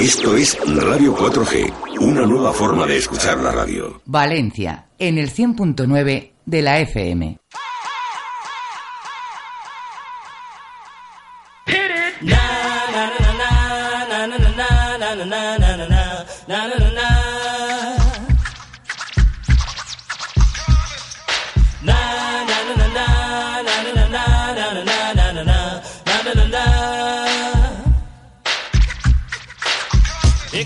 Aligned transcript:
Esto 0.00 0.34
es 0.34 0.56
Radio 0.64 1.14
4G, 1.14 1.98
una 2.00 2.22
nueva 2.22 2.54
forma 2.54 2.86
de 2.86 2.96
escuchar 2.96 3.38
la 3.40 3.52
radio. 3.52 4.00
Valencia, 4.06 4.86
en 4.98 5.18
el 5.18 5.30
100.9 5.30 6.30
de 6.46 6.62
la 6.62 6.80
FM. 6.80 7.38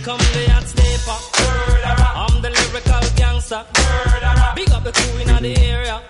Here 0.04 0.12
come 0.12 0.26
the 0.34 0.50
hot 0.52 0.68
sniper. 0.68 1.16
I'm 2.14 2.42
the 2.42 2.50
lyrical 2.50 3.00
gangster. 3.16 3.64
Big 4.54 4.70
up 4.70 4.84
the 4.84 4.92
crew 4.92 5.20
in 5.20 5.42
the 5.42 5.56
area. 5.58 6.02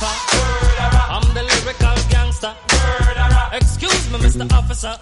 Hot 0.00 0.18
stepper. 0.74 1.04
I'm 1.10 1.26
the 1.34 1.42
lyrical 1.42 1.96
gangster. 2.10 2.54
Excuse 3.52 4.10
me, 4.10 4.18
Mr. 4.18 4.52
Officer. 4.52 4.94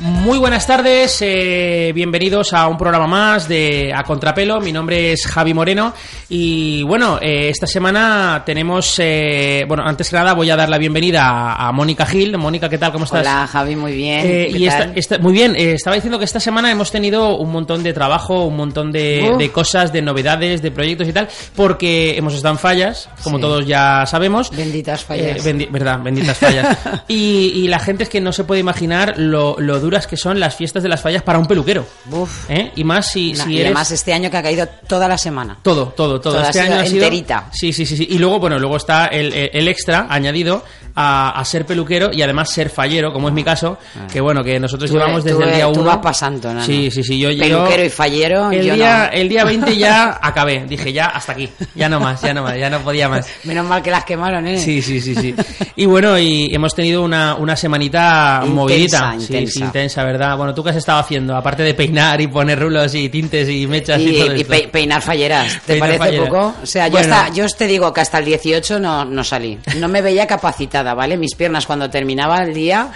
Muy 0.00 0.38
buenas 0.38 0.66
tardes, 0.66 1.18
eh, 1.22 1.92
bienvenidos 1.94 2.52
a 2.52 2.66
un 2.66 2.76
programa 2.76 3.06
más 3.06 3.48
de 3.48 3.92
A 3.94 4.02
Contrapelo. 4.02 4.60
Mi 4.60 4.72
nombre 4.72 5.12
es 5.12 5.24
Javi 5.26 5.54
Moreno 5.54 5.94
y 6.28 6.82
bueno, 6.82 7.18
eh, 7.22 7.48
esta 7.48 7.66
semana 7.66 8.42
tenemos, 8.44 8.96
eh, 8.98 9.64
bueno, 9.68 9.84
antes 9.86 10.10
que 10.10 10.16
nada 10.16 10.34
voy 10.34 10.50
a 10.50 10.56
dar 10.56 10.68
la 10.68 10.78
bienvenida 10.78 11.22
a, 11.28 11.68
a 11.68 11.72
Mónica 11.72 12.04
Gil. 12.06 12.36
Mónica, 12.36 12.68
¿qué 12.68 12.76
tal? 12.76 12.92
¿Cómo 12.92 13.04
estás? 13.04 13.20
Hola, 13.20 13.46
Javi, 13.46 13.76
muy 13.76 13.92
bien. 13.94 14.22
¿Qué 14.22 14.50
y 14.54 14.66
esta- 14.66 14.78
tal? 14.80 14.92
esta- 14.98 15.18
muy 15.18 15.32
bien, 15.32 15.54
estaba 15.56 15.94
diciendo 15.94 16.18
que 16.18 16.24
esta 16.24 16.40
semana 16.40 16.70
hemos 16.70 16.90
tenido 16.90 17.36
un 17.36 17.52
montón 17.52 17.82
de 17.84 17.92
trabajo, 17.92 18.44
un 18.46 18.56
montón 18.56 18.90
de, 18.90 19.50
cosas, 19.54 19.92
de 19.92 20.02
novedades, 20.02 20.60
de 20.60 20.70
proyectos 20.72 21.06
y 21.08 21.12
tal, 21.12 21.28
porque 21.54 22.16
hemos 22.16 22.34
estado 22.34 22.54
en 22.54 22.58
fallas, 22.58 23.08
como 23.22 23.36
Sí. 23.38 23.42
todos 23.42 23.66
ya 23.66 24.04
sabemos. 24.06 24.50
Benditas 24.50 25.04
fallas. 25.04 25.44
Bendi- 25.46 25.70
verdad, 25.70 26.00
benditas 26.02 26.36
fallas. 26.36 26.78
y, 27.08 27.52
y 27.54 27.68
la 27.68 27.78
gente 27.78 28.02
es 28.02 28.08
que 28.08 28.20
no 28.20 28.32
se 28.32 28.44
puede 28.44 28.60
imaginar 28.60 29.14
lo, 29.18 29.56
lo 29.58 29.83
duras 29.84 30.06
que 30.06 30.16
son 30.16 30.40
las 30.40 30.56
fiestas 30.56 30.82
de 30.82 30.88
las 30.88 31.00
fallas 31.00 31.22
para 31.22 31.38
un 31.38 31.46
peluquero. 31.46 31.86
Uf. 32.10 32.50
¿eh? 32.50 32.72
Y 32.76 32.82
más 32.84 33.10
si, 33.12 33.32
Na- 33.34 33.44
si 33.44 33.50
y 33.52 33.54
eres... 33.56 33.66
además 33.66 33.90
este 33.92 34.12
año 34.12 34.30
que 34.30 34.36
ha 34.36 34.42
caído 34.42 34.66
toda 34.88 35.06
la 35.06 35.16
semana. 35.18 35.58
Todo, 35.62 35.88
todo, 35.96 36.20
todo. 36.20 36.34
Toda 36.34 36.48
Este 36.48 36.60
ha 36.60 36.62
sido 36.64 36.74
año 36.74 36.82
ha 36.82 36.86
sido 36.86 37.04
enterita. 37.04 37.48
Sí, 37.52 37.72
sí, 37.72 37.86
sí, 37.86 37.96
sí. 37.96 38.06
Y 38.10 38.18
luego, 38.18 38.40
bueno, 38.40 38.58
luego 38.58 38.76
está 38.76 39.06
el, 39.06 39.32
el 39.32 39.68
extra 39.68 40.06
añadido 40.10 40.64
a, 40.96 41.38
a 41.40 41.44
ser 41.44 41.66
peluquero 41.66 42.10
y 42.12 42.22
además 42.22 42.50
ser 42.50 42.70
fallero, 42.70 43.12
como 43.12 43.28
es 43.28 43.34
mi 43.34 43.42
caso, 43.44 43.78
que 44.12 44.20
bueno, 44.20 44.42
que 44.44 44.58
nosotros 44.60 44.90
Tú- 44.90 44.96
llevamos 44.96 45.24
desde 45.24 45.36
tú- 45.38 45.42
el 45.42 45.54
día 45.54 45.64
tú 45.72 45.80
1. 45.80 45.84
vas 45.84 45.98
pasando, 45.98 46.54
¿no? 46.54 46.64
Sí, 46.64 46.90
sí, 46.90 47.02
sí. 47.02 47.18
Yo, 47.18 47.30
yo- 47.30 47.42
Peluquero 47.44 47.84
y 47.84 47.88
fallero, 47.90 48.50
El 48.50 48.64
yo 48.66 48.74
día, 48.74 49.08
no. 49.10 49.18
el 49.18 49.28
día 49.28 49.44
20 49.44 49.76
ya 49.76 50.18
acabé. 50.22 50.64
Dije, 50.66 50.92
ya, 50.92 51.06
hasta 51.06 51.32
aquí. 51.32 51.48
Ya 51.74 51.88
no 51.88 52.00
más, 52.00 52.20
ya 52.22 52.32
no 52.34 52.42
más, 52.42 52.56
ya 52.58 52.70
no 52.70 52.80
podía 52.80 53.08
más. 53.08 53.26
Menos 53.44 53.66
mal 53.66 53.82
que 53.82 53.90
las 53.90 54.04
quemaron, 54.04 54.46
¿eh? 54.46 54.58
Sí, 54.58 54.80
sí, 54.82 55.00
sí, 55.00 55.14
sí. 55.14 55.34
Y 55.76 55.86
bueno, 55.86 56.18
y 56.18 56.54
hemos 56.54 56.74
tenido 56.74 57.02
una, 57.02 57.34
una 57.34 57.56
semanita 57.56 58.40
Intensa, 58.42 58.54
movidita. 58.54 59.14
Intensa. 59.18 59.52
sí, 59.52 59.60
intensa, 59.64 60.04
¿verdad? 60.04 60.36
Bueno, 60.36 60.54
¿tú 60.54 60.62
qué 60.62 60.70
has 60.70 60.76
estado 60.76 60.98
haciendo? 61.00 61.36
Aparte 61.36 61.62
de 61.62 61.74
peinar 61.74 62.20
y 62.20 62.26
poner 62.28 62.58
rulos 62.60 62.94
y 62.94 63.08
tintes 63.08 63.48
y 63.48 63.66
mechas 63.66 63.98
y, 64.00 64.10
Y, 64.10 64.18
todo 64.20 64.36
y 64.36 64.40
esto. 64.42 64.50
pe- 64.52 64.68
peinar 64.68 65.02
falleras, 65.02 65.52
¿te 65.66 65.72
Peinar 65.74 65.88
parece 65.98 65.98
falleras. 65.98 66.28
poco? 66.28 66.54
O 66.62 66.66
sea, 66.66 66.86
yo, 66.88 66.98
Bueno. 66.98 67.14
hasta, 67.14 67.34
yo 67.34 67.46
te 67.48 67.66
digo 67.66 67.92
que 67.92 68.00
hasta 68.00 68.18
el 68.18 68.24
18 68.26 68.78
no, 68.78 69.04
no 69.04 69.24
salí. 69.24 69.58
No 69.78 69.88
me 69.88 70.02
veía 70.02 70.26
capacitada, 70.26 70.83
¿vale? 70.92 71.16
Mis 71.16 71.34
piernas 71.34 71.64
cuando 71.64 71.88
terminaba 71.88 72.42
el 72.42 72.52
día 72.52 72.92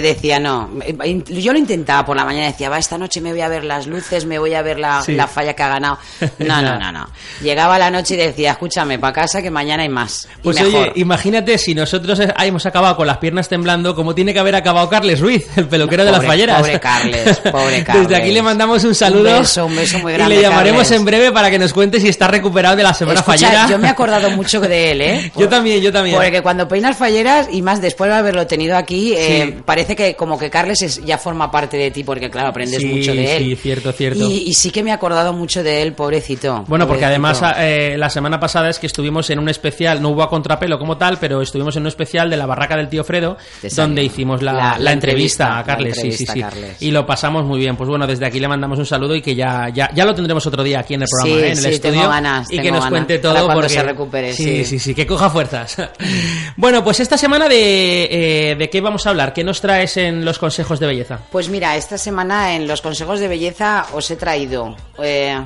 decía 0.00 0.38
no. 0.38 0.70
Eh, 0.84 1.22
Yo 1.28 1.52
lo 1.52 1.58
intentaba 1.58 2.04
por 2.06 2.16
la 2.16 2.24
mañana, 2.24 2.46
decía, 2.46 2.68
va, 2.70 2.78
esta 2.78 2.96
noche 2.96 3.20
me 3.20 3.30
voy 3.32 3.40
a 3.42 3.48
ver 3.48 3.64
las 3.64 3.86
luces, 3.86 4.24
me 4.24 4.38
voy 4.38 4.54
a 4.54 4.62
ver 4.62 4.78
la, 4.78 5.02
Sí. 5.02 5.12
la 5.12 5.26
falla 5.26 5.54
que 5.54 5.62
ha 5.62 5.68
ganado. 5.68 5.98
No, 6.38 6.62
no, 6.62 6.78
no, 6.78 6.92
no. 6.92 7.06
Llegaba 7.42 7.78
la 7.78 7.90
noche 7.90 8.14
y 8.14 8.16
decía, 8.18 8.52
escúchame, 8.52 8.98
para 8.98 9.12
casa 9.12 9.42
que 9.42 9.50
mañana 9.50 9.82
hay 9.82 9.88
más. 9.88 10.28
Y 10.38 10.42
Pues 10.42 10.60
mejor. 10.62 10.88
oye, 10.88 10.92
imagínate 10.96 11.58
si 11.58 11.74
nosotros 11.74 12.20
hemos 12.38 12.64
acabado 12.66 12.96
con 12.96 13.06
las 13.06 13.18
piernas 13.18 13.48
temblando, 13.48 13.94
como 13.94 14.14
tiene 14.14 14.32
que 14.32 14.38
haber 14.40 14.54
acabado 14.54 14.88
Carles 14.88 15.20
Ruiz, 15.20 15.46
el 15.56 15.66
peluquero 15.68 16.04
de 16.04 16.12
las 16.12 16.24
falleras. 16.24 16.58
pobre 16.60 16.80
Carles, 16.80 17.38
pobre 17.52 17.84
Carles. 17.84 18.08
Desde 18.08 18.22
aquí 18.22 18.32
le 18.32 18.42
mandamos 18.42 18.84
un 18.84 18.94
saludo. 18.94 19.30
Un 19.32 19.38
beso, 19.40 19.66
un 19.66 19.76
beso 19.76 19.98
muy 19.98 20.12
Y 20.12 20.16
grande, 20.16 20.36
le 20.36 20.42
llamaremos 20.42 20.82
Carles. 20.82 20.98
en 20.98 21.04
breve 21.04 21.32
para 21.32 21.50
que 21.50 21.58
nos 21.58 21.72
cuente 21.72 22.00
si 22.00 22.08
está 22.08 22.28
recuperado 22.28 22.76
de 22.76 22.82
la 22.82 22.94
semana 22.94 23.20
Escucha, 23.20 23.46
fallera. 23.46 23.66
yo 23.68 23.78
me 23.78 23.88
he 23.88 23.90
acordado 23.90 24.30
mucho 24.30 24.60
de 24.60 24.90
él, 24.92 25.00
¿eh? 25.00 25.32
Yo 25.36 25.48
también, 25.48 25.80
yo 25.80 25.92
también. 25.92 26.16
Porque 26.16 26.40
cuando 26.42 26.68
peinas 26.68 26.96
falleras, 26.96 27.48
y 27.50 27.62
más 27.62 27.80
después 27.80 28.10
de 28.10 28.16
haberlo 28.16 28.46
tenido 28.46 28.76
aquí, 28.76 29.14
eh, 29.16 29.44
Sí. 29.56 29.62
parece 29.64 29.81
que 29.86 30.14
como 30.14 30.38
que 30.38 30.50
Carles 30.50 30.82
es- 30.82 31.04
ya 31.04 31.18
forma 31.18 31.50
parte 31.50 31.76
de 31.76 31.90
ti, 31.90 32.04
porque 32.04 32.30
claro, 32.30 32.48
aprendes 32.48 32.80
Sí, 32.80 32.86
mucho 32.86 33.14
de 33.14 33.36
él. 33.36 33.42
sí, 33.42 33.56
cierto, 33.56 33.92
cierto. 33.92 34.18
Y, 34.28 34.44
y 34.48 34.54
sí 34.54 34.70
que 34.70 34.82
me 34.82 34.90
he 34.90 34.92
acordado 34.92 35.32
mucho 35.32 35.62
de 35.62 35.82
él, 35.82 35.92
pobrecito. 35.92 36.64
Bueno, 36.68 36.86
porque 36.86 37.04
además 37.04 37.40
eh, 37.58 37.96
la 37.98 38.10
semana 38.10 38.38
pasada 38.40 38.68
es 38.70 38.78
que 38.78 38.86
estuvimos 38.86 39.28
en 39.30 39.38
un 39.38 39.48
especial, 39.48 40.00
no 40.02 40.10
hubo 40.10 40.22
a 40.22 40.28
contrapelo 40.28 40.78
como 40.78 40.96
tal, 40.96 41.18
pero 41.18 41.42
estuvimos 41.42 41.76
en 41.76 41.82
un 41.82 41.88
especial 41.88 42.30
de 42.30 42.36
la 42.36 42.46
barraca 42.46 42.76
del 42.76 42.88
tío 42.88 43.04
Fredo, 43.04 43.36
donde 43.76 44.02
hicimos 44.02 44.42
la, 44.42 44.52
La- 44.52 44.62
la 44.78 44.78
la 44.78 44.92
entrevista 44.92 45.58
a 45.58 45.64
Carles, 45.64 45.96
sí, 46.00 46.12
sí, 46.12 46.26
sí. 46.26 46.40
Carles. 46.40 46.76
Y 46.80 46.90
lo 46.90 47.06
pasamos 47.06 47.44
muy 47.44 47.58
bien. 47.58 47.76
Pues 47.76 47.88
bueno, 47.88 48.06
desde 48.06 48.26
aquí 48.26 48.38
le 48.40 48.48
mandamos 48.48 48.78
un 48.78 48.86
saludo 48.86 49.14
y 49.16 49.22
que 49.22 49.34
ya, 49.34 49.68
ya, 49.72 49.90
ya 49.94 50.04
lo 50.04 50.14
tendremos 50.14 50.46
otro 50.46 50.62
día 50.62 50.80
aquí 50.80 50.94
en 50.94 51.02
el 51.02 51.08
programa, 51.08 51.40
Sí, 51.40 51.44
¿eh? 51.44 51.46
en 51.52 51.58
el 51.58 51.64
sí, 51.64 51.68
estudio. 51.70 51.92
tengo 51.94 52.08
ganas, 52.08 52.50
y 52.52 52.58
que 52.58 52.70
nos 52.70 52.80
ganas. 52.84 52.90
cuente 52.90 53.18
Para 53.18 53.34
todo 53.34 53.44
cuando 53.46 53.62
porque... 53.62 53.74
se 53.74 53.82
recupere, 53.82 54.32
sí, 54.34 54.44
sí. 54.44 54.64
sí, 54.64 54.78
sí, 54.78 54.94
que 54.94 55.06
coja 55.06 55.30
fuerzas. 55.30 55.76
bueno, 56.56 56.84
pues 56.84 57.00
esta 57.00 57.16
semana 57.16 57.48
de, 57.48 58.50
eh, 58.50 58.56
de 58.56 58.70
qué 58.70 58.80
vamos 58.80 59.06
a 59.06 59.10
hablar, 59.10 59.32
¿qué 59.32 59.42
nos 59.44 59.60
traes 59.62 59.96
en 59.96 60.26
los 60.26 60.38
consejos 60.38 60.78
de 60.78 60.86
belleza? 60.86 61.20
Pues 61.32 61.48
mira, 61.48 61.74
esta 61.76 61.96
semana 61.96 62.54
en 62.54 62.68
los 62.68 62.82
consejos 62.82 63.18
de 63.20 63.28
belleza 63.28 63.86
os 63.94 64.10
he 64.10 64.16
traído 64.16 64.76
eh, 64.98 65.42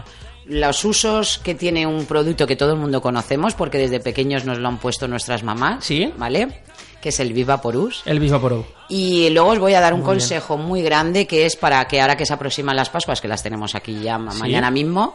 los 0.47 0.85
usos 0.85 1.39
que 1.39 1.55
tiene 1.55 1.87
un 1.87 2.07
producto 2.07 2.47
que 2.49 2.57
todo 2.57 2.73
el 2.73 2.79
mundo 2.81 3.01
conocemos, 3.01 3.55
porque 3.55 3.79
desde 3.79 4.01
pequeños 4.01 4.45
nos 4.45 4.59
lo 4.59 4.67
han 4.67 4.79
puesto 4.79 5.07
nuestras 5.07 5.45
mamás, 5.45 5.85
Sí. 5.85 6.13
¿vale? 6.17 6.63
Que 7.01 7.11
es 7.11 7.21
el 7.21 7.33
Viva 7.33 7.61
Porus. 7.61 8.03
El 8.07 8.19
Bisvaporo. 8.19 8.67
Y 8.89 9.31
luego 9.31 9.51
os 9.51 9.59
voy 9.61 9.75
a 9.75 9.81
dar 9.81 9.93
un 9.95 10.01
Muy 10.01 10.07
bien. 10.07 10.19
consejo 10.19 10.57
muy 10.57 10.83
grande 10.83 11.27
que 11.29 11.47
es 11.47 11.55
para 11.55 11.87
que 11.87 12.01
ahora 12.01 12.17
que 12.17 12.27
se 12.27 12.33
aproximan 12.33 12.75
las 12.75 12.91
Pascuas, 12.91 13.21
que 13.21 13.29
las 13.29 13.43
tenemos 13.45 13.75
aquí 13.77 14.01
ya 14.03 14.17
Sí. 14.19 14.39
mañana 14.41 14.71
mismo, 14.73 15.15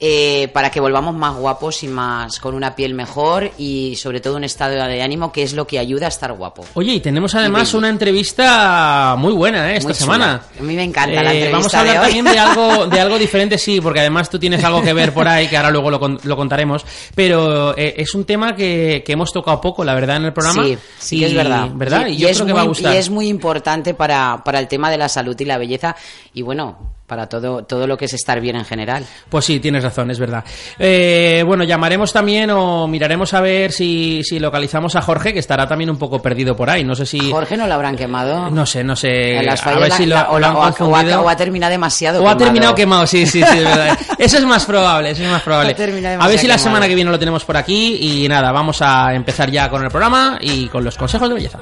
eh, 0.00 0.48
para 0.54 0.70
que 0.70 0.78
volvamos 0.78 1.14
más 1.14 1.34
guapos 1.34 1.82
y 1.82 1.88
más 1.88 2.38
con 2.38 2.54
una 2.54 2.76
piel 2.76 2.94
mejor 2.94 3.50
y 3.58 3.96
sobre 3.96 4.20
todo 4.20 4.36
un 4.36 4.44
estado 4.44 4.74
de 4.74 5.02
ánimo 5.02 5.32
que 5.32 5.42
es 5.42 5.54
lo 5.54 5.66
que 5.66 5.78
ayuda 5.80 6.06
a 6.06 6.08
estar 6.08 6.32
guapo. 6.32 6.64
Oye, 6.74 6.92
y 6.94 7.00
tenemos 7.00 7.34
además 7.34 7.74
una 7.74 7.88
entrevista 7.88 9.16
muy 9.18 9.32
buena 9.32 9.72
¿eh? 9.72 9.76
esta 9.78 9.88
Muy 9.88 9.94
semana. 9.94 10.42
A 10.58 10.62
mí 10.62 10.74
me 10.76 10.84
encanta 10.84 11.22
la 11.22 11.32
Eh, 11.34 11.46
entrevista 11.50 11.56
Vamos 11.56 11.74
a 11.74 11.80
hablar 11.80 11.94
de 11.96 12.02
también 12.06 12.24
de 12.26 12.38
algo, 12.38 12.86
de 12.94 13.00
algo 13.00 13.18
diferente, 13.18 13.58
sí, 13.58 13.80
porque 13.80 14.00
además 14.00 14.30
tú 14.30 14.38
tienes 14.38 14.62
algo 14.62 14.82
que 14.82 14.92
ver 14.92 15.12
por 15.12 15.26
ahí, 15.26 15.48
que 15.48 15.56
ahora 15.56 15.70
luego 15.70 15.90
lo, 15.90 15.98
lo 16.22 16.36
contaremos. 16.36 16.84
Pero 17.14 17.76
eh, 17.76 17.94
es 17.96 18.14
un 18.14 18.24
tema 18.24 18.54
que, 18.54 19.02
que 19.04 19.12
hemos 19.12 19.32
tocado 19.32 19.60
poco, 19.60 19.84
la 19.84 19.94
verdad, 19.94 20.16
en 20.16 20.26
el 20.26 20.32
programa. 20.32 20.62
Sí, 20.64 20.78
sí 20.98 21.16
Y- 21.18 21.24
es 21.24 21.34
verdad. 21.34 21.68
¿Verdad? 21.74 22.06
Y, 22.06 22.12
Y, 22.12 22.16
yo 22.18 22.28
es 22.28 22.36
creo 22.36 22.46
que 22.46 22.52
muy, 22.52 22.58
va 22.58 22.62
a 22.64 22.68
gustar. 22.68 22.94
y 22.94 22.96
es 22.98 23.10
muy 23.10 23.26
importante 23.28 23.94
para, 23.94 24.42
para 24.44 24.58
el 24.60 24.68
tema 24.68 24.90
de 24.90 24.98
la 24.98 25.08
salud 25.08 25.34
y 25.40 25.44
la 25.44 25.58
belleza. 25.58 25.96
Y 26.34 26.42
bueno, 26.42 26.94
para 27.08 27.26
todo, 27.28 27.64
todo 27.64 27.86
lo 27.86 27.96
que 27.96 28.04
es 28.04 28.12
estar 28.12 28.38
bien 28.40 28.54
en 28.56 28.64
general. 28.64 29.04
Pues 29.30 29.44
sí, 29.46 29.58
tienes 29.58 29.82
razón, 29.82 30.10
es 30.10 30.18
verdad. 30.20 30.44
Eh, 30.78 31.42
bueno, 31.46 31.64
llamaremos 31.64 32.12
también 32.12 32.50
o 32.50 32.86
miraremos 32.86 33.32
a 33.34 33.40
ver 33.40 33.72
si, 33.72 34.22
si 34.22 34.38
localizamos 34.38 34.94
a 34.94 35.00
Jorge, 35.02 35.32
que 35.32 35.38
estará 35.38 35.66
también 35.66 35.88
un 35.90 35.96
poco 35.98 36.20
perdido 36.20 36.54
por 36.54 36.68
ahí. 36.70 36.84
No 36.84 36.94
sé 36.94 37.06
si... 37.06 37.30
Jorge 37.30 37.56
no 37.56 37.66
lo 37.66 37.74
habrán 37.74 37.96
quemado. 37.96 38.50
No 38.50 38.66
sé, 38.66 38.84
no 38.84 38.94
sé. 38.94 39.42
Las 39.42 39.66
a 39.66 39.74
ver 39.78 39.88
la- 39.88 39.96
si 39.96 40.06
lo, 40.06 40.14
la- 40.16 40.28
o, 40.30 40.32
lo 40.34 40.38
la- 40.40 40.48
han 40.48 40.56
o 40.56 40.58
o 40.58 40.62
ha, 40.64 40.72
confundido. 40.72 41.22
o 41.22 41.28
ha 41.28 41.36
terminado 41.36 41.70
demasiado 41.70 42.22
O 42.22 42.28
ha 42.28 42.36
terminado 42.36 42.74
quemado, 42.74 43.06
sí, 43.06 43.26
sí, 43.26 43.42
sí, 43.42 43.58
es 43.58 43.64
verdad. 43.64 43.98
Eso 44.18 44.36
es 44.38 44.44
más 44.44 44.64
probable, 44.66 45.10
eso 45.12 45.22
es 45.22 45.30
más 45.30 45.42
probable. 45.42 45.74
A 46.18 46.28
ver 46.28 46.38
si 46.38 46.46
la 46.46 46.58
semana 46.58 46.86
que 46.88 46.94
viene 46.94 47.10
lo 47.10 47.18
tenemos 47.18 47.44
por 47.44 47.56
aquí 47.56 47.96
y 48.24 48.28
nada, 48.28 48.52
vamos 48.52 48.82
a 48.82 49.14
empezar 49.14 49.50
ya 49.50 49.70
con 49.70 49.82
el 49.82 49.88
programa 49.90 50.38
y 50.40 50.66
con 50.68 50.84
los 50.84 50.96
consejos 50.96 51.28
de 51.28 51.34
belleza. 51.36 51.60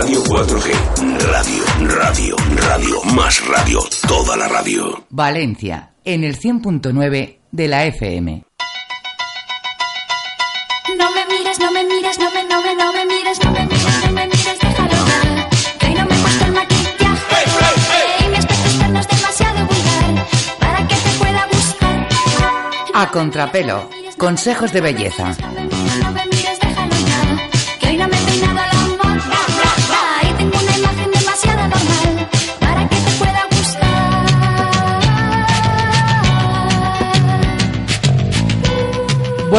Radio 0.00 0.22
4G. 0.22 0.68
Radio, 1.32 1.64
radio, 1.88 2.36
radio. 2.68 3.02
Más 3.16 3.44
radio. 3.48 3.80
Toda 4.06 4.36
la 4.36 4.46
radio. 4.46 5.04
Valencia, 5.10 5.90
en 6.04 6.22
el 6.22 6.38
100.9 6.38 7.38
de 7.50 7.68
la 7.68 7.84
FM. 7.84 8.44
No 10.96 11.10
me 11.10 11.26
mires, 11.26 11.58
no 11.58 11.72
me 11.72 11.82
mires, 11.82 12.16
no 12.16 12.30
me, 12.30 12.44
no 12.44 12.62
me, 12.62 12.76
no 12.76 12.92
me 12.92 13.04
mires, 13.06 13.44
no 13.44 13.50
me 13.50 13.66
mires, 13.66 14.04
no 14.04 14.12
me 14.12 14.26
mires, 14.26 14.58
déjalo 14.60 14.92
ya. 14.92 15.48
Que 15.80 15.86
hoy 15.86 15.94
no 15.94 16.04
me 16.04 16.14
puesto 16.14 16.44
el 16.44 16.52
maquillaje 16.52 18.24
y 18.24 18.28
mi 18.28 18.36
aspecto 18.36 18.68
externo 18.68 19.00
es 19.00 19.08
demasiado 19.08 19.66
vulgar 19.66 20.26
para 20.60 20.86
que 20.86 20.94
te 20.94 21.10
pueda 21.18 21.46
gustar. 21.50 22.08
A 22.94 23.10
contrapelo, 23.10 23.90
consejos 24.16 24.72
de 24.72 24.80
belleza. 24.80 25.36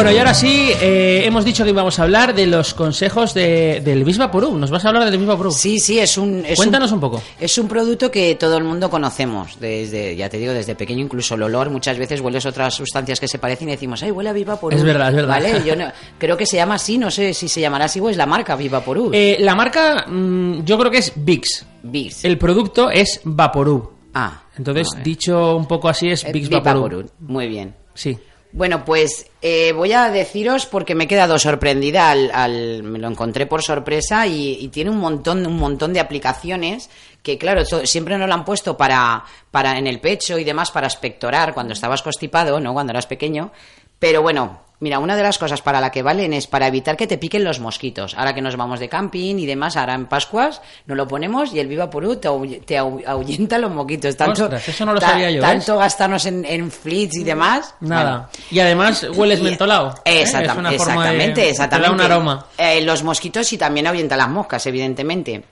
Bueno, 0.02 0.16
y 0.16 0.18
ahora 0.18 0.32
sí, 0.34 0.70
eh, 0.80 1.22
hemos 1.24 1.44
dicho 1.44 1.62
que 1.64 1.70
íbamos 1.70 1.98
a 1.98 2.04
hablar 2.04 2.34
de 2.34 2.46
los 2.46 2.72
consejos 2.74 3.34
de, 3.34 3.80
del 3.84 4.02
Bisvaporub. 4.04 4.56
¿Nos 4.56 4.70
vas 4.70 4.84
a 4.84 4.88
hablar 4.88 5.04
del 5.10 5.18
Bisvaporub? 5.18 5.52
Sí, 5.52 5.78
sí, 5.78 5.98
es 5.98 6.16
un... 6.16 6.44
es 6.46 6.56
Cuéntanos 6.56 6.90
un 6.92 7.00
poco. 7.00 7.22
Es 7.38 7.58
un 7.58 7.68
producto 7.68 8.10
que 8.10 8.34
todo 8.36 8.56
el 8.56 8.64
mundo 8.64 8.88
conocemos, 8.88 9.58
desde, 9.60 10.16
ya 10.16 10.28
te 10.28 10.38
digo, 10.38 10.52
desde 10.52 10.74
pequeño, 10.74 11.04
incluso 11.04 11.34
el 11.34 11.42
olor, 11.42 11.68
muchas 11.70 11.98
veces 11.98 12.20
hueles 12.20 12.46
otras 12.46 12.74
sustancias 12.74 13.20
que 13.20 13.28
se 13.28 13.38
parecen 13.38 13.68
y 13.68 13.72
decimos, 13.72 14.02
ay, 14.02 14.10
huele 14.10 14.30
a 14.30 14.32
Viva 14.32 14.56
Porú. 14.58 14.74
Es 14.74 14.82
verdad, 14.82 15.08
es 15.10 15.14
verdad. 15.16 15.34
¿Vale? 15.34 15.62
Yo 15.66 15.76
no- 15.76 15.92
creo 16.18 16.36
que 16.36 16.46
se 16.46 16.56
llama 16.56 16.76
así, 16.76 16.96
no 16.96 17.10
sé 17.10 17.34
si 17.34 17.48
se 17.48 17.60
llamará 17.60 17.84
así 17.84 18.00
o 18.00 18.08
es 18.08 18.16
la 18.16 18.26
marca 18.26 18.56
Viva 18.56 18.80
Porú. 18.80 19.10
Eh, 19.12 19.36
la 19.40 19.54
marca, 19.54 20.06
mm, 20.08 20.64
yo 20.64 20.78
creo 20.78 20.90
que 20.90 20.98
es 20.98 21.12
Bix. 21.14 21.66
Bix. 21.82 22.24
El 22.24 22.38
producto 22.38 22.90
es 22.90 23.20
Vaporub. 23.24 23.90
Ah. 24.14 24.42
Entonces, 24.56 24.88
dicho 25.04 25.56
un 25.56 25.66
poco 25.66 25.88
así, 25.88 26.08
es 26.10 26.24
Eh, 26.24 26.32
Viva 26.32 26.60
Vaporub. 26.60 27.02
Porú. 27.04 27.10
Muy 27.20 27.48
bien. 27.48 27.74
Sí. 27.94 28.16
Bueno, 28.52 28.84
pues 28.84 29.26
eh, 29.42 29.70
voy 29.72 29.92
a 29.92 30.10
deciros 30.10 30.66
porque 30.66 30.96
me 30.96 31.04
he 31.04 31.08
quedado 31.08 31.38
sorprendida 31.38 32.10
al, 32.10 32.30
al- 32.34 32.82
me 32.82 32.98
lo 32.98 33.06
encontré 33.06 33.46
por 33.46 33.62
sorpresa 33.62 34.26
y, 34.26 34.58
y 34.60 34.68
tiene 34.68 34.90
un 34.90 34.98
montón, 34.98 35.46
un 35.46 35.56
montón 35.56 35.92
de 35.92 36.00
aplicaciones 36.00 36.90
que 37.22 37.38
claro, 37.38 37.64
siempre 37.64 38.18
nos 38.18 38.26
lo 38.26 38.34
han 38.34 38.44
puesto 38.44 38.76
para, 38.76 39.22
para 39.52 39.78
en 39.78 39.86
el 39.86 40.00
pecho 40.00 40.36
y 40.38 40.42
demás 40.44 40.72
para 40.72 40.88
espectorar 40.88 41.54
cuando 41.54 41.74
estabas 41.74 42.02
constipado, 42.02 42.58
no 42.58 42.72
cuando 42.72 42.90
eras 42.92 43.06
pequeño. 43.06 43.52
Pero 44.00 44.20
bueno, 44.22 44.60
mira, 44.80 44.98
una 44.98 45.14
de 45.16 45.22
las 45.22 45.38
cosas 45.38 45.62
para 45.62 45.80
la 45.80 45.90
que 45.90 46.02
valen 46.02 46.32
es 46.32 46.46
para 46.46 46.66
evitar 46.66 46.96
que 46.96 47.06
te 47.06 47.18
piquen 47.18 47.44
los 47.44 47.60
mosquitos. 47.60 48.14
Ahora 48.16 48.34
que 48.34 48.40
nos 48.42 48.56
vamos 48.56 48.80
de 48.80 48.88
camping 48.88 49.36
y 49.36 49.46
demás, 49.46 49.76
ahora 49.76 49.94
en 49.94 50.06
Pascuas, 50.06 50.60
nos 50.86 50.96
lo 50.96 51.06
ponemos 51.06 51.52
y 51.52 51.60
el 51.60 51.68
Viva 51.68 51.88
Purú 51.90 52.16
te, 52.16 52.28
te 52.66 52.76
ahu- 52.80 53.04
ahuyenta 53.06 53.58
los 53.58 53.70
mosquitos. 53.72 54.16
Tanto, 54.16 54.44
Ostras, 54.44 54.68
eso 54.68 54.84
no 54.86 54.94
lo 54.94 55.00
ta- 55.00 55.10
sabía 55.10 55.30
yo, 55.30 55.40
¿ves? 55.42 55.50
Tanto 55.50 55.78
gastarnos 55.78 56.26
en, 56.26 56.44
en 56.44 56.70
flits 56.70 57.16
y 57.18 57.24
demás. 57.24 57.74
Nada. 57.80 58.10
Bueno. 58.10 58.28
Y 58.50 58.58
además 58.60 59.06
hueles 59.14 59.40
mentolado. 59.42 59.94
¿eh? 60.04 60.22
Exactam- 60.24 60.50
Es 60.52 60.56
una 60.56 60.70
forma 60.72 60.72
de- 60.72 60.72
exactamente, 60.74 61.48
exactamente. 61.50 61.96
Te 61.96 61.98
da 61.98 62.06
un 62.06 62.12
aroma. 62.12 62.46
Eh, 62.58 62.80
los 62.82 63.02
mosquitos 63.02 63.52
y 63.52 63.58
también 63.58 63.86
ahuyenta 63.86 64.16
las 64.16 64.28
moscas, 64.28 64.66
evidentemente. 64.66 65.44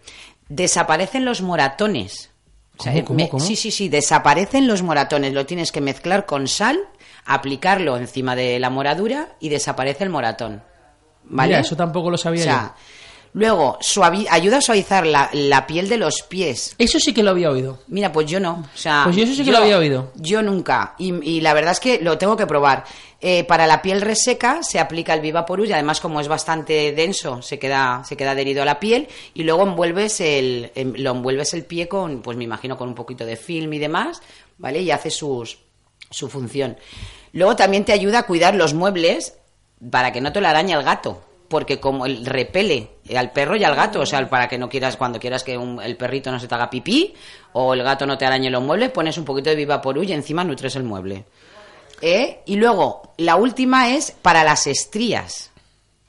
Desaparecen 0.48 1.24
los 1.24 1.42
moratones. 1.42 2.27
O 2.78 2.82
sea, 2.82 2.92
¿Cómo, 2.92 3.04
cómo, 3.06 3.16
me- 3.16 3.28
cómo? 3.28 3.44
Sí, 3.44 3.56
sí, 3.56 3.70
sí, 3.70 3.88
desaparecen 3.88 4.66
los 4.68 4.82
moratones. 4.82 5.32
Lo 5.32 5.46
tienes 5.46 5.72
que 5.72 5.80
mezclar 5.80 6.26
con 6.26 6.46
sal, 6.48 6.78
aplicarlo 7.24 7.96
encima 7.96 8.36
de 8.36 8.58
la 8.58 8.70
moradura 8.70 9.36
y 9.40 9.48
desaparece 9.48 10.04
el 10.04 10.10
moratón. 10.10 10.62
¿Vale? 11.24 11.48
Mira, 11.48 11.60
eso 11.60 11.76
tampoco 11.76 12.08
lo 12.10 12.14
O 12.14 12.18
sabía 12.18 12.42
sea, 12.44 12.74
luego, 13.32 13.78
suavi- 13.80 14.26
ayuda 14.30 14.58
a 14.58 14.60
suavizar 14.60 15.06
la, 15.06 15.30
la 15.32 15.66
piel 15.66 15.88
de 15.88 15.96
los 15.98 16.22
pies. 16.22 16.74
Eso 16.78 16.98
sí 16.98 17.12
que 17.12 17.22
lo 17.22 17.30
había 17.30 17.50
oído. 17.50 17.80
Mira, 17.88 18.10
pues 18.12 18.26
yo 18.26 18.40
no. 18.40 18.64
O 18.74 18.78
sea, 18.78 19.02
Pues 19.04 19.16
yo 19.16 19.24
eso 19.24 19.34
sí 19.34 19.44
que 19.44 19.52
lo 19.52 19.58
había 19.58 19.78
oído. 19.78 20.12
Yo 20.16 20.42
nunca. 20.42 20.94
Y, 20.98 21.14
y 21.28 21.40
la 21.40 21.54
verdad 21.54 21.72
es 21.72 21.80
que 21.80 22.00
lo 22.00 22.18
tengo 22.18 22.36
que 22.36 22.46
probar. 22.46 22.84
Eh, 23.20 23.42
para 23.44 23.66
la 23.66 23.82
piel 23.82 24.00
reseca 24.00 24.62
se 24.62 24.78
aplica 24.78 25.12
el 25.12 25.20
Vivaporus 25.20 25.68
y 25.68 25.72
además 25.72 26.00
como 26.00 26.20
es 26.20 26.28
bastante 26.28 26.92
denso 26.92 27.42
se 27.42 27.58
queda, 27.58 28.04
se 28.04 28.16
queda 28.16 28.30
adherido 28.30 28.62
a 28.62 28.64
la 28.64 28.78
piel 28.78 29.08
y 29.34 29.42
luego 29.42 29.64
envuelves 29.64 30.20
el, 30.20 30.70
em, 30.76 30.92
lo 30.98 31.10
envuelves 31.10 31.52
el 31.52 31.64
pie 31.64 31.88
con, 31.88 32.22
pues 32.22 32.36
me 32.36 32.44
imagino 32.44 32.78
con 32.78 32.86
un 32.88 32.94
poquito 32.94 33.26
de 33.26 33.34
film 33.34 33.72
y 33.72 33.80
demás, 33.80 34.22
¿vale? 34.58 34.82
Y 34.82 34.92
hace 34.92 35.10
sus, 35.10 35.58
su 36.10 36.28
función. 36.28 36.76
Luego 37.32 37.56
también 37.56 37.84
te 37.84 37.92
ayuda 37.92 38.20
a 38.20 38.22
cuidar 38.26 38.54
los 38.54 38.72
muebles 38.72 39.34
para 39.90 40.12
que 40.12 40.20
no 40.20 40.32
te 40.32 40.40
lo 40.40 40.46
arañe 40.46 40.74
el 40.74 40.84
gato. 40.84 41.20
Porque 41.48 41.80
como 41.80 42.04
el 42.04 42.26
repele 42.26 42.90
al 43.16 43.30
perro 43.32 43.56
y 43.56 43.64
al 43.64 43.74
gato, 43.74 44.00
o 44.00 44.06
sea, 44.06 44.28
para 44.28 44.48
que 44.48 44.58
no 44.58 44.68
quieras, 44.68 44.96
cuando 44.96 45.18
quieras 45.18 45.42
que 45.44 45.56
un- 45.56 45.80
el 45.82 45.96
perrito 45.96 46.30
no 46.30 46.38
se 46.38 46.46
te 46.46 46.54
haga 46.54 46.68
pipí 46.68 47.14
o 47.54 47.72
el 47.72 47.82
gato 47.82 48.04
no 48.06 48.18
te 48.18 48.26
arañe 48.26 48.50
los 48.50 48.62
muebles, 48.62 48.90
pones 48.90 49.16
un 49.16 49.24
poquito 49.24 49.48
de 49.48 49.56
Vivaporú 49.56 50.02
y 50.02 50.12
encima 50.12 50.44
nutres 50.44 50.76
el 50.76 50.82
mueble. 50.84 51.24
¿Eh? 52.02 52.40
Y 52.46 52.56
luego, 52.56 53.14
la 53.16 53.36
última 53.36 53.88
es 53.94 54.10
para 54.10 54.44
las 54.44 54.66
estrías. 54.66 55.50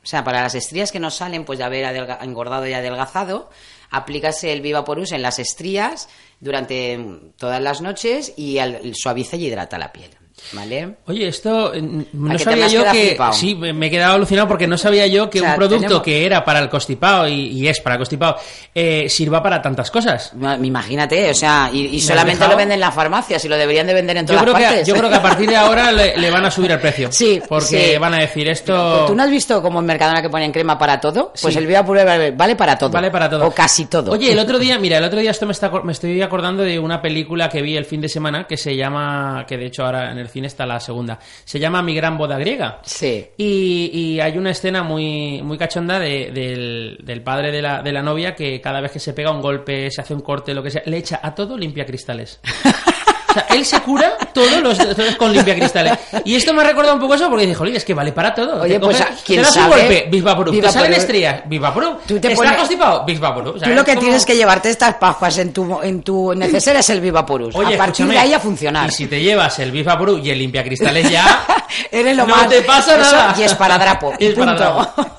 O 0.03 0.05
sea, 0.05 0.23
para 0.23 0.41
las 0.43 0.55
estrías 0.55 0.91
que 0.91 0.99
no 0.99 1.09
salen, 1.09 1.45
pues 1.45 1.57
de 1.59 1.65
haber 1.65 1.85
engordado 2.21 2.67
y 2.67 2.73
adelgazado, 2.73 3.49
aplicas 3.91 4.43
el 4.43 4.61
Vivaporus 4.61 5.11
en 5.13 5.21
las 5.21 5.39
estrías 5.39 6.09
durante 6.39 6.97
mm, 6.97 7.31
todas 7.37 7.61
las 7.61 7.81
noches 7.81 8.33
y 8.37 8.59
al- 8.59 8.93
suaviza 8.93 9.35
y 9.37 9.45
hidrata 9.47 9.77
la 9.77 9.91
piel. 9.91 10.11
¿Vale? 10.53 10.95
Oye, 11.07 11.27
esto 11.27 11.73
eh, 11.73 11.81
no 11.81 12.31
que 12.31 12.39
sabía 12.39 12.67
yo 12.67 12.83
que 12.91 13.07
flipado. 13.09 13.33
sí 13.33 13.55
me 13.55 13.87
he 13.87 13.89
quedado 13.89 14.15
alucinado 14.15 14.47
porque 14.47 14.67
no 14.67 14.77
sabía 14.77 15.05
yo 15.07 15.29
que 15.29 15.39
O 15.39 15.43
sea, 15.43 15.51
un 15.51 15.57
producto 15.57 15.83
tenemos- 15.85 16.03
que 16.03 16.25
era 16.25 16.43
para 16.43 16.59
el 16.59 16.69
constipado 16.69 17.27
y, 17.27 17.33
y 17.47 17.67
es 17.67 17.79
para 17.81 17.97
constipado 17.97 18.37
eh, 18.73 19.07
sirva 19.09 19.41
para 19.43 19.61
tantas 19.61 19.91
cosas. 19.91 20.33
Ma- 20.35 20.57
Imagínate, 20.61 21.29
o 21.29 21.33
sea, 21.35 21.69
y, 21.71 21.85
y 21.95 22.01
solamente 22.01 22.47
lo 22.47 22.55
venden 22.55 22.73
en 22.75 22.79
la 22.79 22.91
farmacia, 22.91 23.37
si 23.39 23.47
lo 23.47 23.57
deberían 23.57 23.87
de 23.87 23.93
vender 23.93 24.17
en 24.17 24.25
Yo 24.25 24.33
todas 24.33 24.43
creo, 24.43 24.55
que, 24.55 24.63
partes. 24.63 24.87
yo 24.87 24.95
creo 24.95 25.09
que 25.09 25.15
a 25.15 25.21
partir 25.21 25.49
de 25.49 25.55
ahora 25.55 25.91
le, 25.91 26.17
le 26.17 26.31
van 26.31 26.45
a 26.45 26.51
subir 26.51 26.71
el 26.71 26.79
precio. 26.79 27.09
Sí, 27.19 27.41
Porque 27.47 27.93
sí. 27.93 27.97
van 27.99 28.13
a 28.13 28.19
decir 28.19 28.47
esto. 28.49 29.05
¿Tú 29.07 29.15
no 29.15 29.23
has 29.23 29.29
visto 29.29 29.61
como 29.61 29.79
en 29.79 29.85
Mercadona 29.85 30.21
que 30.21 30.29
ponen 30.29 30.51
crema 30.51 30.77
para 30.77 30.99
todo? 30.99 31.33
Pues 31.41 31.53
Sí. 31.53 31.59
el 31.59 31.67
Viva 31.67 31.83
Puro 31.85 32.01
vale 32.05 32.55
para 32.55 32.77
todo. 32.77 32.89
Vale 32.91 33.11
para 33.11 33.29
todo. 33.29 33.45
O 33.47 33.51
casi 33.51 33.85
todo. 33.87 34.11
Oye, 34.11 34.31
el 34.31 34.39
otro 34.39 34.57
día, 34.57 34.77
mira, 34.79 34.97
el 34.97 35.03
otro 35.03 35.19
día 35.19 35.31
esto 35.31 35.45
me, 35.45 35.51
está, 35.51 35.69
me 35.83 35.91
estoy 35.91 36.21
acordando 36.21 36.63
de 36.63 36.79
una 36.79 37.01
película 37.01 37.49
que 37.49 37.61
vi 37.61 37.75
el 37.75 37.85
fin 37.85 37.99
de 38.01 38.07
semana 38.09 38.45
que 38.47 38.55
se 38.57 38.75
llama, 38.75 39.45
que 39.47 39.57
de 39.57 39.65
hecho 39.65 39.83
ahora 39.85 40.11
en 40.11 40.17
el 40.19 40.28
cine 40.29 40.47
está 40.47 40.65
la 40.65 40.79
segunda, 40.79 41.19
se 41.43 41.59
llama 41.59 41.81
Mi 41.81 41.93
gran 41.95 42.17
boda 42.17 42.37
griega. 42.37 42.79
Sí. 42.83 43.25
Y, 43.37 43.89
y 43.93 44.19
hay 44.19 44.37
una 44.37 44.51
escena 44.51 44.83
muy, 44.83 45.41
muy 45.41 45.57
cachonda 45.57 45.99
de- 45.99 46.31
del, 46.31 46.97
del 47.03 47.21
padre 47.21 47.51
de 47.51 47.61
la, 47.61 47.81
de 47.81 47.91
la 47.91 48.01
novia 48.01 48.35
que 48.35 48.61
cada 48.61 48.81
vez 48.81 48.91
que 48.91 48.99
se 48.99 49.13
pega 49.13 49.31
un 49.31 49.41
golpe, 49.41 49.89
se 49.91 50.01
hace 50.01 50.13
un 50.13 50.21
corte, 50.21 50.53
lo 50.53 50.63
que 50.63 50.71
sea, 50.71 50.83
le 50.85 50.97
echa 50.97 51.19
a 51.21 51.35
todo 51.35 51.57
limpia 51.57 51.85
cristales. 51.85 52.39
O 53.29 53.33
sea, 53.33 53.45
él 53.49 53.63
se 53.65 53.79
cura 53.81 54.17
todos 54.33 54.57
los 54.61 54.77
todos 54.77 55.15
con 55.17 55.31
limpia 55.31 55.55
cristales. 55.55 55.93
Y 56.25 56.35
esto 56.35 56.53
me 56.53 56.61
ha 56.61 56.65
recordado 56.65 56.95
un 56.95 56.99
poco 57.01 57.13
eso 57.15 57.29
porque 57.29 57.45
dice, 57.45 57.55
jolín, 57.55 57.75
es 57.75 57.85
que 57.85 57.93
vale 57.93 58.11
para 58.11 58.33
todo. 58.33 58.61
Oye, 58.61 58.73
Te 58.75 58.79
pues, 58.79 58.99
coges- 58.99 59.07
¿quién 59.25 59.39
te 59.41 59.45
das 59.45 59.53
sabe? 59.53 59.65
un 59.73 59.79
golpe, 59.79 60.07
Bisvaporub. 60.09 60.51
Te 60.53 60.57
Bisvaporub. 60.57 60.83
salen 60.83 60.99
estrías, 60.99 61.41
Bisvaporub. 61.47 61.97
Tú 62.07 62.19
te 62.19 62.27
¿Estás 62.31 62.33
pones- 62.45 62.57
constipado? 62.57 63.05
Bisvaporub. 63.05 63.55
O 63.55 63.59
sea, 63.59 63.67
Tú 63.67 63.73
lo 63.75 63.83
que 63.85 63.91
como- 63.91 64.01
tienes 64.01 64.25
que 64.25 64.35
llevarte 64.35 64.69
estas 64.69 64.95
pascuas 64.95 65.37
en 65.37 65.53
tu, 65.53 65.79
en 65.81 66.01
tu 66.01 66.33
neceser 66.33 66.75
es 66.77 66.89
el 66.89 67.01
Vivaporus. 67.01 67.55
Oye, 67.55 67.75
a 67.75 67.77
partir 67.77 68.07
de 68.07 68.17
ahí 68.17 68.33
a 68.33 68.39
funcionar. 68.39 68.89
Y 68.89 68.91
si 68.91 69.07
te 69.07 69.21
llevas 69.21 69.59
el 69.59 69.71
Bisvaporub 69.71 70.19
y 70.23 70.29
el 70.31 70.39
limpia 70.39 70.63
cristales 70.63 71.09
ya... 71.09 71.45
Eres 71.91 72.17
lo 72.17 72.25
no 72.25 72.35
más. 72.35 72.49
te 72.49 72.61
pasa 72.63 72.99
eso, 72.99 73.15
nada. 73.15 73.35
Y 73.37 73.43
es 73.43 73.53
para 73.53 73.77
drapo. 73.77 74.13
Y 74.19 74.25
es 74.25 74.33
para 74.33 74.53
drapo. 74.55 74.87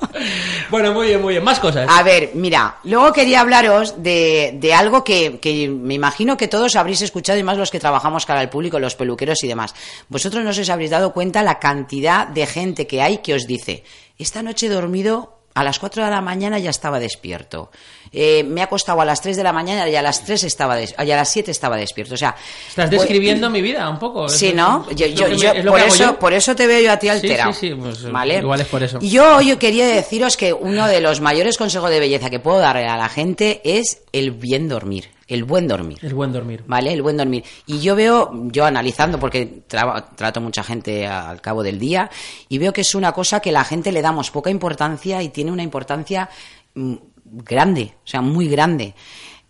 bueno, 0.69 0.93
muy 0.93 1.07
bien, 1.07 1.21
muy 1.21 1.33
bien. 1.33 1.43
Más 1.43 1.59
cosas. 1.59 1.87
A 1.89 2.03
ver, 2.03 2.31
mira, 2.33 2.77
luego 2.83 3.11
quería 3.13 3.41
hablaros 3.41 4.01
de, 4.01 4.57
de 4.59 4.73
algo 4.73 5.03
que, 5.03 5.39
que 5.39 5.67
me 5.69 5.93
imagino 5.93 6.37
que 6.37 6.47
todos 6.47 6.75
habréis 6.75 7.01
escuchado 7.01 7.39
y 7.39 7.43
más 7.43 7.57
los 7.57 7.71
que 7.71 7.79
trabajamos 7.79 8.25
cara 8.25 8.39
al 8.39 8.49
público, 8.49 8.79
los 8.79 8.95
peluqueros 8.95 9.43
y 9.43 9.47
demás. 9.47 9.75
Vosotros 10.09 10.43
no 10.43 10.49
os 10.51 10.69
habréis 10.69 10.91
dado 10.91 11.13
cuenta 11.13 11.43
la 11.43 11.59
cantidad 11.59 12.27
de 12.27 12.45
gente 12.45 12.87
que 12.87 13.01
hay 13.01 13.19
que 13.19 13.33
os 13.33 13.47
dice, 13.47 13.83
esta 14.17 14.43
noche 14.43 14.67
he 14.67 14.69
dormido 14.69 15.37
a 15.53 15.63
las 15.63 15.79
4 15.79 16.05
de 16.05 16.11
la 16.11 16.21
mañana 16.21 16.59
ya 16.59 16.69
estaba 16.69 16.99
despierto. 16.99 17.71
Eh, 18.13 18.43
me 18.43 18.59
ha 18.59 18.65
acostado 18.65 18.99
a 18.99 19.05
las 19.05 19.21
3 19.21 19.37
de 19.37 19.43
la 19.43 19.53
mañana 19.53 19.87
y 19.87 19.95
a 19.95 20.01
las 20.01 20.25
3 20.25 20.43
estaba 20.43 20.75
des- 20.75 20.93
y 21.01 21.11
a 21.11 21.15
las 21.15 21.29
7 21.29 21.49
estaba 21.49 21.77
despierto. 21.77 22.15
O 22.15 22.17
sea, 22.17 22.35
Estás 22.67 22.89
voy- 22.89 22.99
describiendo 22.99 23.49
mi 23.49 23.61
vida 23.61 23.89
un 23.89 23.99
poco. 23.99 24.27
Sí, 24.27 24.47
Es- 24.47 24.55
¿no? 24.55 24.85
Yo, 24.91 25.07
yo- 25.07 25.29
yo- 25.29 25.51
es 25.53 25.65
por, 25.65 25.79
eso, 25.79 26.03
yo. 26.03 26.19
por 26.19 26.33
eso 26.33 26.53
te 26.53 26.67
veo 26.67 26.81
yo 26.81 26.91
a 26.91 26.97
ti 26.97 27.07
Sí, 27.07 27.09
alterado. 27.09 27.53
sí, 27.53 27.69
sí, 27.69 27.75
pues, 27.75 28.11
¿vale? 28.11 28.39
igual 28.39 28.59
es 28.59 28.67
por 28.67 28.83
eso. 28.83 28.99
Yo 28.99 29.37
hoy 29.37 29.55
quería 29.55 29.87
deciros 29.87 30.35
que 30.35 30.51
uno 30.51 30.87
de 30.87 30.99
los 30.99 31.21
mayores 31.21 31.57
consejos 31.57 31.89
de 31.89 32.01
belleza 32.01 32.29
que 32.29 32.39
puedo 32.41 32.59
darle 32.59 32.85
a 32.85 32.97
la 32.97 33.07
gente 33.07 33.61
es 33.63 34.01
el 34.11 34.31
bien 34.31 34.67
dormir, 34.67 35.07
el 35.29 35.45
buen 35.45 35.69
dormir. 35.69 35.97
Es 36.01 36.11
buen 36.11 36.33
dormir. 36.33 36.63
¿Vale? 36.67 36.91
El 36.91 37.01
buen 37.01 37.15
dormir. 37.15 37.45
Y 37.65 37.79
yo 37.79 37.95
veo, 37.95 38.29
yo 38.51 38.65
analizando, 38.65 39.19
porque 39.21 39.63
traba- 39.67 40.09
trato 40.17 40.41
mucha 40.41 40.63
gente 40.63 41.07
al 41.07 41.39
cabo 41.39 41.63
del 41.63 41.79
día, 41.79 42.09
y 42.49 42.57
veo 42.57 42.73
que 42.73 42.81
es 42.81 42.93
una 42.93 43.13
cosa 43.13 43.39
que 43.39 43.53
la 43.53 43.63
gente 43.63 43.93
le 43.93 44.01
damos 44.01 44.31
poca 44.31 44.49
importancia 44.49 45.23
y 45.23 45.29
tiene 45.29 45.49
una 45.51 45.63
importancia 45.63 46.29
mm, 46.73 46.95
grande, 47.31 47.93
o 48.03 48.07
sea, 48.07 48.21
muy 48.21 48.47
grande. 48.47 48.93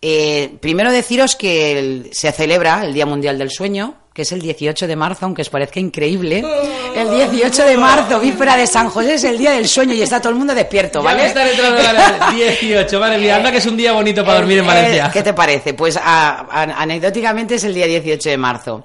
Eh, 0.00 0.56
primero 0.60 0.90
deciros 0.90 1.36
que 1.36 1.78
el- 1.78 2.08
se 2.12 2.32
celebra 2.32 2.84
el 2.84 2.92
Día 2.94 3.06
Mundial 3.06 3.38
del 3.38 3.50
Sueño, 3.50 3.94
que 4.12 4.22
es 4.22 4.32
el 4.32 4.42
18 4.42 4.86
de 4.86 4.96
marzo, 4.96 5.24
aunque 5.26 5.42
os 5.42 5.48
parezca 5.48 5.80
increíble. 5.80 6.44
El 6.94 7.10
18 7.10 7.64
de 7.64 7.76
marzo, 7.78 8.20
víspera 8.20 8.56
de 8.56 8.66
San 8.66 8.90
José, 8.90 9.14
es 9.14 9.24
el 9.24 9.38
Día 9.38 9.52
del 9.52 9.66
Sueño 9.68 9.94
y 9.94 10.02
está 10.02 10.20
todo 10.20 10.30
el 10.32 10.38
mundo 10.38 10.54
despierto, 10.54 10.98
Ya 11.00 11.04
¿vale? 11.04 11.26
entrando 11.28 11.82
ganas. 11.82 12.34
18, 12.34 13.00
vale, 13.00 13.18
mira, 13.18 13.36
anda 13.36 13.50
que 13.50 13.58
es 13.58 13.66
un 13.66 13.76
día 13.76 13.92
bonito 13.92 14.22
para 14.24 14.38
dormir 14.38 14.58
en 14.58 14.64
Eh, 14.64 14.68
Valencia. 14.68 15.10
¿Qué 15.12 15.22
te 15.22 15.32
parece? 15.32 15.72
Pues 15.74 15.96
a- 15.96 16.40
a- 16.40 16.62
anecdóticamente 16.82 17.54
es 17.54 17.64
el 17.64 17.72
día 17.72 17.86
18 17.86 18.28
de 18.28 18.36
marzo. 18.36 18.84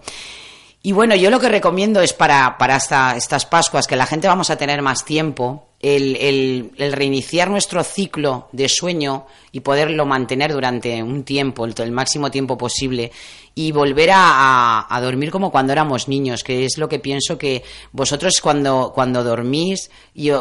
Y 0.84 0.94
bueno, 0.94 1.16
yo 1.16 1.30
lo 1.30 1.40
que 1.40 1.50
recomiendo 1.50 2.00
es 2.02 2.14
para, 2.14 2.58
para 2.58 2.78
esta- 2.78 3.18
estas 3.18 3.46
Pascuas, 3.46 3.88
que 3.88 3.96
la 3.98 4.06
gente 4.06 4.28
vamos 4.30 4.50
a 4.50 4.56
tener 4.56 4.82
más 4.82 5.04
tiempo, 5.04 5.72
el, 5.82 6.16
el- 6.16 6.92
reiniciar 6.94 7.50
nuestro 7.50 7.84
ciclo 7.84 8.48
de 8.52 8.68
sueño 8.70 9.26
y 9.52 9.60
poderlo 9.62 10.06
mantener 10.06 10.52
durante 10.54 11.02
un 11.04 11.24
tiempo, 11.24 11.66
el, 11.66 11.92
máximo 11.92 12.30
tiempo 12.32 12.58
posible, 12.58 13.12
y 13.56 13.72
volver 13.72 14.12
a, 14.12 14.18
a- 14.20 14.96
a 14.96 15.02
dormir 15.02 15.32
como 15.32 15.52
cuando 15.52 15.74
éramos 15.74 16.08
niños, 16.08 16.44
que 16.44 16.66
es 16.66 16.78
lo 16.78 16.88
que 16.90 17.00
pienso 17.00 17.38
que 17.38 17.64
vosotros 17.92 18.40
cuando, 18.42 18.92
cuando 18.94 19.24
dormís, 19.24 19.90
y, 20.14 20.32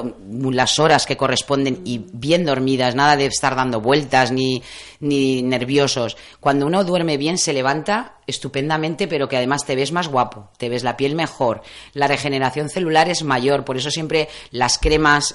las 0.52 0.78
horas 0.78 1.06
que 1.06 1.16
corresponden 1.16 1.80
y 1.84 2.04
bien 2.12 2.44
dormidas, 2.44 2.94
nada 2.94 3.16
de 3.16 3.26
estar 3.26 3.56
dando 3.56 3.80
vueltas 3.80 4.32
ni, 4.32 4.62
ni 5.00 5.42
nerviosos. 5.42 6.16
Cuando 6.40 6.66
uno 6.66 6.84
duerme 6.84 7.16
bien 7.16 7.38
se 7.38 7.52
levanta 7.54 8.16
estupendamente, 8.26 9.06
pero 9.08 9.28
que 9.28 9.36
además 9.36 9.64
te 9.64 9.76
ves 9.76 9.92
más 9.92 10.08
guapo, 10.08 10.50
te 10.58 10.68
ves 10.68 10.82
la 10.82 10.96
piel 10.96 11.14
mejor, 11.14 11.62
la 11.94 12.08
regeneración 12.08 12.68
celular 12.68 13.08
es 13.08 13.22
mayor, 13.22 13.64
por 13.64 13.76
eso 13.76 13.90
siempre 13.90 14.28
las 14.50 14.78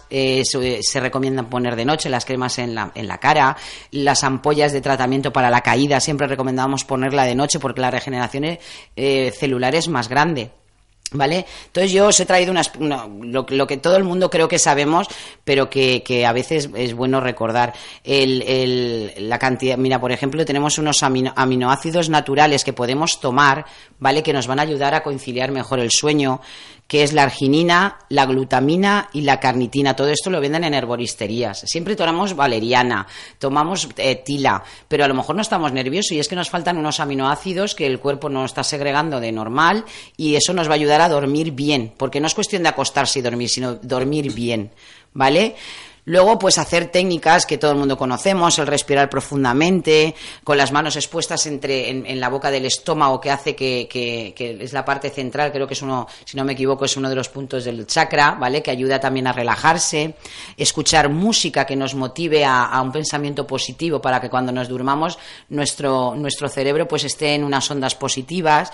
eh, 0.10 0.43
se, 0.45 0.81
se 0.81 1.00
recomiendan 1.00 1.50
poner 1.50 1.75
de 1.75 1.86
noche, 1.86 2.10
las 2.10 2.25
cremas 2.25 2.57
en 2.60 2.74
la, 2.75 2.91
en 2.95 3.07
la 3.07 3.17
cara, 3.19 3.57
las 3.91 4.24
ampollas 4.24 4.71
de 4.71 4.81
tratamiento 4.81 5.33
para 5.33 5.50
la 5.50 5.62
caída 5.62 6.00
siempre 6.00 6.27
recomendamos 6.27 6.83
ponerla 6.86 7.24
de 7.25 7.36
noche 7.36 7.60
porque 7.60 7.81
la 7.81 7.91
regeneración 7.91 8.57
eh, 8.95 9.31
celular 9.38 9.75
es 9.75 9.88
más 9.88 10.07
grande. 10.10 10.51
¿Vale? 11.13 11.45
Entonces 11.65 11.91
yo 11.91 12.07
os 12.07 12.17
he 12.21 12.25
traído 12.25 12.51
unas, 12.51 12.71
una- 12.79 13.05
lo, 13.05 13.45
lo 13.50 13.67
que 13.67 13.75
todo 13.75 13.98
el 13.98 14.05
mundo 14.05 14.29
creo 14.29 14.48
que 14.48 14.57
sabemos, 14.57 15.07
pero 15.43 15.69
que, 15.69 16.01
a 16.25 16.31
veces 16.31 16.69
es 16.74 16.93
bueno 16.93 17.19
recordar. 17.19 17.74
El, 18.05 18.41
el- 18.43 19.13
la 19.29 19.38
cantidad, 19.38 19.75
mira, 19.77 20.00
por 20.00 20.13
ejemplo, 20.13 20.45
tenemos 20.45 20.77
unos 20.77 21.03
amino- 21.03 21.33
aminoácidos 21.36 22.07
naturales 22.07 22.63
que 22.63 22.71
podemos 22.71 23.19
tomar, 23.19 23.65
¿vale? 24.00 24.24
Que 24.24 24.31
nos 24.31 24.48
van 24.48 24.60
a 24.60 24.62
ayudar 24.62 24.95
a 24.95 25.03
conciliar 25.03 25.51
mejor 25.51 25.81
el 25.81 25.91
sueño, 25.91 26.39
que 26.91 27.03
es 27.03 27.13
la 27.13 27.24
arginina, 27.24 28.00
la 28.10 28.25
glutamina 28.25 29.07
y 29.13 29.21
la 29.21 29.39
carnitina. 29.39 29.95
Todo 29.95 30.10
esto 30.10 30.29
lo 30.29 30.41
venden 30.41 30.65
en 30.65 30.74
herboristerías. 30.74 31.60
Siempre 31.60 31.95
tomamos 31.95 32.36
valeriana, 32.36 33.07
tomamos 33.39 33.88
eh, 33.95 34.17
tila, 34.17 34.62
pero 34.89 35.05
a 35.05 35.07
lo 35.07 35.13
mejor 35.13 35.38
no 35.38 35.41
estamos 35.41 35.71
nerviosos 35.71 36.12
y 36.12 36.19
es 36.19 36.27
que 36.27 36.36
nos 36.36 36.50
faltan 36.50 36.77
unos 36.77 37.00
aminoácidos 37.00 37.75
que 37.75 37.86
el 37.88 38.01
cuerpo 38.01 38.27
no 38.27 38.43
está 38.43 38.65
segregando 38.65 39.21
de 39.21 39.31
normal 39.31 39.86
y 40.17 40.36
eso 40.36 40.53
nos 40.53 40.67
va 40.67 40.74
a 40.74 40.75
ayudar 40.75 41.00
a 41.00 41.07
dormir 41.07 41.51
bien, 41.51 41.93
porque 41.95 42.19
no 42.19 42.27
es 42.27 42.36
cuestión 42.36 42.63
de 42.63 42.67
acostarse 42.67 43.19
y 43.19 43.21
dormir, 43.21 43.48
sino 43.48 43.75
dormir 43.75 44.33
bien, 44.33 44.71
¿vale? 45.13 45.55
Luego, 46.05 46.39
pues 46.39 46.58
hacer 46.58 46.88
técnicas 46.91 47.46
que 47.46 47.58
todo 47.60 47.72
el 47.72 47.77
mundo 47.77 47.98
conocemos, 47.98 48.58
el 48.58 48.65
respirar 48.67 49.10
profundamente, 49.10 50.15
con 50.43 50.58
las 50.58 50.72
manos 50.72 50.96
expuestas 50.96 51.46
entre, 51.46 51.89
en, 51.89 52.05
en 52.08 52.20
la 52.20 52.29
boca 52.29 52.50
del 52.50 52.65
estómago, 52.65 53.22
que 53.22 53.29
hace 53.29 53.55
que, 53.55 53.88
que- 53.89 54.34
que 54.36 54.58
es 54.63 54.74
la 54.74 54.84
parte 54.84 55.10
central, 55.12 55.51
creo 55.51 55.67
que 55.67 55.74
es 55.75 55.81
uno, 55.81 56.08
si 56.25 56.36
no 56.38 56.43
me 56.43 56.53
equivoco, 56.53 56.86
es 56.86 56.98
uno 56.98 57.08
de 57.10 57.15
los 57.15 57.29
puntos 57.29 57.65
del 57.65 57.86
chakra, 57.86 58.31
¿vale? 58.31 58.63
Que 58.63 58.72
ayuda 58.72 59.00
también 59.00 59.27
a 59.27 59.34
relajarse, 59.34 60.15
escuchar 60.58 61.10
música 61.10 61.65
que 61.65 61.75
nos 61.75 61.93
motive 61.93 62.46
a, 62.46 62.65
a 62.65 62.81
un 62.81 62.91
pensamiento 62.91 63.46
positivo 63.46 64.01
para 64.01 64.20
que 64.20 64.29
cuando 64.29 64.51
nos 64.51 64.67
durmamos 64.67 65.20
nuestro, 65.50 66.15
nuestro 66.15 66.50
cerebro 66.50 66.88
pues 66.88 67.03
esté 67.03 67.36
en 67.36 67.43
unas 67.43 67.70
ondas 67.70 67.93
positivas. 67.96 68.72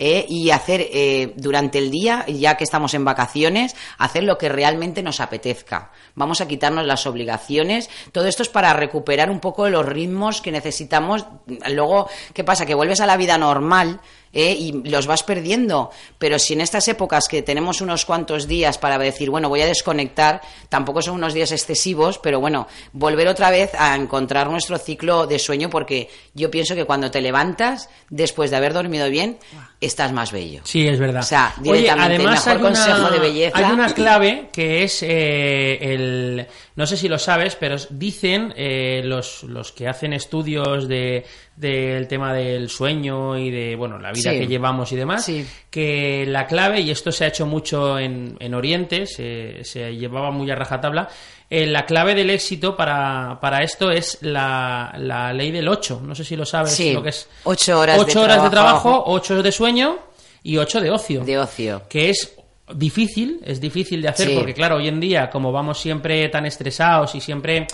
¿Eh? 0.00 0.24
y 0.28 0.50
hacer 0.50 0.88
eh, 0.92 1.34
durante 1.36 1.78
el 1.78 1.90
día, 1.90 2.24
ya 2.26 2.56
que 2.56 2.64
estamos 2.64 2.94
en 2.94 3.04
vacaciones, 3.04 3.76
hacer 3.98 4.24
lo 4.24 4.38
que 4.38 4.48
realmente 4.48 5.02
nos 5.02 5.20
apetezca. 5.20 5.92
Vamos 6.14 6.40
a 6.40 6.48
quitarnos 6.48 6.86
las 6.86 7.06
obligaciones. 7.06 7.90
Todo 8.10 8.26
esto 8.26 8.42
es 8.42 8.48
para 8.48 8.72
recuperar 8.72 9.30
un 9.30 9.40
poco 9.40 9.68
los 9.68 9.84
ritmos 9.84 10.40
que 10.40 10.50
necesitamos. 10.50 11.26
Luego, 11.70 12.08
¿qué 12.32 12.42
pasa? 12.42 12.64
Que 12.64 12.74
vuelves 12.74 13.00
a 13.00 13.06
la 13.06 13.18
vida 13.18 13.36
normal. 13.36 14.00
¿Eh? 14.32 14.52
y 14.52 14.72
los 14.88 15.06
vas 15.06 15.22
perdiendo, 15.22 15.90
pero 16.18 16.38
si 16.38 16.54
en 16.54 16.60
estas 16.60 16.86
épocas 16.88 17.28
que 17.28 17.42
tenemos 17.42 17.80
unos 17.80 18.04
cuantos 18.04 18.46
días 18.46 18.78
para 18.78 18.98
decir, 18.98 19.30
bueno, 19.30 19.48
voy 19.48 19.62
a 19.62 19.66
desconectar, 19.66 20.40
tampoco 20.68 21.02
son 21.02 21.14
unos 21.14 21.34
días 21.34 21.52
excesivos, 21.52 22.18
pero 22.18 22.40
bueno, 22.40 22.66
volver 22.92 23.28
otra 23.28 23.50
vez 23.50 23.72
a 23.78 23.94
encontrar 23.96 24.50
nuestro 24.50 24.78
ciclo 24.78 25.26
de 25.26 25.38
sueño, 25.38 25.70
porque 25.70 26.08
yo 26.34 26.50
pienso 26.50 26.74
que 26.74 26.84
cuando 26.84 27.10
te 27.10 27.20
levantas, 27.20 27.88
después 28.08 28.50
de 28.50 28.56
haber 28.56 28.72
dormido 28.72 29.08
bien, 29.10 29.38
estás 29.80 30.12
más 30.12 30.32
bello. 30.32 30.60
Sí, 30.64 30.86
es 30.86 30.98
verdad. 30.98 31.22
O 31.22 31.26
sea, 31.26 31.54
Oye, 31.60 31.72
directamente, 31.72 32.14
el 32.14 32.20
además 32.20 32.46
mejor 32.46 32.50
hay 32.50 32.58
una, 32.58 32.68
consejo 32.68 33.10
de 33.10 33.18
belleza. 33.18 33.58
hay 33.58 33.72
una 33.72 33.94
clave 33.94 34.48
que 34.52 34.84
es 34.84 35.02
eh, 35.02 35.78
el... 35.80 36.46
No 36.76 36.86
sé 36.86 36.96
si 36.96 37.08
lo 37.08 37.18
sabes, 37.18 37.56
pero 37.56 37.76
dicen 37.90 38.54
eh, 38.56 39.02
los, 39.04 39.42
los 39.44 39.72
que 39.72 39.88
hacen 39.88 40.12
estudios 40.12 40.88
de 40.88 41.24
del 41.60 42.08
tema 42.08 42.32
del 42.32 42.70
sueño 42.70 43.36
y 43.36 43.50
de 43.50 43.76
bueno 43.76 43.98
la 43.98 44.12
vida 44.12 44.19
Sí. 44.20 44.38
que 44.38 44.46
llevamos 44.46 44.92
y 44.92 44.96
demás 44.96 45.24
Sí. 45.24 45.46
que 45.70 46.24
la 46.26 46.46
clave 46.46 46.80
y 46.80 46.90
esto 46.90 47.10
se 47.12 47.24
ha 47.24 47.28
hecho 47.28 47.46
mucho 47.46 47.98
en, 47.98 48.36
en 48.40 48.54
Oriente 48.54 49.06
se, 49.06 49.64
se 49.64 49.96
llevaba 49.96 50.30
muy 50.30 50.50
a 50.50 50.54
rajatabla 50.54 51.08
eh, 51.48 51.66
la 51.66 51.84
clave 51.86 52.14
del 52.14 52.30
éxito 52.30 52.76
para, 52.76 53.38
para 53.40 53.62
esto 53.62 53.90
es 53.90 54.18
la, 54.22 54.94
la 54.98 55.32
ley 55.32 55.50
del 55.50 55.66
8 55.68 56.02
no 56.04 56.14
sé 56.14 56.24
si 56.24 56.36
lo 56.36 56.44
sabes 56.46 56.72
Sí, 56.72 56.92
lo 56.92 57.02
que 57.02 57.08
es 57.10 57.28
ocho 57.44 57.78
horas 57.80 57.96
de 57.96 58.02
Ocho 58.02 58.22
horas 58.22 58.42
de 58.42 58.50
trabajo. 58.50 58.88
trabajo 58.90 59.04
8 59.06 59.42
de 59.42 59.52
sueño 59.52 59.98
y 60.42 60.56
8 60.58 60.80
de 60.80 60.90
ocio 60.90 61.24
De 61.24 61.38
ocio. 61.38 61.82
que 61.88 62.10
es 62.10 62.34
difícil, 62.72 63.40
es 63.44 63.60
difícil 63.60 64.00
de 64.00 64.06
hacer 64.08 64.32
porque 64.34 64.54
claro, 64.54 64.76
hoy 64.76 64.86
en 64.86 65.00
día 65.00 65.28
como 65.28 65.50
vamos 65.50 65.80
siempre 65.80 66.28
tan 66.28 66.46
estresados 66.46 67.14
y 67.16 67.20
siempre 67.20 67.66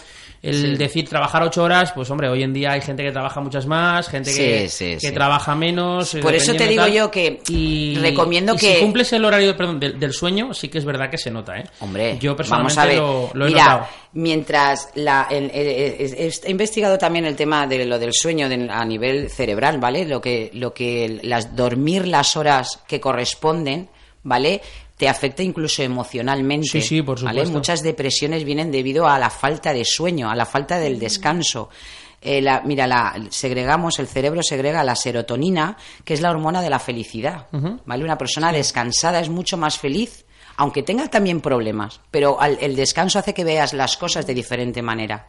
el 0.43 0.78
decir 0.78 1.09
trabajar 1.09 1.43
ocho 1.43 1.62
horas, 1.64 1.93
pues 1.93 2.11
hombre, 2.11 2.28
hoy 2.28 2.43
en 2.43 2.52
día 2.52 2.73
hay 2.73 2.81
gente 2.81 3.02
que 3.02 3.11
trabaja 3.12 3.40
muchas 3.40 3.66
más, 3.66 4.09
gente 4.09 4.33
que, 4.33 4.69
Sí, 4.69 4.97
sí, 4.99 5.07
que 5.07 5.12
trabaja 5.12 5.55
menos. 5.55 6.16
Por 6.23 6.35
eso 6.35 6.55
te 6.55 6.69
digo 6.69 6.83
tal. 6.85 6.93
yo 6.93 7.11
que 7.11 7.40
y, 7.49 7.97
recomiendo 8.00 8.55
y 8.55 8.59
que- 8.59 8.75
si 8.76 8.81
cumples 8.83 9.12
el 9.12 9.25
horario 9.25 9.57
perdón, 9.57 9.81
del, 9.81 9.99
del 9.99 10.12
sueño, 10.12 10.55
sí 10.55 10.69
que 10.69 10.78
es 10.78 10.85
verdad 10.85 11.11
que 11.11 11.19
se 11.19 11.31
nota, 11.31 11.57
¿eh? 11.59 11.64
Hombre, 11.81 12.16
yo 12.21 12.37
personalmente 12.37 12.76
vamos 12.76 12.78
a 12.78 12.87
ver. 12.87 12.99
lo, 12.99 13.31
lo 13.35 13.47
he 13.47 13.49
Mira, 13.50 13.64
notado. 13.64 13.87
mientras 14.12 14.88
la, 14.95 15.26
el- 15.31 15.50
el- 15.52 16.14
el- 16.19 16.33
he 16.45 16.50
investigado 16.50 16.99
también 16.99 17.25
el 17.26 17.37
tema 17.37 17.66
de 17.66 17.85
lo 17.85 17.99
del 17.99 18.12
sueño 18.12 18.49
de- 18.49 18.69
a 18.71 18.85
nivel 18.85 19.31
cerebral, 19.31 19.78
¿vale? 19.78 20.05
Lo 20.05 20.21
que, 20.21 20.50
lo 20.55 20.73
que 20.75 21.19
las 21.23 21.55
dormir 21.57 22.07
las 22.07 22.37
horas 22.37 22.83
que 22.87 23.00
corresponden, 23.00 23.88
¿vale? 24.23 24.61
Te 24.96 25.08
afecta 25.08 25.42
incluso 25.42 25.82
emocionalmente. 25.82 26.68
Sí, 26.68 26.80
sí, 26.80 27.02
por 27.02 27.20
¿vale? 27.22 27.40
supuesto. 27.40 27.52
Muchas 27.58 27.82
depresiones 27.82 28.44
vienen 28.44 28.70
debido 28.72 29.06
a 29.06 29.18
la 29.18 29.28
falta 29.30 29.72
de 29.74 29.84
sueño, 29.84 30.30
a 30.30 30.34
la 30.34 30.46
falta 30.46 30.78
del 30.78 30.98
descanso. 30.98 31.68
Eh, 32.22 32.40
la- 32.40 32.62
mira, 32.64 32.86
la, 32.86 33.14
segregamos, 33.30 33.98
el 33.98 34.06
cerebro 34.08 34.42
segrega 34.42 34.82
la 34.82 34.96
serotonina, 34.96 35.76
que 36.04 36.14
es 36.14 36.20
la 36.22 36.30
hormona 36.30 36.62
de 36.62 36.70
la 36.70 36.78
felicidad. 36.78 37.46
¿vale? 37.84 38.04
Una 38.04 38.16
persona 38.16 38.50
descansada 38.52 39.20
es 39.20 39.28
mucho 39.28 39.56
más 39.58 39.78
feliz, 39.78 40.24
aunque 40.56 40.82
tenga 40.82 41.08
también 41.08 41.42
problemas, 41.42 42.00
pero 42.10 42.40
al- 42.40 42.56
el 42.62 42.74
descanso 42.74 43.18
hace 43.18 43.34
que 43.34 43.44
veas 43.44 43.74
las 43.74 43.98
cosas 43.98 44.26
de 44.26 44.32
diferente 44.32 44.80
manera. 44.80 45.28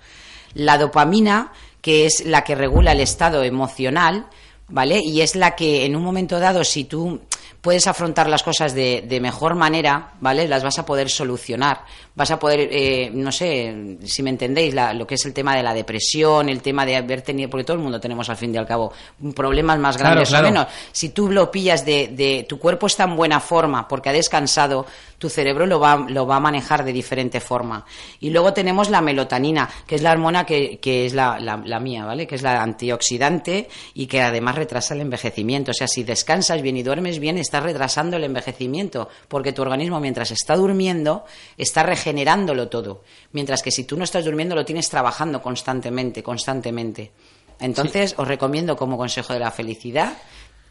La 0.54 0.78
dopamina, 0.78 1.52
que 1.82 2.06
es 2.06 2.26
la 2.26 2.46
que 2.46 2.56
regula 2.56 2.94
el 2.94 3.02
estado 3.02 3.44
emocional, 3.44 4.28
¿vale? 4.70 5.02
Y 5.04 5.20
es 5.22 5.36
la 5.36 5.56
que 5.56 5.86
en 5.86 5.96
un 5.96 6.04
momento 6.04 6.40
dado, 6.40 6.64
si 6.64 6.86
tú 6.86 7.20
puedes 7.68 7.86
afrontar 7.86 8.30
las 8.30 8.44
cosas 8.44 8.74
de, 8.74 9.04
de 9.06 9.20
mejor 9.20 9.54
manera, 9.54 10.14
¿vale? 10.22 10.48
Las 10.48 10.64
vas 10.64 10.80
a 10.80 10.86
poder 10.86 11.10
solucionar. 11.10 11.82
Vas 12.16 12.32
a 12.32 12.40
poder, 12.40 12.70
eh, 12.72 13.10
no 13.14 13.30
sé, 13.30 13.98
si 14.06 14.24
me 14.24 14.30
entendéis, 14.30 14.74
la- 14.74 14.94
lo 14.94 15.06
que 15.06 15.16
es 15.16 15.26
el 15.26 15.34
tema 15.34 15.54
de 15.54 15.64
la 15.64 15.74
depresión, 15.74 16.48
el 16.48 16.62
tema 16.62 16.86
de 16.86 16.96
haber 16.96 17.24
tenido, 17.24 17.50
porque 17.50 17.66
todo 17.66 17.76
el 17.76 17.84
mundo 17.84 18.00
tenemos 18.00 18.30
al 18.30 18.38
fin 18.38 18.56
y 18.56 18.58
al 18.58 18.66
cabo 18.66 18.94
problemas 19.36 19.78
más 19.80 19.98
grandes 19.98 20.30
claro. 20.30 20.48
o 20.48 20.50
menos. 20.52 20.68
Si 20.94 21.10
tú 21.10 21.30
lo 21.30 21.52
pillas 21.52 21.86
de, 21.86 22.08
de 22.08 22.46
tu 22.48 22.58
cuerpo 22.58 22.88
está 22.88 23.04
en 23.04 23.18
buena 23.18 23.42
forma 23.42 23.86
porque 23.86 24.08
ha 24.08 24.14
descansado, 24.14 24.86
tu 25.18 25.30
cerebro 25.30 25.66
lo 25.66 25.78
va, 25.82 26.06
lo 26.08 26.26
va 26.26 26.38
a 26.38 26.40
manejar 26.40 26.86
de 26.86 26.94
diferente 26.94 27.42
forma. 27.42 27.84
Y 28.22 28.30
luego 28.30 28.54
tenemos 28.54 28.90
la 28.90 29.02
melatonina, 29.02 29.68
que 29.86 29.96
es 29.96 30.02
la 30.02 30.14
hormona 30.14 30.46
que, 30.46 30.78
que 30.80 31.06
es 31.06 31.14
la, 31.14 31.38
la- 31.38 31.62
la 31.66 31.80
mía, 31.82 32.06
¿vale? 32.06 32.26
Que 32.28 32.36
es 32.36 32.44
la 32.44 32.62
antioxidante 32.64 33.68
y 33.94 34.08
que 34.08 34.22
además 34.22 34.56
retrasa 34.56 34.94
el 34.94 35.02
envejecimiento. 35.02 35.72
O 35.72 35.74
sea, 35.74 35.88
si 35.90 36.04
descansas 36.04 36.62
bien 36.62 36.78
y 36.78 36.84
duermes 36.84 37.20
bien, 37.20 37.38
estás 37.38 37.57
retrasando 37.60 38.18
el 38.18 38.24
envejecimiento, 38.24 39.10
porque 39.28 39.54
tu 39.54 39.62
organismo 39.62 40.00
mientras 40.00 40.32
está 40.32 40.56
durmiendo, 40.56 41.26
está 41.58 41.84
regenerándolo 41.84 42.70
todo. 42.70 43.04
Mientras 43.32 43.62
que 43.62 43.72
si 43.72 43.84
tú 43.84 43.98
no 43.98 44.04
estás 44.04 44.26
durmiendo, 44.26 44.56
lo 44.56 44.66
tienes 44.66 44.90
trabajando 44.90 45.42
constantemente, 45.42 46.24
constantemente. 46.24 47.12
Entonces, 47.60 48.14
os 48.18 48.28
recomiendo 48.28 48.76
como 48.78 48.98
consejo 48.98 49.34
de 49.34 49.40
la 49.40 49.52
felicidad, 49.52 50.14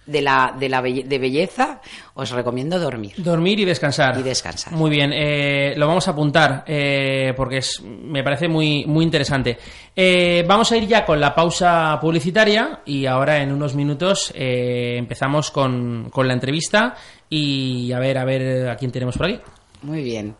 de 0.06 0.22
la, 0.22 0.54
de 0.58 0.68
la 0.68 0.80
belle- 0.82 1.04
de 1.04 1.18
belleza, 1.18 1.80
os 2.14 2.30
recomiendo 2.30 2.78
dormir. 2.78 3.12
Dormir 3.16 3.60
y 3.60 3.64
descansar. 3.64 4.18
Y 4.18 4.22
descansar. 4.22 4.72
Muy 4.72 4.90
bien, 4.90 5.10
eh, 5.12 5.74
lo 5.76 5.86
vamos 5.86 6.06
a 6.08 6.12
apuntar 6.12 6.64
eh, 6.66 7.32
porque 7.36 7.58
es, 7.58 7.82
me 7.82 8.22
parece 8.22 8.48
muy, 8.48 8.84
muy 8.86 9.04
interesante. 9.04 9.58
Eh, 9.94 10.44
vamos 10.46 10.70
a 10.72 10.76
ir 10.76 10.86
ya 10.86 11.04
con 11.04 11.20
la 11.20 11.34
pausa 11.34 11.98
publicitaria 12.00 12.80
y 12.86 13.06
ahora 13.06 13.42
en 13.42 13.52
unos 13.52 13.74
minutos 13.74 14.32
eh, 14.34 14.94
empezamos 14.98 15.50
con, 15.50 16.08
con 16.10 16.28
la 16.28 16.34
entrevista 16.34 16.94
y 17.28 17.90
a 17.92 17.98
ver, 17.98 18.18
a 18.18 18.24
ver 18.24 18.68
a 18.68 18.76
quién 18.76 18.92
tenemos 18.92 19.16
por 19.16 19.26
aquí. 19.26 19.40
Muy 19.82 20.02
bien. 20.02 20.34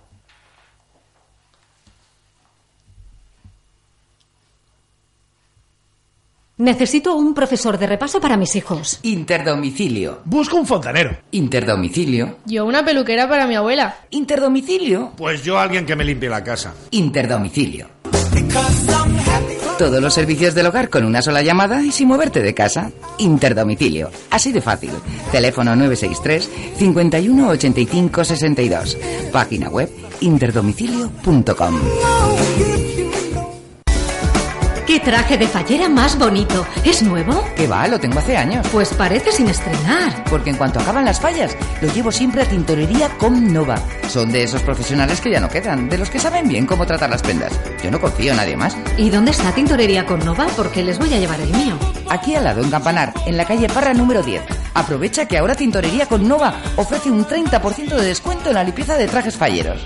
Necesito 6.58 7.14
un 7.14 7.34
profesor 7.34 7.76
de 7.76 7.86
repaso 7.86 8.18
para 8.18 8.38
mis 8.38 8.56
hijos. 8.56 8.98
Interdomicilio. 9.02 10.20
Busco 10.24 10.56
un 10.56 10.66
fontanero. 10.66 11.18
Interdomicilio. 11.32 12.38
Yo 12.46 12.64
una 12.64 12.82
peluquera 12.82 13.28
para 13.28 13.46
mi 13.46 13.54
abuela. 13.56 13.96
Interdomicilio. 14.08 15.12
Pues 15.18 15.44
yo 15.44 15.58
alguien 15.58 15.84
que 15.84 15.94
me 15.94 16.04
limpie 16.04 16.30
la 16.30 16.42
casa. 16.42 16.72
Interdomicilio. 16.92 17.88
Todos 19.78 20.00
los 20.00 20.14
servicios 20.14 20.54
del 20.54 20.64
hogar 20.64 20.88
con 20.88 21.04
una 21.04 21.20
sola 21.20 21.42
llamada 21.42 21.82
y 21.82 21.92
sin 21.92 22.08
moverte 22.08 22.40
de 22.40 22.54
casa. 22.54 22.90
Interdomicilio. 23.18 24.10
Así 24.30 24.50
de 24.50 24.62
fácil. 24.62 24.92
Teléfono 25.30 25.76
963 25.76 26.50
51 26.78 27.48
85 27.48 28.24
62. 28.24 28.96
Página 29.30 29.68
web 29.68 29.90
interdomicilio.com. 30.22 31.80
¿Qué 34.96 35.00
traje 35.00 35.36
de 35.36 35.46
fallera 35.46 35.90
más 35.90 36.18
bonito? 36.18 36.66
¿Es 36.82 37.02
nuevo? 37.02 37.44
¿Qué 37.54 37.66
va? 37.66 37.86
Lo 37.86 38.00
tengo 38.00 38.18
hace 38.18 38.34
años. 38.34 38.66
Pues 38.72 38.94
parece 38.94 39.30
sin 39.30 39.46
estrenar. 39.46 40.24
Porque 40.24 40.48
en 40.48 40.56
cuanto 40.56 40.80
acaban 40.80 41.04
las 41.04 41.20
fallas, 41.20 41.54
lo 41.82 41.92
llevo 41.92 42.10
siempre 42.10 42.40
a 42.40 42.48
Tintorería 42.48 43.10
Com 43.18 43.52
Nova. 43.52 43.78
Son 44.08 44.32
de 44.32 44.42
esos 44.42 44.62
profesionales 44.62 45.20
que 45.20 45.30
ya 45.30 45.38
no 45.38 45.50
quedan, 45.50 45.90
de 45.90 45.98
los 45.98 46.08
que 46.08 46.18
saben 46.18 46.48
bien 46.48 46.64
cómo 46.64 46.86
tratar 46.86 47.10
las 47.10 47.20
prendas. 47.20 47.52
Yo 47.84 47.90
no 47.90 48.00
confío 48.00 48.30
en 48.30 48.38
nadie 48.38 48.56
más. 48.56 48.74
¿Y 48.96 49.10
dónde 49.10 49.32
está 49.32 49.52
Tintorería 49.52 50.06
con 50.06 50.20
Nova? 50.20 50.46
Porque 50.56 50.82
les 50.82 50.98
voy 50.98 51.12
a 51.12 51.18
llevar 51.18 51.42
el 51.42 51.52
mío. 51.52 51.78
Aquí 52.08 52.34
al 52.34 52.44
lado, 52.44 52.62
en 52.62 52.70
Campanar, 52.70 53.12
en 53.26 53.36
la 53.36 53.44
calle 53.44 53.68
Parra 53.68 53.92
número 53.92 54.22
10. 54.22 54.44
Aprovecha 54.72 55.28
que 55.28 55.36
ahora 55.36 55.54
Tintorería 55.54 56.06
con 56.06 56.26
Nova 56.26 56.54
ofrece 56.76 57.10
un 57.10 57.26
30% 57.26 57.96
de 57.96 58.02
descuento 58.06 58.48
en 58.48 58.54
la 58.54 58.64
limpieza 58.64 58.96
de 58.96 59.08
trajes 59.08 59.36
falleros. 59.36 59.84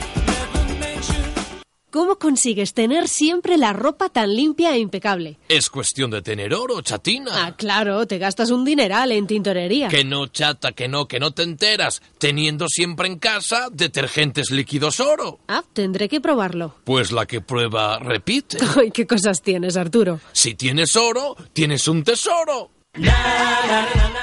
¿Cómo 1.90 2.20
consigues 2.20 2.73
tener 2.73 3.09
siempre 3.09 3.56
la 3.56 3.73
ropa 3.73 4.09
tan 4.09 4.32
limpia 4.37 4.76
e 4.76 4.78
impecable? 4.78 5.38
Es 5.49 5.68
cuestión 5.68 6.12
de 6.12 6.23
tener 6.23 6.54
oro, 6.54 6.80
chatina. 6.82 7.47
Ah, 7.47 7.56
claro, 7.56 8.06
te 8.06 8.18
gastas 8.18 8.52
un 8.52 8.64
dineral 8.64 9.11
en 9.11 9.26
tintorería. 9.26 9.88
Que 9.88 10.04
no, 10.04 10.28
chata, 10.28 10.70
que 10.70 10.87
no, 10.87 11.09
que 11.09 11.18
no 11.18 11.32
te 11.32 11.42
enteras. 11.42 12.00
Teniendo 12.18 12.68
siempre 12.68 13.09
en 13.09 13.18
casa 13.18 13.70
detergentes 13.73 14.52
líquidos 14.52 15.00
oro. 15.00 15.40
Ah, 15.49 15.64
tendré 15.73 16.09
que 16.09 16.20
probarlo. 16.20 16.76
Pues 16.85 17.11
la 17.11 17.26
que 17.26 17.40
prueba 17.40 17.99
repite. 17.99 18.59
Ay, 18.76 18.92
qué 18.92 19.09
cosas 19.09 19.42
tienes, 19.42 19.76
Arturo. 19.76 20.20
Si 20.30 20.54
tienes 20.54 20.94
oro, 20.94 21.37
tienes 21.52 21.88
un 21.88 22.04
tesoro. 22.04 22.70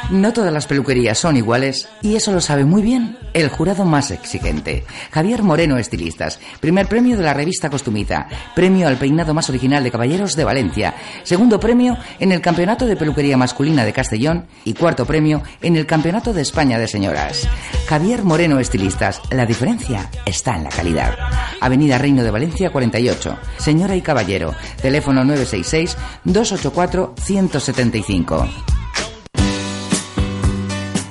No 0.09 0.31
todas 0.31 0.53
las 0.53 0.67
peluquerías 0.67 1.17
son 1.17 1.35
iguales 1.35 1.89
y 2.01 2.15
eso 2.15 2.31
lo 2.31 2.39
sabe 2.39 2.63
muy 2.63 2.81
bien 2.81 3.17
el 3.33 3.49
jurado 3.49 3.83
más 3.83 4.09
exigente. 4.09 4.85
Javier 5.11 5.43
Moreno 5.43 5.77
Estilistas, 5.77 6.39
primer 6.61 6.87
premio 6.87 7.17
de 7.17 7.23
la 7.23 7.33
revista 7.33 7.69
Costumita, 7.69 8.29
premio 8.55 8.87
al 8.87 8.95
peinado 8.95 9.33
más 9.33 9.49
original 9.49 9.83
de 9.83 9.91
caballeros 9.91 10.35
de 10.37 10.45
Valencia, 10.45 10.95
segundo 11.23 11.59
premio 11.59 11.97
en 12.19 12.31
el 12.31 12.39
Campeonato 12.39 12.85
de 12.85 12.95
Peluquería 12.95 13.35
Masculina 13.35 13.83
de 13.83 13.91
Castellón 13.91 14.47
y 14.63 14.73
cuarto 14.75 15.05
premio 15.05 15.43
en 15.61 15.75
el 15.75 15.85
Campeonato 15.85 16.33
de 16.33 16.41
España 16.41 16.79
de 16.79 16.87
Señoras. 16.87 17.47
Javier 17.87 18.23
Moreno 18.23 18.59
Estilistas, 18.59 19.21
la 19.29 19.45
diferencia 19.45 20.09
está 20.25 20.55
en 20.55 20.63
la 20.63 20.69
calidad. 20.69 21.15
Avenida 21.59 21.97
Reino 21.97 22.23
de 22.23 22.31
Valencia 22.31 22.69
48, 22.69 23.37
señora 23.57 23.95
y 23.95 24.01
caballero, 24.01 24.55
teléfono 24.81 25.25
966 25.25 25.97
284 26.23 27.15
175. 27.21 28.47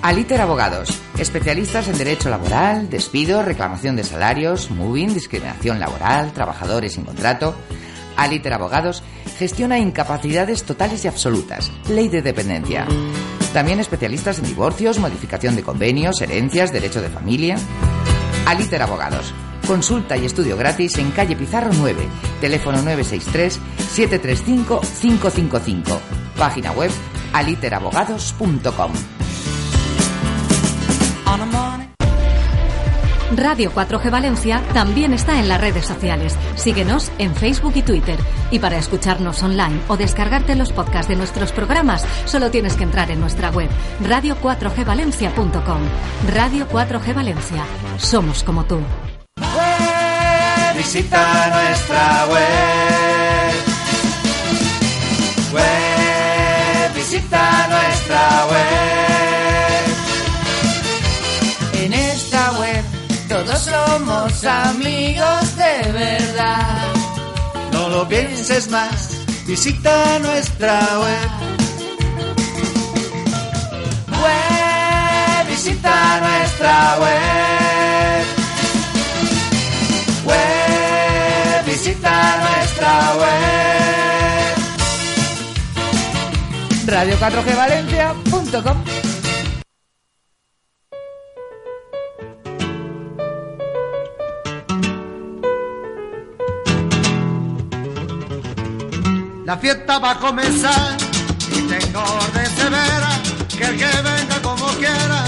Aliter 0.06 0.40
Abogados, 0.40 0.96
especialistas 1.18 1.88
en 1.88 1.98
derecho 1.98 2.30
laboral, 2.30 2.88
despido, 2.88 3.42
reclamación 3.42 3.97
de 3.97 4.04
salarios, 4.04 4.71
moving, 4.71 5.12
discriminación 5.12 5.80
laboral, 5.80 6.32
trabajadores 6.32 6.92
sin 6.92 7.04
contrato. 7.04 7.56
Aliter 8.16 8.52
Abogados 8.52 9.02
gestiona 9.36 9.80
incapacidades 9.80 10.62
totales 10.62 11.04
y 11.04 11.08
absolutas, 11.08 11.73
ley 11.88 12.08
de 12.08 12.23
dependencia. 12.23 12.86
También 13.52 13.80
especialistas 13.80 14.38
en 14.38 14.44
divorcios, 14.44 15.00
modificación 15.00 15.56
de 15.56 15.64
convenios, 15.64 16.21
herencias, 16.21 16.73
derecho 16.73 17.02
de 17.02 17.08
familia. 17.08 17.56
Aliter 18.47 18.82
Abogados. 18.82 19.34
Consulta 19.66 20.16
y 20.16 20.25
estudio 20.25 20.56
gratis 20.56 20.99
en 20.99 21.10
calle 21.10 21.34
Pizarro 21.34 21.71
9, 21.73 22.06
teléfono 22.40 22.76
963 22.76 23.58
735 23.90 24.80
555. 25.00 26.00
Página 26.38 26.71
web 26.71 26.92
aliterabogados.com. 27.32 28.93
Radio 33.34 33.73
4G 33.73 34.10
Valencia 34.10 34.62
también 34.73 35.12
está 35.12 35.39
en 35.41 35.49
las 35.49 35.60
redes 35.60 35.84
sociales. 35.84 36.36
Síguenos 36.54 37.10
en 37.19 37.34
Facebook 37.34 37.73
y 37.75 37.82
Twitter. 37.82 38.19
Y 38.50 38.60
para 38.60 38.78
escucharnos 38.78 39.43
online 39.43 39.80
o 39.89 39.97
descargarte 39.97 40.54
los 40.54 40.73
podcasts 40.73 41.08
de 41.08 41.17
nuestros 41.17 41.52
programas, 41.52 42.06
solo 42.25 42.50
tienes 42.50 42.75
que 42.75 42.84
entrar 42.84 43.10
en 43.10 43.21
nuestra 43.21 43.50
web 43.50 43.69
radio4gvalencia.com. 44.04 45.80
Radio 46.32 46.69
4G 46.69 47.15
Valencia. 47.15 47.65
Somos 47.99 48.43
como 48.45 48.65
tú. 48.65 48.78
Visita 50.76 51.49
nuestra 51.49 52.26
web. 52.26 53.17
Web, 53.17 53.25
somos 64.36 64.44
amigos 64.44 65.56
de 65.56 65.92
verdad. 65.92 66.92
No 67.72 67.88
lo 67.88 68.06
pienses 68.08 68.68
más, 68.70 69.25
visita 69.46 70.18
nuestra 70.20 70.78
web. 70.99 71.30
Web, 74.08 75.46
visita 75.49 76.20
nuestra 76.20 76.99
web. 77.00 78.25
Web, 80.26 81.64
visita 81.66 82.36
nuestra 82.42 83.14
web. 83.16 83.26
Radio4gvalencia.com 86.86 88.96
La 99.47 99.56
fiesta 99.56 100.00
va 100.00 100.11
a 100.11 100.19
comenzar 100.19 100.97
y 101.52 101.61
tengo 101.69 102.00
orden 102.00 102.47
severa 102.56 103.11
que 103.56 103.65
el 103.65 103.78
que 103.78 103.87
venga 103.87 104.43
como 104.43 104.67
quiera, 104.73 105.25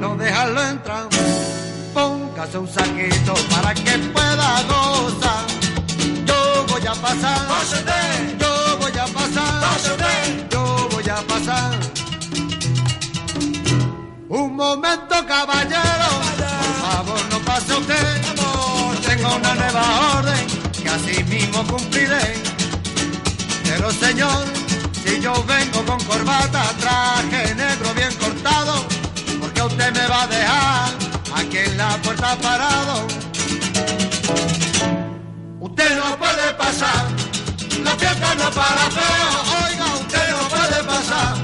no 0.00 0.16
dejarlo 0.16 0.62
entrar. 0.62 1.08
Póngase 1.92 2.56
un 2.56 2.66
saquito 2.66 3.34
para 3.50 3.74
que 3.74 3.98
pueda 4.14 4.62
gozar. 4.62 5.44
Yo 6.24 6.64
voy 6.68 6.86
a 6.86 6.94
pasar, 6.94 7.48
yo 8.40 8.78
voy 8.80 8.98
a 8.98 9.04
pasar, 9.04 10.48
yo 10.50 10.88
voy 10.90 11.08
a 11.10 11.16
pasar. 11.16 11.78
Un 14.30 14.56
momento, 14.56 15.14
caballero, 15.28 16.08
por 16.38 16.90
favor 16.90 17.20
no 17.30 17.38
pase 17.40 17.74
usted. 17.74 18.22
Tengo 19.06 19.36
una 19.36 19.54
nueva 19.54 20.16
orden 20.16 20.46
que 20.82 20.88
así 20.88 21.22
mismo 21.24 21.62
cumpliré. 21.64 22.51
Pero 23.74 23.90
señor, 23.90 24.44
si 25.02 25.18
yo 25.18 25.32
vengo 25.44 25.82
con 25.86 25.98
corbata, 26.04 26.62
traje 26.78 27.54
negro 27.54 27.94
bien 27.94 28.14
cortado, 28.16 28.84
porque 29.40 29.62
usted 29.62 29.90
me 29.94 30.06
va 30.08 30.24
a 30.24 30.26
dejar 30.26 30.90
aquí 31.36 31.56
en 31.56 31.78
la 31.78 31.96
puerta 32.02 32.36
parado. 32.36 33.06
Usted 35.58 35.96
no 35.96 36.18
puede 36.18 36.52
pasar, 36.58 37.06
la 37.82 37.96
fiesta 37.96 38.34
no 38.34 38.48
es 38.50 38.54
para 38.54 38.84
feo, 39.00 39.30
oiga, 39.64 39.86
usted 40.02 40.30
no 40.32 40.48
puede 40.54 40.84
pasar, 40.84 41.34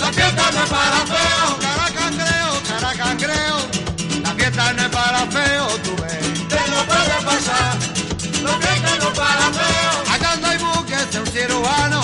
la 0.00 0.12
fiesta 0.12 0.50
no 0.54 0.64
es 0.64 0.70
para 0.76 1.00
feo, 1.14 1.58
cara 1.60 1.88
cangreo, 1.94 2.50
cara 2.70 2.92
cangreo, 2.96 3.58
la 4.20 4.30
fiesta 4.34 4.72
no 4.72 4.82
es 4.82 4.88
para 4.88 5.26
feo, 5.26 5.66
tú 5.84 5.94
ves, 6.02 6.40
usted 6.40 6.66
no 6.74 6.84
puede 6.90 7.16
pasar, 7.30 7.76
la 8.42 8.52
fiesta 8.58 8.90
no 8.98 9.08
es 9.12 9.16
para 9.16 9.46
feo, 9.52 9.91
cirujano, 11.32 12.00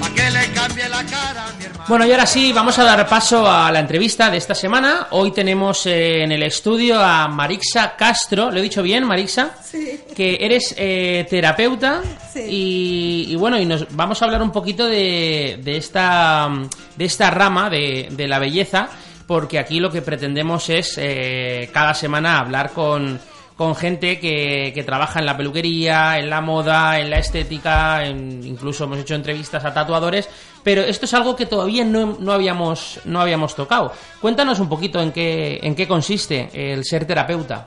pa' 0.00 0.10
que 0.10 0.30
le 0.30 0.52
cambie 0.52 0.88
la 0.88 1.04
cara, 1.04 1.46
mi 1.58 1.64
hermano. 1.64 1.84
Bueno, 1.88 2.04
y 2.06 2.10
ahora 2.10 2.26
sí, 2.26 2.52
vamos 2.52 2.76
a 2.78 2.84
dar 2.84 3.08
paso 3.08 3.48
a 3.48 3.70
la 3.70 3.78
entrevista 3.78 4.28
de 4.28 4.38
esta 4.38 4.54
semana. 4.54 5.06
Hoy 5.10 5.30
tenemos 5.30 5.86
eh, 5.86 6.24
en 6.24 6.32
el 6.32 6.42
estudio 6.42 7.00
a 7.00 7.28
Marixa 7.28 7.94
Castro. 7.96 8.50
¿Lo 8.50 8.58
he 8.58 8.62
dicho 8.62 8.82
bien, 8.82 9.04
Marixa? 9.04 9.50
Sí. 9.62 10.00
Que 10.14 10.38
eres 10.40 10.74
eh, 10.76 11.26
terapeuta. 11.30 12.02
Sí. 12.32 12.40
Y, 12.40 13.26
y 13.32 13.36
bueno, 13.36 13.58
y 13.60 13.66
nos 13.66 13.86
vamos 13.94 14.20
a 14.20 14.24
hablar 14.24 14.42
un 14.42 14.50
poquito 14.50 14.86
de, 14.86 15.60
de 15.62 15.76
esta, 15.76 16.48
de 16.96 17.04
esta 17.04 17.30
rama 17.30 17.70
de, 17.70 18.08
de 18.10 18.26
la 18.26 18.40
belleza. 18.40 18.88
Porque 19.28 19.58
aquí 19.58 19.80
lo 19.80 19.90
que 19.90 20.02
pretendemos 20.02 20.68
es 20.70 20.94
eh, 20.98 21.70
cada 21.72 21.94
semana 21.94 22.38
hablar 22.38 22.72
con, 22.72 23.20
con 23.56 23.74
gente 23.74 24.20
que, 24.20 24.72
que 24.74 24.82
trabaja 24.84 25.18
en 25.20 25.26
la 25.26 25.36
peluquería, 25.36 26.18
en 26.18 26.28
la 26.28 26.40
moda, 26.42 27.00
en 27.00 27.08
la 27.10 27.18
estética, 27.18 28.04
en- 28.04 28.44
incluso 28.44 28.84
hemos 28.84 28.98
hecho 28.98 29.14
entrevistas 29.14 29.64
a 29.64 29.72
tatuadores, 29.72 30.28
pero 30.62 30.82
esto 30.82 31.06
es 31.06 31.14
algo 31.14 31.34
que 31.36 31.46
todavía 31.46 31.84
no, 31.84 32.16
no 32.20 32.32
habíamos, 32.32 33.00
no 33.06 33.20
habíamos 33.20 33.54
tocado. 33.56 33.92
Cuéntanos 34.20 34.60
un 34.60 34.68
poquito 34.68 35.00
en 35.00 35.10
qué, 35.10 35.58
en 35.62 35.74
qué 35.74 35.88
consiste 35.88 36.50
el 36.72 36.84
ser 36.84 37.06
terapeuta. 37.06 37.66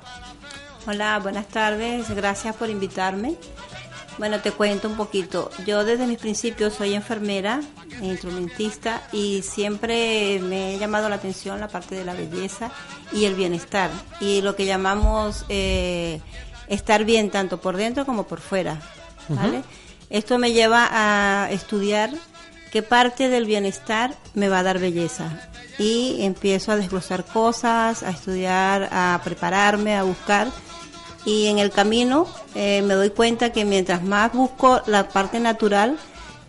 Hola, 0.87 1.19
buenas 1.19 1.47
tardes. 1.47 2.09
Gracias 2.15 2.55
por 2.55 2.69
invitarme. 2.69 3.35
Bueno, 4.19 4.41
te 4.41 4.51
cuento 4.51 4.89
un 4.89 4.97
poquito. 4.97 5.49
Yo 5.65 5.85
desde 5.85 6.05
mis 6.05 6.17
principios 6.17 6.73
soy 6.73 6.93
enfermera, 6.93 7.61
e 8.01 8.05
instrumentista 8.05 9.01
y 9.13 9.41
siempre 9.43 10.41
me 10.41 10.75
ha 10.75 10.77
llamado 10.77 11.07
la 11.07 11.15
atención 11.15 11.61
la 11.61 11.69
parte 11.69 11.95
de 11.95 12.03
la 12.03 12.13
belleza 12.13 12.69
y 13.13 13.23
el 13.23 13.35
bienestar 13.35 13.89
y 14.19 14.41
lo 14.41 14.57
que 14.57 14.65
llamamos 14.65 15.45
eh, 15.47 16.19
estar 16.67 17.05
bien 17.05 17.29
tanto 17.29 17.61
por 17.61 17.77
dentro 17.77 18.05
como 18.05 18.27
por 18.27 18.41
fuera. 18.41 18.81
¿vale? 19.29 19.63
Esto 20.09 20.37
me 20.37 20.51
lleva 20.51 20.89
a 20.91 21.49
estudiar 21.51 22.11
qué 22.73 22.83
parte 22.83 23.29
del 23.29 23.45
bienestar 23.45 24.15
me 24.33 24.49
va 24.49 24.59
a 24.59 24.63
dar 24.63 24.79
belleza 24.79 25.49
y 25.77 26.17
empiezo 26.23 26.73
a 26.73 26.75
desglosar 26.75 27.23
cosas, 27.23 28.03
a 28.03 28.09
estudiar, 28.09 28.89
a 28.91 29.21
prepararme, 29.23 29.95
a 29.95 30.03
buscar 30.03 30.49
y 31.25 31.47
en 31.47 31.59
el 31.59 31.71
camino 31.71 32.27
eh, 32.55 32.81
me 32.81 32.93
doy 32.93 33.09
cuenta 33.09 33.51
que 33.51 33.65
mientras 33.65 34.03
más 34.03 34.33
busco 34.33 34.81
la 34.87 35.09
parte 35.09 35.39
natural, 35.39 35.97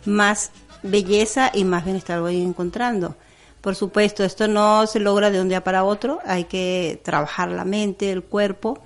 más 0.06 0.50
belleza 0.82 1.50
y 1.52 1.64
más 1.64 1.84
bienestar 1.84 2.20
voy 2.20 2.40
encontrando. 2.40 3.16
Por 3.60 3.74
supuesto, 3.74 4.24
esto 4.24 4.48
no 4.48 4.86
se 4.86 5.00
logra 5.00 5.30
de 5.30 5.40
un 5.40 5.48
día 5.48 5.62
para 5.62 5.84
otro, 5.84 6.20
hay 6.24 6.44
que 6.44 7.00
trabajar 7.04 7.50
la 7.50 7.64
mente, 7.64 8.10
el 8.10 8.22
cuerpo, 8.22 8.78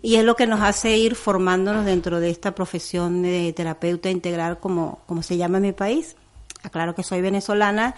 y 0.00 0.16
es 0.16 0.24
lo 0.24 0.34
que 0.36 0.46
nos 0.46 0.60
hace 0.60 0.96
ir 0.96 1.14
formándonos 1.14 1.84
dentro 1.84 2.20
de 2.20 2.30
esta 2.30 2.54
profesión 2.54 3.22
de 3.22 3.52
terapeuta 3.54 4.10
integral, 4.10 4.58
como, 4.60 5.00
como 5.06 5.22
se 5.22 5.36
llama 5.36 5.58
en 5.58 5.62
mi 5.64 5.72
país. 5.72 6.16
Aclaro 6.62 6.94
que 6.94 7.02
soy 7.02 7.20
venezolana 7.20 7.94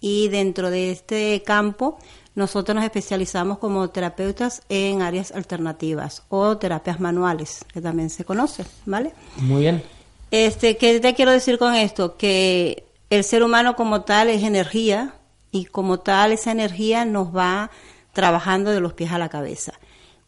y 0.00 0.28
dentro 0.28 0.70
de 0.70 0.90
este 0.90 1.42
campo 1.44 1.98
nosotros 2.38 2.76
nos 2.76 2.84
especializamos 2.84 3.58
como 3.58 3.90
terapeutas 3.90 4.62
en 4.68 5.02
áreas 5.02 5.32
alternativas 5.32 6.22
o 6.28 6.56
terapias 6.56 7.00
manuales, 7.00 7.64
que 7.72 7.80
también 7.80 8.10
se 8.10 8.24
conoce, 8.24 8.64
¿vale? 8.86 9.12
Muy 9.38 9.62
bien. 9.62 9.82
Este, 10.30 10.76
¿qué 10.76 11.00
te 11.00 11.14
quiero 11.14 11.32
decir 11.32 11.58
con 11.58 11.74
esto? 11.74 12.16
Que 12.16 12.84
el 13.10 13.24
ser 13.24 13.42
humano 13.42 13.74
como 13.74 14.02
tal 14.02 14.28
es 14.28 14.44
energía 14.44 15.14
y 15.50 15.64
como 15.64 15.98
tal 15.98 16.30
esa 16.30 16.52
energía 16.52 17.04
nos 17.04 17.36
va 17.36 17.72
trabajando 18.12 18.70
de 18.70 18.80
los 18.80 18.92
pies 18.92 19.10
a 19.10 19.18
la 19.18 19.28
cabeza. 19.28 19.72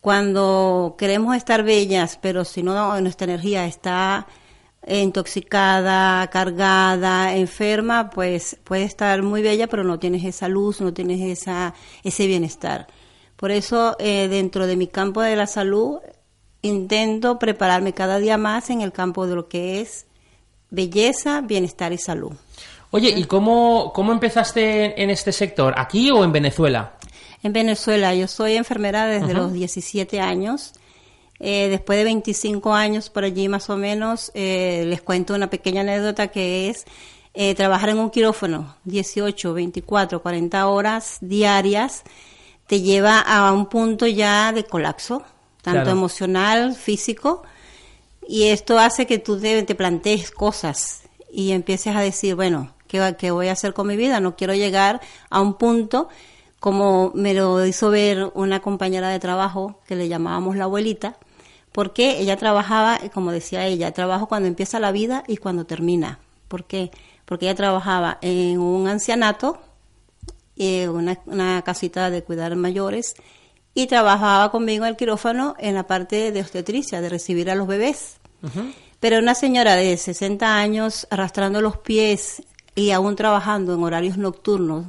Cuando 0.00 0.96
queremos 0.98 1.36
estar 1.36 1.62
bellas, 1.62 2.18
pero 2.20 2.44
si 2.44 2.64
no 2.64 3.00
nuestra 3.00 3.26
energía 3.26 3.66
está 3.66 4.26
intoxicada, 4.86 6.26
cargada, 6.28 7.36
enferma, 7.36 8.10
pues 8.10 8.56
puede 8.64 8.84
estar 8.84 9.22
muy 9.22 9.42
bella, 9.42 9.66
pero 9.66 9.84
no 9.84 9.98
tienes 9.98 10.24
esa 10.24 10.48
luz, 10.48 10.80
no 10.80 10.92
tienes 10.92 11.20
esa, 11.20 11.74
ese 12.02 12.26
bienestar. 12.26 12.86
Por 13.36 13.50
eso, 13.50 13.96
eh, 13.98 14.28
dentro 14.28 14.66
de 14.66 14.76
mi 14.76 14.86
campo 14.86 15.22
de 15.22 15.36
la 15.36 15.46
salud, 15.46 15.98
intento 16.62 17.38
prepararme 17.38 17.92
cada 17.92 18.18
día 18.18 18.36
más 18.36 18.70
en 18.70 18.80
el 18.80 18.92
campo 18.92 19.26
de 19.26 19.34
lo 19.34 19.48
que 19.48 19.80
es 19.80 20.06
belleza, 20.70 21.40
bienestar 21.40 21.92
y 21.92 21.98
salud. 21.98 22.32
Oye, 22.90 23.10
¿y 23.10 23.24
cómo, 23.24 23.92
cómo 23.94 24.12
empezaste 24.12 25.00
en 25.00 25.10
este 25.10 25.32
sector? 25.32 25.74
¿Aquí 25.76 26.10
o 26.10 26.24
en 26.24 26.32
Venezuela? 26.32 26.94
En 27.42 27.52
Venezuela, 27.52 28.14
yo 28.14 28.26
soy 28.26 28.56
enfermera 28.56 29.06
desde 29.06 29.32
los 29.32 29.52
17 29.52 30.20
años. 30.20 30.74
Eh, 31.40 31.68
después 31.70 31.98
de 31.98 32.04
25 32.04 32.74
años 32.74 33.08
por 33.08 33.24
allí 33.24 33.48
más 33.48 33.70
o 33.70 33.76
menos, 33.76 34.30
eh, 34.34 34.84
les 34.86 35.00
cuento 35.00 35.34
una 35.34 35.48
pequeña 35.48 35.80
anécdota 35.80 36.28
que 36.28 36.68
es 36.68 36.84
eh, 37.32 37.54
trabajar 37.54 37.88
en 37.88 37.98
un 37.98 38.10
quirófano 38.10 38.76
18, 38.84 39.54
24, 39.54 40.20
40 40.20 40.66
horas 40.68 41.16
diarias 41.22 42.02
te 42.66 42.82
lleva 42.82 43.20
a 43.20 43.52
un 43.52 43.66
punto 43.66 44.06
ya 44.06 44.52
de 44.52 44.64
colapso, 44.64 45.22
tanto 45.62 45.82
Claro. 45.82 45.90
emocional, 45.90 46.74
físico, 46.76 47.42
y 48.28 48.44
esto 48.44 48.78
hace 48.78 49.06
que 49.06 49.18
tú 49.18 49.40
te, 49.40 49.62
te 49.64 49.74
plantees 49.74 50.30
cosas 50.30 51.02
y 51.32 51.50
empieces 51.52 51.96
a 51.96 52.00
decir, 52.00 52.36
bueno, 52.36 52.72
¿qué, 52.86 53.16
¿qué 53.18 53.30
voy 53.32 53.48
a 53.48 53.52
hacer 53.52 53.74
con 53.74 53.88
mi 53.88 53.96
vida? 53.96 54.20
No 54.20 54.36
quiero 54.36 54.54
llegar 54.54 55.00
a 55.30 55.40
un 55.40 55.54
punto 55.54 56.08
como 56.60 57.10
me 57.14 57.32
lo 57.34 57.64
hizo 57.66 57.90
ver 57.90 58.30
una 58.34 58.60
compañera 58.60 59.08
de 59.08 59.18
trabajo 59.18 59.80
que 59.88 59.96
le 59.96 60.06
llamábamos 60.08 60.54
la 60.56 60.64
abuelita, 60.64 61.16
porque 61.72 62.18
ella 62.20 62.36
trabajaba, 62.36 62.98
como 63.12 63.32
decía 63.32 63.66
ella, 63.66 63.92
trabajo 63.92 64.26
cuando 64.26 64.48
empieza 64.48 64.80
la 64.80 64.92
vida 64.92 65.24
y 65.26 65.36
cuando 65.36 65.64
termina. 65.66 66.18
¿Por 66.48 66.64
qué? 66.64 66.90
Porque 67.24 67.46
ella 67.46 67.54
trabajaba 67.54 68.18
en 68.22 68.58
un 68.58 68.88
ancianato, 68.88 69.60
eh, 70.56 70.88
una, 70.88 71.18
una 71.26 71.62
casita 71.62 72.10
de 72.10 72.22
cuidar 72.24 72.56
mayores, 72.56 73.14
y 73.74 73.86
trabajaba 73.86 74.50
conmigo 74.50 74.84
en 74.84 74.90
el 74.90 74.96
quirófano 74.96 75.54
en 75.58 75.74
la 75.74 75.86
parte 75.86 76.32
de 76.32 76.40
obstetricia, 76.40 77.00
de 77.00 77.08
recibir 77.08 77.50
a 77.50 77.54
los 77.54 77.66
bebés. 77.66 78.16
Pero 78.98 79.18
una 79.18 79.34
señora 79.34 79.76
de 79.76 79.96
60 79.96 80.56
años 80.56 81.06
arrastrando 81.10 81.60
los 81.60 81.76
pies 81.76 82.42
y 82.74 82.90
aún 82.90 83.16
trabajando 83.16 83.74
en 83.74 83.82
horarios 83.82 84.16
nocturnos 84.16 84.86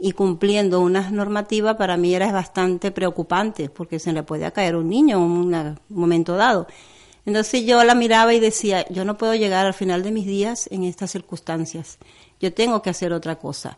y 0.00 0.12
cumpliendo 0.12 0.80
unas 0.80 1.12
normativas 1.12 1.76
para 1.76 1.96
mí 1.96 2.14
era 2.14 2.32
bastante 2.32 2.90
preocupante 2.90 3.68
porque 3.68 3.98
se 3.98 4.12
le 4.12 4.22
podía 4.22 4.50
caer 4.50 4.76
un 4.76 4.88
niño 4.88 5.18
en 5.18 5.22
un 5.22 5.78
momento 5.90 6.36
dado. 6.36 6.66
Entonces 7.26 7.64
yo 7.66 7.84
la 7.84 7.94
miraba 7.94 8.32
y 8.32 8.40
decía, 8.40 8.86
yo 8.88 9.04
no 9.04 9.18
puedo 9.18 9.34
llegar 9.34 9.66
al 9.66 9.74
final 9.74 10.02
de 10.02 10.10
mis 10.10 10.26
días 10.26 10.68
en 10.70 10.84
estas 10.84 11.10
circunstancias. 11.10 11.98
Yo 12.40 12.52
tengo 12.52 12.80
que 12.80 12.90
hacer 12.90 13.12
otra 13.12 13.36
cosa. 13.36 13.76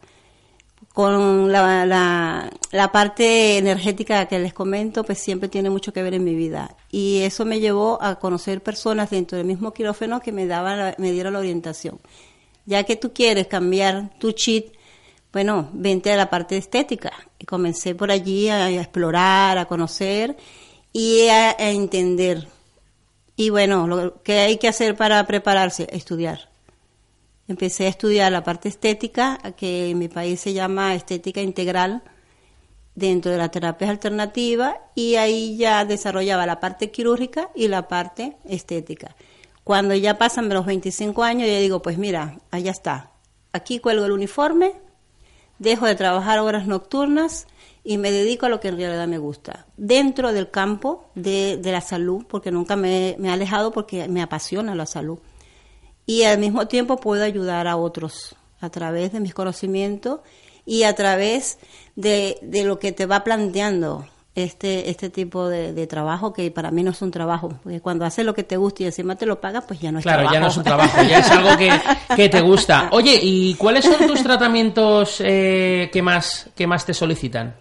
Con 0.92 1.50
la, 1.50 1.86
la, 1.86 2.92
parte 2.92 3.56
energética 3.56 4.26
que 4.26 4.38
les 4.38 4.52
comento, 4.52 5.04
pues 5.04 5.18
siempre 5.18 5.48
tiene 5.48 5.70
mucho 5.70 5.92
que 5.92 6.02
ver 6.02 6.14
en 6.14 6.24
mi 6.24 6.34
vida. 6.34 6.76
Y 6.90 7.20
eso 7.22 7.44
me 7.44 7.60
llevó 7.60 8.00
a 8.02 8.16
conocer 8.16 8.62
personas 8.62 9.10
dentro 9.10 9.38
del 9.38 9.46
mismo 9.46 9.72
quirófano 9.72 10.20
que 10.20 10.32
me, 10.32 10.46
daban, 10.46 10.94
me 10.98 11.12
dieron 11.12 11.32
la 11.32 11.38
orientación. 11.38 11.98
Ya 12.66 12.84
que 12.84 12.96
tú 12.96 13.12
quieres 13.12 13.46
cambiar 13.46 14.10
tu 14.18 14.32
cheat, 14.32 14.66
bueno, 15.32 15.70
vente 15.72 16.12
a 16.12 16.16
la 16.16 16.30
parte 16.30 16.56
estética. 16.56 17.12
Y 17.38 17.46
comencé 17.46 17.94
por 17.94 18.10
allí 18.10 18.48
a, 18.48 18.66
a 18.66 18.70
explorar, 18.70 19.58
a 19.58 19.64
conocer 19.64 20.36
y 20.92 21.28
a, 21.28 21.50
a 21.50 21.70
entender. 21.70 22.48
Y 23.36 23.50
bueno, 23.50 23.86
lo 23.86 24.22
que 24.22 24.40
hay 24.40 24.58
que 24.58 24.68
hacer 24.68 24.96
para 24.96 25.26
prepararse, 25.26 25.88
estudiar. 25.90 26.50
Empecé 27.48 27.86
a 27.86 27.88
estudiar 27.88 28.30
la 28.30 28.44
parte 28.44 28.68
estética, 28.68 29.38
que 29.56 29.90
en 29.90 29.98
mi 29.98 30.08
país 30.08 30.40
se 30.40 30.52
llama 30.52 30.94
estética 30.94 31.40
integral, 31.40 32.02
dentro 32.94 33.32
de 33.32 33.38
las 33.38 33.50
terapias 33.50 33.90
alternativas, 33.90 34.76
y 34.94 35.16
ahí 35.16 35.56
ya 35.56 35.84
desarrollaba 35.84 36.46
la 36.46 36.60
parte 36.60 36.90
quirúrgica 36.90 37.50
y 37.54 37.68
la 37.68 37.88
parte 37.88 38.36
estética. 38.44 39.16
Cuando 39.64 39.94
ya 39.94 40.18
pasan 40.18 40.48
los 40.48 40.66
25 40.66 41.22
años, 41.22 41.48
yo 41.48 41.58
digo, 41.58 41.82
pues 41.82 41.98
mira, 41.98 42.38
allá 42.50 42.70
está. 42.70 43.12
Aquí 43.52 43.78
cuelgo 43.78 44.04
el 44.06 44.12
uniforme, 44.12 44.74
dejo 45.62 45.86
de 45.86 45.94
trabajar 45.94 46.40
horas 46.40 46.66
nocturnas 46.66 47.46
y 47.84 47.98
me 47.98 48.10
dedico 48.10 48.46
a 48.46 48.48
lo 48.48 48.60
que 48.60 48.68
en 48.68 48.76
realidad 48.76 49.08
me 49.08 49.18
gusta. 49.18 49.66
Dentro 49.76 50.32
del 50.32 50.50
campo 50.50 51.10
de, 51.14 51.56
de 51.56 51.72
la 51.72 51.80
salud, 51.80 52.24
porque 52.28 52.50
nunca 52.50 52.76
me, 52.76 53.16
me 53.18 53.28
he 53.28 53.30
alejado 53.30 53.72
porque 53.72 54.08
me 54.08 54.22
apasiona 54.22 54.74
la 54.74 54.86
salud. 54.86 55.18
Y 56.04 56.24
al 56.24 56.38
mismo 56.38 56.66
tiempo 56.66 56.96
puedo 56.96 57.24
ayudar 57.24 57.66
a 57.66 57.76
otros 57.76 58.36
a 58.60 58.70
través 58.70 59.12
de 59.12 59.20
mis 59.20 59.34
conocimientos 59.34 60.20
y 60.64 60.84
a 60.84 60.94
través 60.94 61.58
de, 61.96 62.38
de 62.42 62.64
lo 62.64 62.78
que 62.78 62.92
te 62.92 63.06
va 63.06 63.24
planteando 63.24 64.06
este, 64.34 64.88
este 64.90 65.10
tipo 65.10 65.46
de, 65.48 65.72
de 65.74 65.86
trabajo 65.86 66.32
que 66.32 66.50
para 66.50 66.70
mí 66.70 66.82
no 66.82 66.90
es 66.92 67.02
un 67.02 67.10
trabajo, 67.10 67.52
porque 67.62 67.80
cuando 67.80 68.04
haces 68.06 68.24
lo 68.24 68.34
que 68.34 68.42
te 68.44 68.56
gusta 68.56 68.82
y 68.82 68.86
encima 68.86 69.14
te 69.16 69.26
lo 69.26 69.40
pagas, 69.40 69.64
pues 69.68 69.78
ya 69.80 69.92
no 69.92 69.98
es 69.98 70.04
Claro, 70.04 70.20
trabajo. 70.22 70.34
ya 70.34 70.40
no 70.40 70.46
es 70.48 70.56
un 70.56 70.64
trabajo, 70.64 71.02
ya 71.02 71.18
es 71.18 71.30
algo 71.30 71.56
que, 71.58 71.70
que 72.16 72.28
te 72.28 72.40
gusta. 72.40 72.88
Oye, 72.92 73.18
¿y 73.22 73.54
cuáles 73.54 73.84
son 73.84 74.06
tus 74.06 74.22
tratamientos 74.22 75.16
eh, 75.20 75.90
que, 75.92 76.00
más, 76.02 76.48
que 76.54 76.66
más 76.66 76.86
te 76.86 76.94
solicitan? 76.94 77.54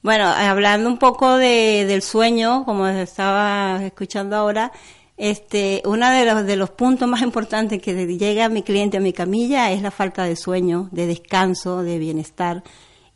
Bueno, 0.00 0.26
hablando 0.28 0.88
un 0.88 0.98
poco 0.98 1.36
de, 1.36 1.84
del 1.86 2.02
sueño, 2.02 2.64
como 2.64 2.86
estaba 2.86 3.84
escuchando 3.84 4.36
ahora, 4.36 4.72
este, 5.16 5.82
uno 5.84 6.08
de 6.10 6.24
los, 6.24 6.46
de 6.46 6.56
los 6.56 6.70
puntos 6.70 7.08
más 7.08 7.20
importantes 7.22 7.82
que 7.82 8.06
llega 8.16 8.44
a 8.44 8.48
mi 8.48 8.62
cliente 8.62 8.96
a 8.96 9.00
mi 9.00 9.12
camilla 9.12 9.72
es 9.72 9.82
la 9.82 9.90
falta 9.90 10.22
de 10.24 10.36
sueño, 10.36 10.88
de 10.92 11.06
descanso, 11.06 11.82
de 11.82 11.98
bienestar. 11.98 12.62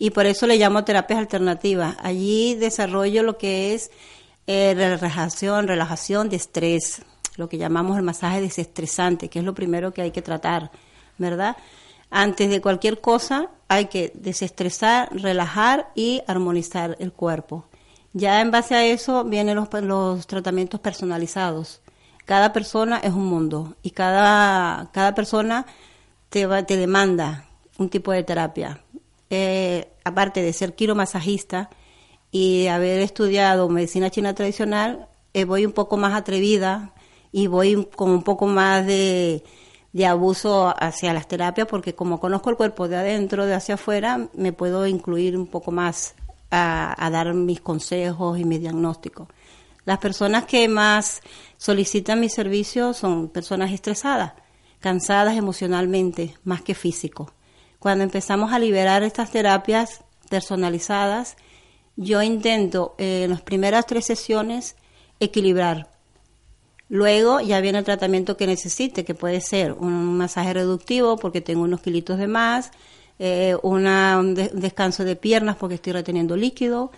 Y 0.03 0.11
por 0.11 0.27
eso 0.27 0.49
le 0.49 0.57
llamo 0.57 0.83
terapias 0.83 1.21
alternativas. 1.21 1.95
Allí 2.03 2.57
desarrollo 2.57 3.23
lo 3.23 3.39
que 3.39 3.73
es 3.73 3.93
eh, 4.49 4.75
relajación, 4.75 5.69
relajación 5.69 6.29
de 6.29 6.35
estrés, 6.35 7.03
lo 7.37 7.49
que 7.49 7.57
llamamos 7.57 7.97
el 7.97 8.03
masaje 8.03 8.41
desestresante, 8.41 9.29
que 9.29 9.39
es 9.39 9.45
lo 9.45 9.55
primero 9.55 9.95
que 9.95 10.03
hay 10.03 10.11
que 10.11 10.21
tratar, 10.21 10.73
¿verdad? 11.19 11.57
Antes 12.11 12.51
de 12.51 12.61
cualquier 12.61 13.01
cosa 13.01 13.51
hay 13.69 13.85
que 13.85 14.11
desestresar, 14.17 15.09
relajar 15.13 15.93
y 15.95 16.21
armonizar 16.27 16.97
el 16.99 17.13
cuerpo. 17.13 17.67
Ya 18.13 18.41
en 18.41 18.51
base 18.51 18.75
a 18.75 18.85
eso 18.85 19.23
vienen 19.23 19.55
los, 19.55 19.69
los 19.85 20.27
tratamientos 20.27 20.81
personalizados. 20.81 21.81
Cada 22.25 22.53
persona 22.53 22.99
es 22.99 23.13
un 23.13 23.27
mundo 23.27 23.77
y 23.85 23.93
cada, 23.93 24.91
cada 24.91 25.15
persona 25.15 25.65
te, 26.29 26.47
va, 26.47 26.65
te 26.65 26.77
demanda 26.77 27.47
un 27.79 27.89
tipo 27.89 28.11
de 28.11 28.25
terapia. 28.25 28.81
Eh, 29.31 29.92
aparte 30.05 30.43
de 30.43 30.53
ser 30.53 30.75
quiromasajista 30.75 31.71
y 32.31 32.67
haber 32.69 33.01
estudiado 33.01 33.69
medicina 33.69 34.11
china 34.11 34.35
tradicional, 34.35 35.09
eh, 35.35 35.45
voy 35.45 35.67
un 35.67 35.73
poco 35.73 35.97
más 35.97 36.15
atrevida 36.15 36.93
y 37.31 37.47
voy 37.47 37.89
con 37.97 38.11
un 38.11 38.23
poco 38.23 38.47
más 38.47 38.87
de, 38.87 39.45
de 39.93 40.07
abuso 40.07 40.75
hacia 40.79 41.13
las 41.13 41.29
terapias 41.29 41.67
porque 41.67 41.95
como 41.95 42.21
conozco 42.21 42.51
el 42.51 42.57
cuerpo 42.57 42.89
de 42.89 42.97
adentro, 42.97 43.47
de 43.47 43.55
hacia 43.55 43.75
afuera, 43.75 44.29
me 44.35 44.53
puedo 44.53 44.87
incluir 44.87 45.37
un 45.37 45.47
poco 45.47 45.71
más 45.73 46.15
a, 46.51 46.95
a 47.05 47.11
dar 47.11 47.33
mis 47.35 47.61
consejos 47.61 48.39
y 48.39 48.45
mi 48.45 48.59
diagnóstico. 48.59 49.29
Las 49.85 49.99
personas 49.99 50.45
que 50.45 50.69
más 50.69 51.21
solicitan 51.57 52.21
mi 52.21 52.29
servicio 52.29 52.95
son 52.95 53.29
personas 53.29 53.73
estresadas, 53.73 54.35
cansadas 54.81 55.37
emocionalmente, 55.37 56.35
más 56.45 56.63
que 56.63 56.75
físico. 56.75 57.33
Cuando 57.83 58.05
empezamos 58.05 58.53
a 58.53 58.61
liberar 58.61 59.03
estas 59.03 59.33
terapias 59.33 60.05
personalizadas, 60.31 61.37
yo 61.97 62.23
intento 62.23 62.95
eh, 62.97 63.25
en 63.25 63.31
las 63.31 63.43
primeras 63.43 63.87
tres 63.87 64.05
sesiones 64.07 64.77
equilibrar. 65.19 65.91
Luego 66.89 67.41
ya 67.41 67.61
viene 67.61 67.79
el 67.81 67.85
tratamiento 67.85 68.37
que 68.37 68.47
necesite, 68.47 69.05
que 69.05 69.17
puede 69.17 69.41
ser 69.41 69.73
un 69.73 70.17
masaje 70.17 70.55
reductivo 70.55 71.17
porque 71.17 71.41
tengo 71.41 71.63
unos 71.65 71.81
kilitos 71.81 72.19
de 72.19 72.29
más, 72.29 72.71
eh, 73.19 73.57
una, 73.63 74.17
un, 74.21 74.35
de- 74.37 74.53
un 74.55 74.61
descanso 74.61 75.03
de 75.03 75.17
piernas 75.17 75.57
porque 75.57 75.75
estoy 75.75 75.93
reteniendo 75.95 76.37
líquido, 76.37 76.93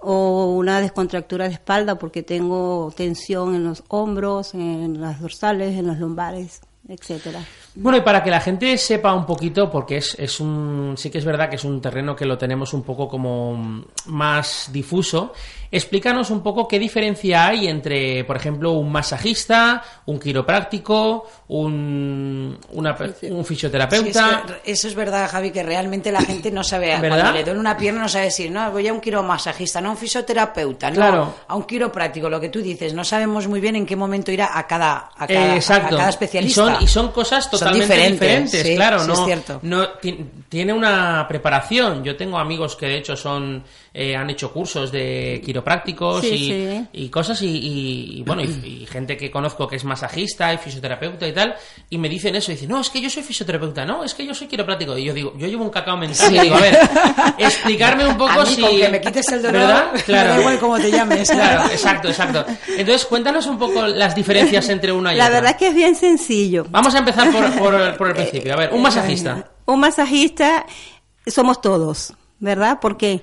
o 0.00 0.54
una 0.54 0.80
descontractura 0.80 1.48
de 1.48 1.54
espalda 1.54 1.98
porque 1.98 2.22
tengo 2.22 2.92
tensión 2.96 3.56
en 3.56 3.64
los 3.64 3.82
hombros, 3.88 4.54
en 4.54 5.00
las 5.00 5.20
dorsales, 5.20 5.76
en 5.76 5.88
los 5.88 5.98
lumbares, 5.98 6.60
etcétera. 6.88 7.44
Bueno, 7.74 7.98
y 7.98 8.00
para 8.00 8.22
que 8.22 8.30
la 8.30 8.40
gente 8.40 8.76
sepa 8.78 9.12
un 9.14 9.24
poquito, 9.24 9.70
porque 9.70 9.98
es, 9.98 10.16
es 10.18 10.40
un, 10.40 10.94
sí 10.96 11.08
que 11.10 11.18
es 11.18 11.24
verdad 11.24 11.48
que 11.48 11.56
es 11.56 11.64
un 11.64 11.80
terreno 11.80 12.16
que 12.16 12.24
lo 12.26 12.36
tenemos 12.36 12.72
un 12.74 12.82
poco 12.82 13.08
como 13.08 13.84
más 14.06 14.68
difuso, 14.72 15.32
explícanos 15.70 16.30
un 16.30 16.42
poco 16.42 16.66
qué 16.66 16.80
diferencia 16.80 17.46
hay 17.46 17.68
entre, 17.68 18.24
por 18.24 18.36
ejemplo, 18.36 18.72
un 18.72 18.90
masajista, 18.90 19.82
un 20.06 20.18
quiropráctico, 20.18 21.28
un, 21.48 22.58
una 22.72 22.96
pe- 22.96 23.30
un 23.30 23.44
fisioterapeuta. 23.44 24.42
Sí, 24.46 24.52
es 24.54 24.60
que 24.62 24.70
eso 24.72 24.88
es 24.88 24.94
verdad, 24.96 25.30
Javi, 25.30 25.52
que 25.52 25.62
realmente 25.62 26.10
la 26.10 26.22
gente 26.22 26.50
no 26.50 26.64
sabe, 26.64 26.88
¿Verdad? 27.00 27.08
cuando 27.20 27.32
le 27.38 27.44
duele 27.44 27.60
una 27.60 27.76
pierna 27.76 28.00
no 28.02 28.08
sabe 28.08 28.24
decir, 28.26 28.50
no, 28.50 28.70
voy 28.72 28.88
a 28.88 28.92
un 28.92 29.00
quiromasajista, 29.00 29.80
no 29.80 29.88
a 29.88 29.92
un 29.92 29.96
fisioterapeuta, 29.96 30.90
no 30.90 30.96
Claro. 30.96 31.34
a 31.46 31.54
un 31.54 31.62
quiropráctico, 31.64 32.28
lo 32.28 32.40
que 32.40 32.48
tú 32.48 32.60
dices, 32.60 32.94
no 32.94 33.04
sabemos 33.04 33.46
muy 33.46 33.60
bien 33.60 33.76
en 33.76 33.86
qué 33.86 33.94
momento 33.96 34.32
ir 34.32 34.42
a, 34.42 34.58
a 34.58 34.66
cada, 34.66 35.10
a 35.16 35.24
Eh, 35.26 35.34
cada, 35.34 35.54
exacto. 35.54 35.86
a 35.94 35.98
cada 35.98 36.06
Y 36.06 36.10
especialista. 36.10 36.64
son, 36.74 36.82
y 36.82 36.86
son 36.88 37.12
cosas 37.12 37.44
Son 37.44 37.59
totalmente 37.60 37.94
diferentes, 37.94 38.20
diferentes, 38.20 38.62
sí, 38.62 38.76
claro, 38.76 38.98
sí, 39.00 39.06
no, 39.06 39.12
es 39.14 39.24
cierto. 39.24 39.60
no 39.62 39.88
ti- 39.90 40.18
tiene 40.48 40.72
una 40.72 41.26
preparación. 41.28 42.02
Yo 42.04 42.16
tengo 42.16 42.38
amigos 42.38 42.74
que 42.76 42.86
de 42.86 42.96
hecho 42.98 43.16
son 43.16 43.62
eh, 43.92 44.14
han 44.16 44.30
hecho 44.30 44.52
cursos 44.52 44.92
de 44.92 45.42
quiroprácticos 45.44 46.20
Sí, 46.20 46.28
y, 46.28 46.38
sí. 46.50 46.86
y 46.92 47.08
cosas 47.08 47.42
y, 47.42 47.46
y- 47.48 48.18
y, 48.18 48.22
bueno 48.22 48.42
y, 48.42 48.86
gente 48.86 49.16
que 49.16 49.30
conozco 49.30 49.66
que 49.66 49.76
es 49.76 49.84
masajista 49.84 50.52
y 50.54 50.58
fisioterapeuta 50.58 51.26
y 51.26 51.32
tal 51.32 51.54
y 51.88 51.98
me 51.98 52.08
dicen 52.08 52.34
eso 52.36 52.52
y 52.52 52.54
dicen 52.54 52.68
no 52.70 52.80
es 52.80 52.88
que 52.90 53.00
yo 53.00 53.10
soy 53.10 53.22
fisioterapeuta 53.22 53.84
no 53.84 54.04
es 54.04 54.14
que 54.14 54.24
yo 54.24 54.32
soy 54.34 54.46
quiropráctico 54.46 54.96
y 54.96 55.04
yo 55.04 55.12
digo 55.14 55.32
yo 55.36 55.46
llevo 55.46 55.64
un 55.64 55.70
cacao 55.70 55.96
mental 55.96 56.28
Sí. 56.28 56.36
y 56.36 56.40
digo 56.40 56.54
a 56.56 56.60
ver 56.60 56.78
explicarme 57.38 58.06
un 58.06 58.16
poco 58.16 58.30
A 58.40 58.44
mí, 58.44 58.54
si 58.54 58.60
con 58.60 58.70
que 58.70 58.88
me 58.88 59.00
quites 59.00 59.28
el 59.32 59.42
dolor, 59.42 59.60
¿verdad? 59.60 59.90
claro 60.06 60.30
da 60.30 60.40
igual 60.40 60.58
cómo 60.58 60.78
te 60.78 60.90
llames. 60.90 61.30
claro 61.32 61.70
exacto 61.70 62.08
exacto 62.08 62.44
entonces 62.68 63.04
cuéntanos 63.06 63.46
un 63.46 63.58
poco 63.58 63.86
las 63.86 64.14
diferencias 64.14 64.68
entre 64.68 64.92
una 64.92 65.14
y 65.14 65.16
La 65.16 65.24
otra 65.26 65.34
verdad 65.36 65.50
es 65.52 65.56
que 65.56 65.66
es 65.68 65.74
bien 65.74 65.94
sencillo. 65.96 66.66
Vamos 66.70 66.94
a 66.94 66.98
empezar 66.98 67.30
por, 67.32 67.58
por- 67.58 67.96
por 67.98 68.08
el 68.08 68.14
principio. 68.14 68.52
A 68.54 68.56
ver, 68.56 68.72
un 68.72 68.82
masajista. 68.82 69.50
Un 69.66 69.80
masajista 69.80 70.66
somos 71.26 71.60
todos, 71.60 72.14
¿verdad? 72.38 72.78
Porque 72.80 73.20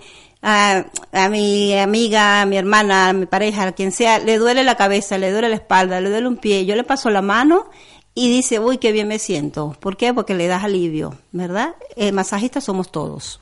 a, 0.50 0.86
a 1.12 1.28
mi 1.28 1.78
amiga, 1.78 2.42
a 2.42 2.46
mi 2.46 2.56
hermana, 2.56 3.10
a 3.10 3.14
mi 3.14 3.26
pareja, 3.26 3.64
a 3.64 3.72
quien 3.74 3.92
sea, 3.92 4.18
le 4.20 4.38
duele 4.38 4.64
la 4.64 4.76
cabeza, 4.76 5.18
le 5.18 5.30
duele 5.30 5.50
la 5.50 5.56
espalda, 5.56 6.00
le 6.00 6.10
duele 6.10 6.26
un 6.26 6.38
pie, 6.38 6.66
yo 6.66 6.74
le 6.78 6.86
paso 6.86 7.10
la 7.10 7.22
mano 7.22 7.70
y 8.16 8.30
dice, 8.30 8.58
uy, 8.58 8.78
qué 8.78 8.94
bien 8.94 9.10
me 9.10 9.20
siento. 9.20 9.76
¿Por 9.82 9.98
qué? 9.98 10.14
Porque 10.14 10.34
le 10.34 10.48
das 10.48 10.64
alivio, 10.64 11.16
¿verdad? 11.34 11.76
Eh, 11.98 12.14
masajistas 12.14 12.64
somos 12.64 12.94
todos. 12.94 13.42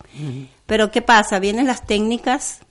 Pero 0.66 0.90
¿qué 0.90 1.04
pasa? 1.04 1.38
Vienen 1.38 1.68
las 1.68 1.86
técnicas 1.86 2.62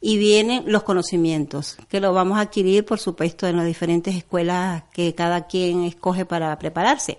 y 0.00 0.16
vienen 0.16 0.64
los 0.66 0.82
conocimientos, 0.82 1.76
que 1.90 2.00
lo 2.00 2.14
vamos 2.14 2.38
a 2.38 2.42
adquirir, 2.42 2.86
por 2.86 2.98
supuesto, 2.98 3.46
en 3.46 3.58
las 3.58 3.66
diferentes 3.66 4.14
escuelas 4.14 4.84
que 4.94 5.14
cada 5.14 5.46
quien 5.46 5.84
escoge 5.84 6.24
para 6.24 6.58
prepararse. 6.58 7.18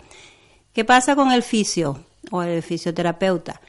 ¿Qué 0.73 0.83
pasa 0.83 1.15
con 1.15 1.31
el 1.31 1.43
fisio 1.43 1.99
o 2.31 2.41
el 2.41 2.63
fisioterapeuta? 2.63 3.61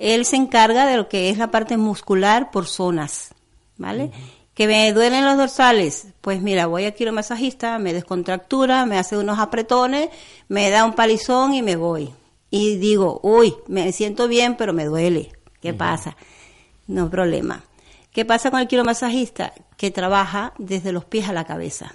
Él 0.00 0.24
se 0.24 0.36
encarga 0.36 0.86
de 0.86 0.96
lo 0.96 1.08
que 1.08 1.30
es 1.30 1.38
la 1.38 1.50
parte 1.50 1.76
muscular 1.76 2.50
por 2.50 2.66
zonas, 2.66 3.34
¿vale? 3.76 4.10
Que 4.54 4.66
me 4.66 4.92
duelen 4.92 5.24
los 5.24 5.36
dorsales, 5.36 6.08
pues 6.20 6.42
mira, 6.42 6.66
voy 6.66 6.86
a 6.86 6.92
quiromasajista, 6.92 7.78
me 7.78 7.92
descontractura, 7.92 8.86
me 8.86 8.98
hace 8.98 9.16
unos 9.16 9.38
apretones, 9.38 10.08
me 10.48 10.70
da 10.70 10.84
un 10.84 10.94
palizón 10.94 11.54
y 11.54 11.62
me 11.62 11.76
voy. 11.76 12.10
Y 12.50 12.76
digo, 12.76 13.20
uy, 13.22 13.54
me 13.68 13.92
siento 13.92 14.26
bien, 14.26 14.56
pero 14.56 14.72
me 14.72 14.86
duele. 14.86 15.32
¿Qué 15.60 15.72
pasa? 15.72 16.16
No 16.86 17.08
problema. 17.08 17.62
¿Qué 18.12 18.24
pasa 18.24 18.50
con 18.50 18.60
el 18.60 18.66
quiromasajista? 18.66 19.52
Que 19.76 19.90
trabaja 19.90 20.54
desde 20.58 20.92
los 20.92 21.04
pies 21.04 21.28
a 21.28 21.32
la 21.32 21.44
cabeza. 21.44 21.94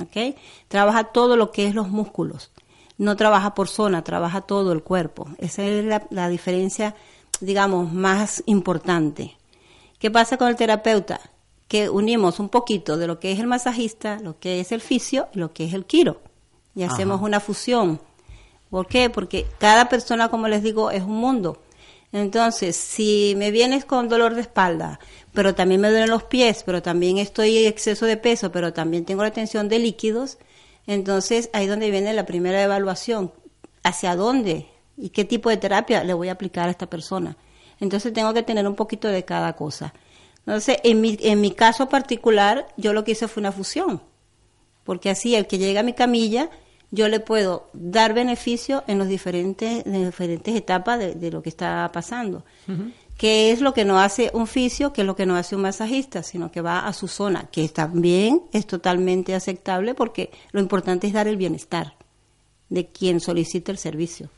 ¿ok? 0.00 0.36
Trabaja 0.68 1.04
todo 1.04 1.36
lo 1.36 1.50
que 1.50 1.66
es 1.66 1.74
los 1.74 1.88
músculos. 1.88 2.50
No 2.98 3.16
trabaja 3.16 3.54
por 3.54 3.68
zona, 3.68 4.04
trabaja 4.04 4.42
todo 4.42 4.72
el 4.72 4.82
cuerpo. 4.82 5.28
Esa 5.38 5.64
es 5.64 5.84
la, 5.84 6.06
la 6.10 6.28
diferencia, 6.28 6.94
digamos, 7.40 7.92
más 7.92 8.42
importante. 8.46 9.36
¿Qué 9.98 10.10
pasa 10.10 10.36
con 10.36 10.48
el 10.48 10.56
terapeuta? 10.56 11.20
Que 11.68 11.88
unimos 11.88 12.40
un 12.40 12.48
poquito 12.48 12.96
de 12.96 13.06
lo 13.06 13.18
que 13.20 13.32
es 13.32 13.40
el 13.40 13.46
masajista, 13.46 14.18
lo 14.20 14.38
que 14.38 14.60
es 14.60 14.72
el 14.72 14.80
fisio 14.80 15.28
y 15.34 15.38
lo 15.38 15.52
que 15.52 15.64
es 15.64 15.74
el 15.74 15.86
quiro. 15.86 16.20
Y 16.74 16.82
Ajá. 16.82 16.94
hacemos 16.94 17.22
una 17.22 17.40
fusión. 17.40 18.00
¿Por 18.70 18.86
qué? 18.86 19.10
Porque 19.10 19.46
cada 19.58 19.88
persona, 19.88 20.28
como 20.28 20.48
les 20.48 20.62
digo, 20.62 20.90
es 20.90 21.02
un 21.02 21.16
mundo. 21.16 21.62
Entonces, 22.12 22.76
si 22.76 23.34
me 23.36 23.50
vienes 23.50 23.84
con 23.86 24.08
dolor 24.08 24.34
de 24.34 24.42
espalda, 24.42 25.00
pero 25.32 25.54
también 25.54 25.80
me 25.80 25.88
duelen 25.88 26.10
los 26.10 26.24
pies, 26.24 26.62
pero 26.64 26.82
también 26.82 27.18
estoy 27.18 27.58
en 27.58 27.66
exceso 27.68 28.04
de 28.04 28.18
peso, 28.18 28.52
pero 28.52 28.72
también 28.72 29.06
tengo 29.06 29.22
retención 29.22 29.68
de 29.68 29.78
líquidos, 29.78 30.38
entonces 30.86 31.48
ahí 31.52 31.64
es 31.64 31.70
donde 31.70 31.90
viene 31.90 32.12
la 32.12 32.26
primera 32.26 32.62
evaluación. 32.62 33.32
¿Hacia 33.82 34.14
dónde 34.14 34.66
y 34.96 35.10
qué 35.10 35.24
tipo 35.24 35.48
de 35.50 35.56
terapia 35.56 36.04
le 36.04 36.14
voy 36.14 36.28
a 36.28 36.32
aplicar 36.32 36.68
a 36.68 36.70
esta 36.70 36.86
persona? 36.86 37.36
Entonces 37.80 38.12
tengo 38.12 38.32
que 38.32 38.42
tener 38.42 38.66
un 38.66 38.76
poquito 38.76 39.08
de 39.08 39.24
cada 39.24 39.54
cosa. 39.54 39.92
Entonces, 40.46 40.78
en 40.82 41.00
mi, 41.00 41.16
en 41.20 41.40
mi 41.40 41.52
caso 41.52 41.88
particular, 41.88 42.68
yo 42.76 42.92
lo 42.92 43.04
que 43.04 43.12
hice 43.12 43.28
fue 43.28 43.40
una 43.40 43.52
fusión, 43.52 44.02
porque 44.84 45.10
así 45.10 45.34
el 45.34 45.46
que 45.46 45.58
llega 45.58 45.80
a 45.80 45.84
mi 45.84 45.92
camilla, 45.92 46.50
yo 46.90 47.08
le 47.08 47.20
puedo 47.20 47.70
dar 47.72 48.12
beneficio 48.12 48.84
en 48.86 48.98
los 48.98 49.08
diferentes, 49.08 49.86
en 49.86 50.04
diferentes 50.04 50.54
etapas 50.54 50.98
de, 50.98 51.14
de 51.14 51.30
lo 51.30 51.42
que 51.42 51.48
está 51.48 51.90
pasando. 51.92 52.44
que 53.16 53.52
es 53.52 53.60
lo 53.60 53.72
que 53.72 53.84
no 53.84 54.00
hace 54.00 54.30
un 54.34 54.46
fisio, 54.46 54.92
que 54.92 55.02
es 55.02 55.06
lo 55.06 55.14
que 55.14 55.26
no 55.26 55.36
hace 55.36 55.54
un 55.54 55.62
masajista, 55.62 56.22
sino 56.22 56.50
que 56.50 56.60
va 56.60 56.86
a 56.86 56.92
su 56.92 57.08
zona, 57.08 57.48
que 57.52 57.68
también 57.68 58.42
es 58.52 58.66
totalmente 58.66 59.34
aceptable 59.34 59.94
porque 59.94 60.30
lo 60.50 60.60
importante 60.60 61.06
es 61.06 61.12
dar 61.12 61.28
el 61.28 61.36
bienestar 61.36 61.94
de 62.68 62.86
quien 62.86 63.20
solicita 63.20 63.70
el 63.70 63.78
servicio. 63.78 64.28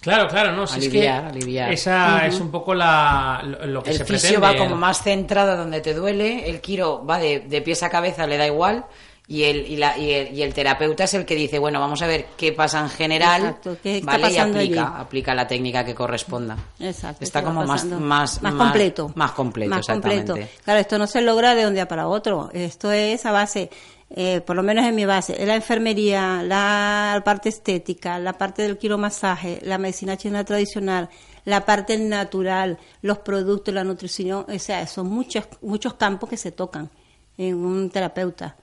Claro, 0.00 0.26
claro, 0.28 0.50
no, 0.52 0.66
si 0.66 0.78
Aliviar, 0.80 1.26
es 1.26 1.32
que 1.32 1.38
aliviar. 1.38 1.72
esa 1.72 2.26
es 2.26 2.40
un 2.40 2.50
poco 2.50 2.74
la, 2.74 3.40
lo, 3.66 3.84
que 3.84 3.90
El 3.90 3.98
se 3.98 4.04
fisio 4.04 4.40
pretende. 4.40 4.40
va 4.40 4.56
como 4.56 4.74
más 4.74 5.00
centrado 5.00 5.56
donde 5.56 5.80
te 5.80 5.94
duele, 5.94 6.50
el 6.50 6.60
quiro 6.60 7.06
va 7.06 7.18
de, 7.20 7.38
de 7.40 7.62
pies 7.62 7.84
a 7.84 7.88
cabeza, 7.88 8.26
le 8.26 8.36
da 8.36 8.46
igual, 8.48 8.84
y 9.28 9.44
el, 9.44 9.58
y, 9.70 9.76
la, 9.76 9.96
y, 9.96 10.10
el, 10.10 10.34
y 10.36 10.42
el 10.42 10.52
terapeuta 10.52 11.04
es 11.04 11.14
el 11.14 11.24
que 11.24 11.36
dice, 11.36 11.60
bueno, 11.60 11.78
vamos 11.78 12.02
a 12.02 12.08
ver 12.08 12.26
qué 12.36 12.52
pasa 12.52 12.80
en 12.80 12.90
general, 12.90 13.42
Exacto, 13.42 13.76
qué 13.80 13.98
está 13.98 14.10
¿vale? 14.18 14.32
Y 14.32 14.38
aplica, 14.38 14.86
allí. 14.88 14.94
aplica 15.02 15.34
la 15.36 15.46
técnica 15.46 15.84
que 15.84 15.94
corresponda. 15.94 16.56
Exacto. 16.80 17.22
Está 17.22 17.38
¿qué 17.38 17.46
va 17.46 17.54
como 17.54 17.64
más, 17.64 17.84
más, 17.84 18.42
más 18.42 18.54
completo. 18.54 19.12
Más 19.14 19.30
completo, 19.30 19.70
más 19.70 19.78
exactamente. 19.78 20.26
completo. 20.32 20.50
Claro, 20.64 20.80
esto 20.80 20.98
no 20.98 21.06
se 21.06 21.20
logra 21.20 21.54
de 21.54 21.68
un 21.68 21.74
día 21.74 21.86
para 21.86 22.08
otro. 22.08 22.50
Esto 22.52 22.90
es 22.90 23.24
a 23.24 23.30
base, 23.30 23.70
eh, 24.14 24.42
por 24.42 24.56
lo 24.56 24.62
menos 24.62 24.84
en 24.84 24.94
mi 24.94 25.06
base, 25.06 25.44
la 25.46 25.54
enfermería, 25.54 26.42
la 26.42 27.22
parte 27.24 27.48
estética, 27.48 28.18
la 28.18 28.34
parte 28.34 28.62
del 28.62 28.76
quiromasaje, 28.76 29.60
la 29.62 29.78
medicina 29.78 30.16
china 30.16 30.44
tradicional, 30.44 31.08
la 31.44 31.64
parte 31.64 31.98
natural, 31.98 32.78
los 33.00 33.18
productos, 33.18 33.72
la 33.72 33.84
nutrición. 33.84 34.44
O 34.48 34.58
sea, 34.58 34.86
son 34.86 35.08
muchos, 35.08 35.46
muchos 35.62 35.94
campos 35.94 36.28
que 36.28 36.36
se 36.36 36.52
tocan 36.52 36.90
en 37.38 37.56
un 37.56 37.88
terapeuta. 37.90 38.56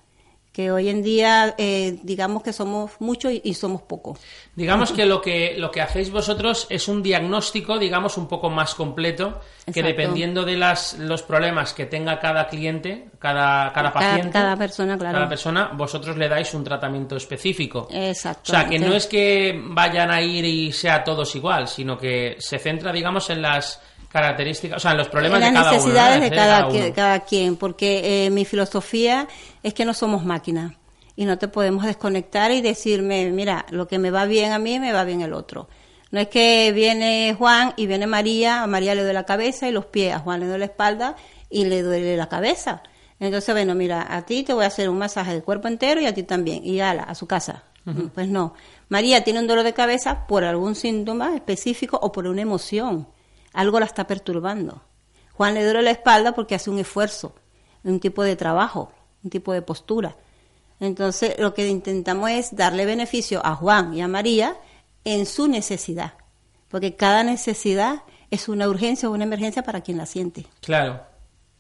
Que 0.59 0.73
hoy 0.73 0.89
en 0.89 1.01
día, 1.01 1.55
eh, 1.57 1.99
digamos 2.03 2.43
que 2.43 2.51
somos 2.51 2.91
muchos 2.99 3.31
y, 3.31 3.39
y 3.45 3.53
somos 3.53 3.81
pocos. 3.83 4.19
Digamos 4.55 4.91
que 4.91 5.05
lo 5.05 5.21
que 5.21 5.55
lo 5.57 5.71
que 5.71 5.79
hacéis 5.79 6.11
vosotros 6.11 6.67
es 6.69 6.89
un 6.89 7.01
diagnóstico, 7.01 7.79
digamos, 7.79 8.17
un 8.17 8.27
poco 8.27 8.49
más 8.49 8.75
completo, 8.75 9.39
que 9.73 9.81
dependiendo 9.81 10.43
de 10.43 10.57
las 10.57 10.95
los 10.99 11.23
problemas 11.23 11.73
que 11.73 11.85
tenga 11.85 12.19
cada 12.19 12.47
cliente, 12.47 13.07
cada, 13.19 13.71
cada 13.71 13.93
Cada- 13.93 13.93
paciente, 13.93 14.29
cada 14.31 14.57
persona, 14.57 14.97
claro. 14.97 15.13
cada 15.15 15.29
persona, 15.29 15.71
vosotros 15.77 16.17
le 16.17 16.27
dais 16.27 16.53
un 16.53 16.65
tratamiento 16.65 17.15
específico. 17.15 17.87
Exacto. 17.89 18.51
O 18.51 18.55
sea, 18.55 18.67
que 18.67 18.79
no 18.79 18.93
es 18.93 19.07
que 19.07 19.57
vayan 19.63 20.11
a 20.11 20.21
ir 20.21 20.43
y 20.43 20.73
sea 20.73 21.05
todos 21.05 21.33
igual, 21.37 21.69
sino 21.69 21.97
que 21.97 22.35
se 22.39 22.59
centra, 22.59 22.91
digamos, 22.91 23.29
en 23.29 23.41
las 23.43 23.81
características, 24.09 24.77
o 24.77 24.79
sea, 24.79 24.91
en 24.91 24.97
los 24.97 25.07
problemas 25.09 25.41
en 25.41 25.47
de 25.49 25.51
las 25.53 25.63
cada 25.63 25.69
uno. 25.71 25.77
necesidades 25.81 26.17
¿no? 26.17 26.23
de 26.29 26.35
cada, 26.35 26.67
uno. 26.67 26.73
que- 26.73 26.93
cada 26.93 27.19
quien, 27.21 27.55
porque 27.55 28.25
eh, 28.25 28.29
mi 28.29 28.45
filosofía 28.45 29.27
es 29.63 29.73
que 29.73 29.85
no 29.85 29.93
somos 29.93 30.25
máquinas 30.25 30.73
y 31.15 31.25
no 31.25 31.37
te 31.37 31.47
podemos 31.47 31.85
desconectar 31.85 32.51
y 32.51 32.61
decirme, 32.61 33.29
mira, 33.31 33.65
lo 33.69 33.87
que 33.87 33.99
me 33.99 34.09
va 34.11 34.25
bien 34.25 34.51
a 34.51 34.59
mí, 34.59 34.79
me 34.79 34.93
va 34.93 35.03
bien 35.03 35.21
el 35.21 35.33
otro. 35.33 35.67
No 36.11 36.19
es 36.19 36.27
que 36.27 36.71
viene 36.73 37.35
Juan 37.37 37.73
y 37.77 37.85
viene 37.85 38.07
María, 38.07 38.63
a 38.63 38.67
María 38.67 38.95
le 38.95 39.01
duele 39.01 39.13
la 39.13 39.25
cabeza 39.25 39.67
y 39.67 39.71
los 39.71 39.85
pies, 39.85 40.15
a 40.15 40.19
Juan 40.19 40.39
le 40.39 40.47
duele 40.47 40.59
la 40.59 40.65
espalda 40.65 41.15
y 41.49 41.65
le 41.65 41.83
duele 41.83 42.17
la 42.17 42.27
cabeza. 42.29 42.81
Entonces, 43.19 43.53
bueno, 43.53 43.75
mira, 43.75 44.07
a 44.09 44.21
ti 44.25 44.43
te 44.43 44.53
voy 44.53 44.63
a 44.63 44.67
hacer 44.67 44.89
un 44.89 44.97
masaje 44.97 45.33
de 45.33 45.41
cuerpo 45.43 45.67
entero 45.67 45.99
y 46.01 46.05
a 46.07 46.13
ti 46.13 46.23
también, 46.23 46.65
y 46.65 46.79
ala, 46.79 47.03
a 47.03 47.13
su 47.15 47.27
casa. 47.27 47.63
Pues 48.13 48.27
no. 48.27 48.53
María 48.87 49.23
tiene 49.23 49.39
un 49.39 49.47
dolor 49.47 49.63
de 49.63 49.73
cabeza 49.73 50.25
por 50.27 50.43
algún 50.43 50.75
síntoma 50.75 51.35
específico 51.35 51.97
o 52.01 52.11
por 52.11 52.27
una 52.27 52.41
emoción. 52.41 53.07
Algo 53.53 53.79
la 53.79 53.85
está 53.85 54.05
perturbando. 54.07 54.81
Juan 55.33 55.53
le 55.53 55.63
duele 55.63 55.81
la 55.83 55.91
espalda 55.91 56.33
porque 56.33 56.55
hace 56.55 56.69
un 56.69 56.79
esfuerzo, 56.79 57.33
un 57.83 57.99
tipo 57.99 58.23
de 58.23 58.35
trabajo, 58.35 58.91
un 59.23 59.29
tipo 59.29 59.53
de 59.53 59.61
postura. 59.61 60.15
Entonces, 60.79 61.35
lo 61.39 61.53
que 61.53 61.67
intentamos 61.67 62.29
es 62.29 62.55
darle 62.55 62.85
beneficio 62.85 63.41
a 63.45 63.55
Juan 63.55 63.93
y 63.93 64.01
a 64.01 64.07
María 64.07 64.55
en 65.03 65.25
su 65.25 65.47
necesidad, 65.47 66.13
porque 66.69 66.95
cada 66.95 67.23
necesidad 67.23 68.03
es 68.31 68.47
una 68.47 68.67
urgencia 68.67 69.09
o 69.09 69.13
una 69.13 69.23
emergencia 69.23 69.63
para 69.63 69.81
quien 69.81 69.97
la 69.97 70.05
siente. 70.05 70.45
Claro, 70.61 71.01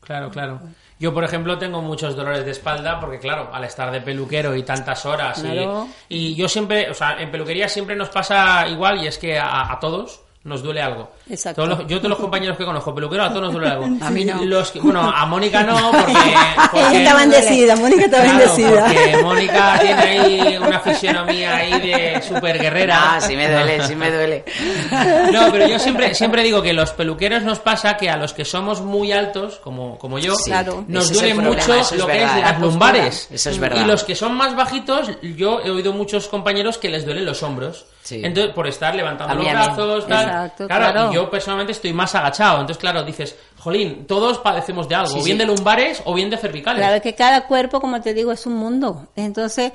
claro, 0.01 0.29
claro. 0.29 0.59
Yo, 0.99 1.13
por 1.13 1.23
ejemplo, 1.23 1.57
tengo 1.57 1.81
muchos 1.81 2.15
dolores 2.15 2.45
de 2.45 2.51
espalda 2.51 2.99
porque, 2.99 3.19
claro, 3.19 3.49
al 3.53 3.63
estar 3.63 3.91
de 3.91 4.01
peluquero 4.01 4.55
y 4.55 4.63
tantas 4.63 5.05
horas, 5.05 5.39
y- 5.39 5.41
Claro. 5.43 5.87
y, 6.09 6.35
yo 6.35 6.47
siempre, 6.47 6.89
o 6.89 6.93
sea, 6.93 7.19
en 7.21 7.31
peluquería 7.31 7.67
siempre 7.69 7.95
nos 7.95 8.09
pasa 8.09 8.67
igual 8.67 9.01
y 9.03 9.07
es 9.07 9.17
que 9.17 9.37
a, 9.39 9.71
a 9.71 9.79
todos 9.79 10.21
nos 10.41 10.63
duele 10.63 10.81
algo. 10.81 11.11
Exacto. 11.29 11.63
Todos 11.63 11.79
los- 11.79 11.87
yo 11.87 11.97
todos 11.97 12.09
los 12.11 12.19
compañeros 12.19 12.57
que 12.57 12.63
conozco, 12.63 12.95
peluquero, 12.95 13.23
a 13.23 13.29
todos 13.29 13.41
nos 13.43 13.53
duele 13.53 13.67
algo. 13.69 13.85
A 14.01 14.09
mí 14.09 14.23
no. 14.23 14.43
Los 14.45 14.71
que- 14.71 14.79
bueno, 14.79 15.01
a 15.01 15.25
Mónica 15.25 15.63
no, 15.63 15.91
porque... 15.91 16.13
porque- 16.71 16.97
está 16.99 17.15
bendecida, 17.15 17.75
Mónica 17.75 18.05
está 18.05 18.23
Claro, 18.23 18.37
bendecida. 18.39 18.85
porque 18.85 19.17
Mónica 19.21 19.79
tiene 19.81 20.01
ahí 20.01 20.57
una 20.57 20.79
fisionomía 20.79 21.55
ahí 21.57 21.71
de 21.81 22.21
super 22.21 22.57
guerrera. 22.57 23.15
Ah, 23.15 23.21
sí 23.21 23.35
me 23.35 23.51
duele, 23.51 23.85
sí 23.85 23.95
me 23.95 24.09
duele. 24.11 24.45
No, 25.31 25.51
pero 25.51 25.67
yo 25.67 25.77
siempre, 25.77 26.15
siempre 26.15 26.41
digo 26.43 26.61
que 26.61 26.73
los 26.73 26.91
peluqueros 26.91 27.43
nos 27.43 27.59
pasa 27.59 27.97
que 27.97 28.09
a 28.09 28.17
los 28.17 28.33
que 28.33 28.45
somos 28.45 28.81
muy 28.81 29.11
altos, 29.11 29.57
como, 29.63 29.97
como 29.99 30.19
yo, 30.19 30.35
Sí, 30.35 30.49
Claro. 30.51 30.83
nos 30.87 31.11
duele 31.13 31.33
mucho 31.35 31.73
lo 31.97 32.07
que 32.07 32.23
es 32.23 32.29
la 32.29 32.39
las 32.39 32.61
lumbares. 32.61 33.27
Eso 33.31 33.49
es 33.49 33.59
verdad. 33.59 33.83
Y 33.83 33.85
los 33.87 34.03
que 34.03 34.15
son 34.15 34.35
más 34.35 34.55
bajitos, 34.55 35.09
yo 35.21 35.59
he 35.63 35.69
oído 35.69 35.93
muchos 35.93 36.27
compañeros 36.27 36.77
que 36.77 36.89
les 36.89 37.05
duelen 37.05 37.25
los 37.25 37.43
hombros. 37.43 37.85
Sí. 38.09 38.21
Entonces, 38.23 38.55
por 38.55 38.65
estar 38.67 38.95
levantando 38.95 39.35
los 39.35 39.45
brazos, 39.45 40.07
tal. 40.07 40.25
Exacto, 40.25 40.65
claro, 40.67 40.91
claro. 40.91 41.11
y 41.11 41.15
yo 41.15 41.29
personalmente 41.29 41.73
estoy 41.73 41.93
más 41.93 42.15
agachado. 42.15 42.61
Entonces, 42.61 42.77
claro, 42.79 43.03
dices, 43.03 43.37
jolín, 43.59 44.07
todos 44.07 44.39
padecemos 44.39 44.89
de 44.89 44.95
algo, 44.95 45.09
Sí, 45.11 45.19
o 45.19 45.23
bien 45.23 45.37
sí. 45.37 45.43
de 45.43 45.45
lumbares 45.45 46.01
o 46.05 46.15
bien 46.15 46.31
de 46.31 46.37
cervicales. 46.37 46.81
Claro 46.81 47.01
que 47.03 47.13
cada 47.13 47.45
cuerpo, 47.45 47.79
como 47.79 48.01
te 48.01 48.15
digo, 48.15 48.31
es 48.31 48.47
un 48.47 48.53
mundo. 48.55 49.09
Entonces, 49.15 49.73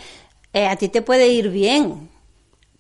eh, 0.53 0.67
a 0.67 0.75
ti 0.75 0.89
te 0.89 1.01
puede 1.01 1.29
ir 1.29 1.49
bien 1.51 2.11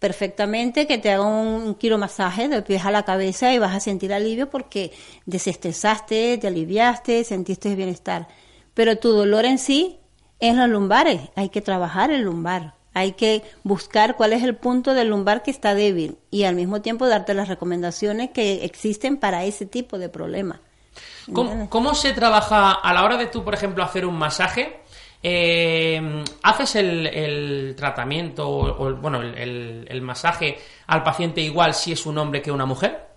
perfectamente 0.00 0.86
que 0.86 0.98
te 0.98 1.12
haga 1.12 1.24
un 1.24 1.76
quiromasaje 1.76 2.48
de 2.48 2.60
pies 2.62 2.84
a 2.84 2.90
la 2.90 3.04
cabeza 3.04 3.54
y 3.54 3.58
vas 3.58 3.74
a 3.74 3.80
sentir 3.80 4.12
alivio 4.12 4.50
porque 4.50 4.92
desestresaste, 5.24 6.36
te 6.38 6.46
aliviaste, 6.46 7.24
sentiste 7.24 7.74
bienestar. 7.74 8.26
Pero 8.74 8.96
tu 8.96 9.12
dolor 9.12 9.44
en 9.44 9.58
sí 9.58 10.00
es 10.40 10.56
los 10.56 10.68
lumbares. 10.68 11.20
Hay 11.36 11.48
que 11.48 11.60
trabajar 11.62 12.10
el 12.10 12.22
lumbar. 12.22 12.73
Hay 12.94 13.12
que 13.12 13.42
buscar 13.64 14.16
cuál 14.16 14.32
es 14.32 14.42
el 14.42 14.54
punto 14.56 14.94
del 14.94 15.08
lumbar 15.08 15.42
que 15.42 15.50
está 15.50 15.74
débil 15.74 16.16
y 16.30 16.44
al 16.44 16.54
mismo 16.54 16.80
tiempo 16.80 17.06
darte 17.06 17.34
las 17.34 17.48
recomendaciones 17.48 18.30
que 18.30 18.64
existen 18.64 19.16
para 19.18 19.44
ese 19.44 19.66
tipo 19.66 19.98
de 19.98 20.08
problema. 20.08 20.60
¿Cómo, 21.32 21.68
cómo 21.68 21.94
se 21.94 22.12
trabaja 22.12 22.72
a 22.72 22.92
la 22.94 23.02
hora 23.04 23.16
de 23.16 23.26
tú, 23.26 23.42
por 23.44 23.52
ejemplo, 23.54 23.82
hacer 23.82 24.06
un 24.06 24.14
masaje? 24.16 24.80
Eh, 25.22 26.22
¿Haces 26.42 26.76
el, 26.76 27.06
el 27.06 27.74
tratamiento 27.76 28.48
o, 28.48 28.86
o, 28.88 28.94
bueno, 28.96 29.22
el, 29.22 29.34
el- 29.38 29.86
el 29.88 30.00
masaje 30.02 30.58
al 30.86 31.02
paciente 31.02 31.40
igual 31.40 31.72
si 31.74 31.92
es 31.92 32.04
un 32.06 32.18
hombre 32.18 32.42
que 32.42 32.52
una 32.52 32.66
mujer? 32.66 33.08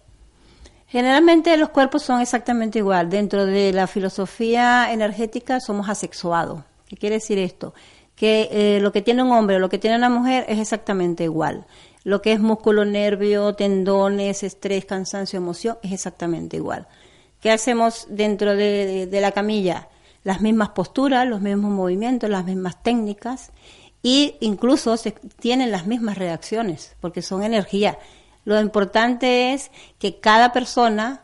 Generalmente 0.88 1.56
los 1.58 1.70
cuerpos 1.70 2.02
son 2.04 2.22
exactamente 2.22 2.80
igual. 2.80 3.10
Dentro 3.10 3.46
de 3.46 3.74
la 3.74 3.88
filosofía 3.88 4.92
energética 4.94 5.60
somos 5.60 5.90
asexuados. 5.90 6.62
¿Qué 6.88 6.96
quiere 6.96 7.16
decir 7.16 7.38
esto? 7.40 7.74
Que 8.18 8.50
eh, 8.52 8.80
lo 8.82 8.92
que 8.92 9.02
tiene 9.02 9.24
un 9.24 9.32
hombre 9.32 9.56
o 9.56 9.60
lo 9.60 9.70
que 9.70 9.78
tiene 9.78 9.96
una 9.96 10.10
mujer 10.10 10.44
es 10.50 10.60
exactamente 10.60 11.24
igual. 11.24 11.66
Lo 12.04 12.22
que 12.22 12.34
es 12.34 12.40
músculo, 12.40 12.84
nervio, 12.84 13.54
tendones, 13.54 14.44
estrés, 14.44 14.84
cansancio, 14.86 15.38
emoción 15.38 15.78
es 15.84 15.94
exactamente 15.94 16.58
igual. 16.58 16.88
¿Qué 17.42 17.52
hacemos 17.52 18.08
dentro 18.10 18.56
de, 18.56 19.10
la 19.12 19.32
camilla? 19.32 19.90
Las 20.24 20.42
mismas 20.42 20.70
posturas, 20.70 21.28
los 21.28 21.42
mismos 21.42 21.72
movimientos, 21.72 22.30
las 22.30 22.46
mismas 22.46 22.82
técnicas 22.82 23.52
y 24.02 24.36
incluso 24.40 24.98
se 24.98 25.12
tienen 25.12 25.72
las 25.72 25.86
mismas 25.86 26.18
reacciones 26.18 26.96
porque 27.00 27.22
son 27.22 27.44
energía. 27.44 28.00
Lo 28.44 28.60
importante 28.60 29.54
es 29.54 29.72
que 30.00 30.20
cada 30.20 30.54
persona 30.54 31.24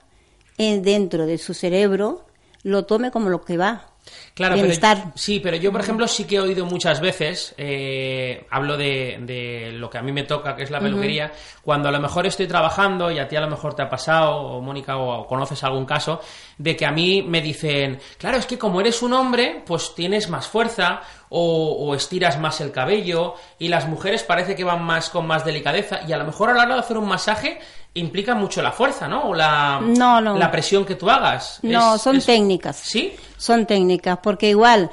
eh, 0.58 0.80
dentro 0.82 1.26
de 1.26 1.38
su 1.38 1.54
cerebro 1.54 2.26
lo 2.62 2.86
tome 2.86 3.10
como 3.10 3.30
lo 3.30 3.42
que 3.42 3.58
va. 3.58 3.93
Claro, 4.34 4.56
pero, 4.56 5.12
sí, 5.16 5.40
pero 5.40 5.58
yo, 5.58 5.72
por 5.72 5.82
ejemplo, 5.82 6.08
sí 6.08 6.26
que 6.26 6.36
he 6.36 6.40
oído 6.40 6.66
muchas 6.66 7.00
veces, 7.00 7.54
eh, 7.58 8.46
hablo 8.50 8.78
de, 8.78 9.20
de 9.22 9.72
lo 9.74 9.90
que 9.90 10.00
a 10.00 10.02
mí 10.02 10.12
me 10.12 10.24
toca, 10.24 10.56
que 10.56 10.64
es 10.64 10.72
la 10.72 10.80
peluquería, 10.80 11.32
cuando 11.62 11.90
a 11.90 11.92
lo 11.92 12.00
mejor 12.00 12.26
estoy 12.26 12.48
trabajando 12.48 13.12
y 13.12 13.20
a 13.20 13.28
ti 13.28 13.36
a 13.36 13.42
lo 13.42 13.50
mejor 13.50 13.76
te 13.76 13.84
ha 13.84 13.90
pasado, 13.90 14.36
o 14.36 14.62
Mónica, 14.62 14.98
o, 14.98 15.22
o 15.22 15.28
conoces 15.28 15.64
algún 15.64 15.86
caso, 15.86 16.20
de 16.58 16.76
que 16.76 16.86
a 16.86 16.92
mí 16.92 17.22
me 17.22 17.42
dicen, 17.42 18.00
claro, 18.18 18.38
es 18.38 18.46
que 18.46 18.58
como 18.58 18.82
eres 18.82 19.02
un 19.04 19.14
hombre, 19.14 19.62
pues 19.66 19.94
tienes 19.96 20.30
más 20.30 20.48
fuerza, 20.48 21.02
o, 21.30 21.72
o 21.80 21.96
estiras 21.96 22.40
más 22.40 22.60
el 22.62 22.72
cabello, 22.72 23.36
y 23.60 23.68
las 23.68 23.88
mujeres 23.88 24.24
parece 24.24 24.56
que 24.56 24.64
van 24.64 24.84
más 24.84 25.10
con 25.10 25.28
más 25.28 25.46
delicadeza, 25.46 26.02
y 26.08 26.14
a 26.14 26.18
lo 26.18 26.26
mejor 26.26 26.50
a 26.50 26.54
la 26.54 26.64
hora 26.64 26.74
de 26.76 26.80
hacer 26.82 26.98
un 26.98 27.08
masaje 27.08 27.60
implica 27.96 28.34
mucho 28.36 28.62
la 28.62 28.72
fuerza, 28.72 29.08
¿no? 29.08 29.30
O 29.30 29.34
la, 29.36 29.80
No, 29.82 30.20
no. 30.20 30.38
la 30.38 30.50
presión 30.52 30.84
que 30.86 30.96
tú 30.96 31.10
hagas. 31.10 31.60
No, 31.62 31.96
Es- 31.96 32.02
son 32.02 32.16
es- 32.18 32.26
técnicas. 32.26 32.76
¿Sí? 32.78 33.14
Son 33.38 33.66
técnicas, 33.66 34.18
porque 34.24 34.50
igual 34.50 34.90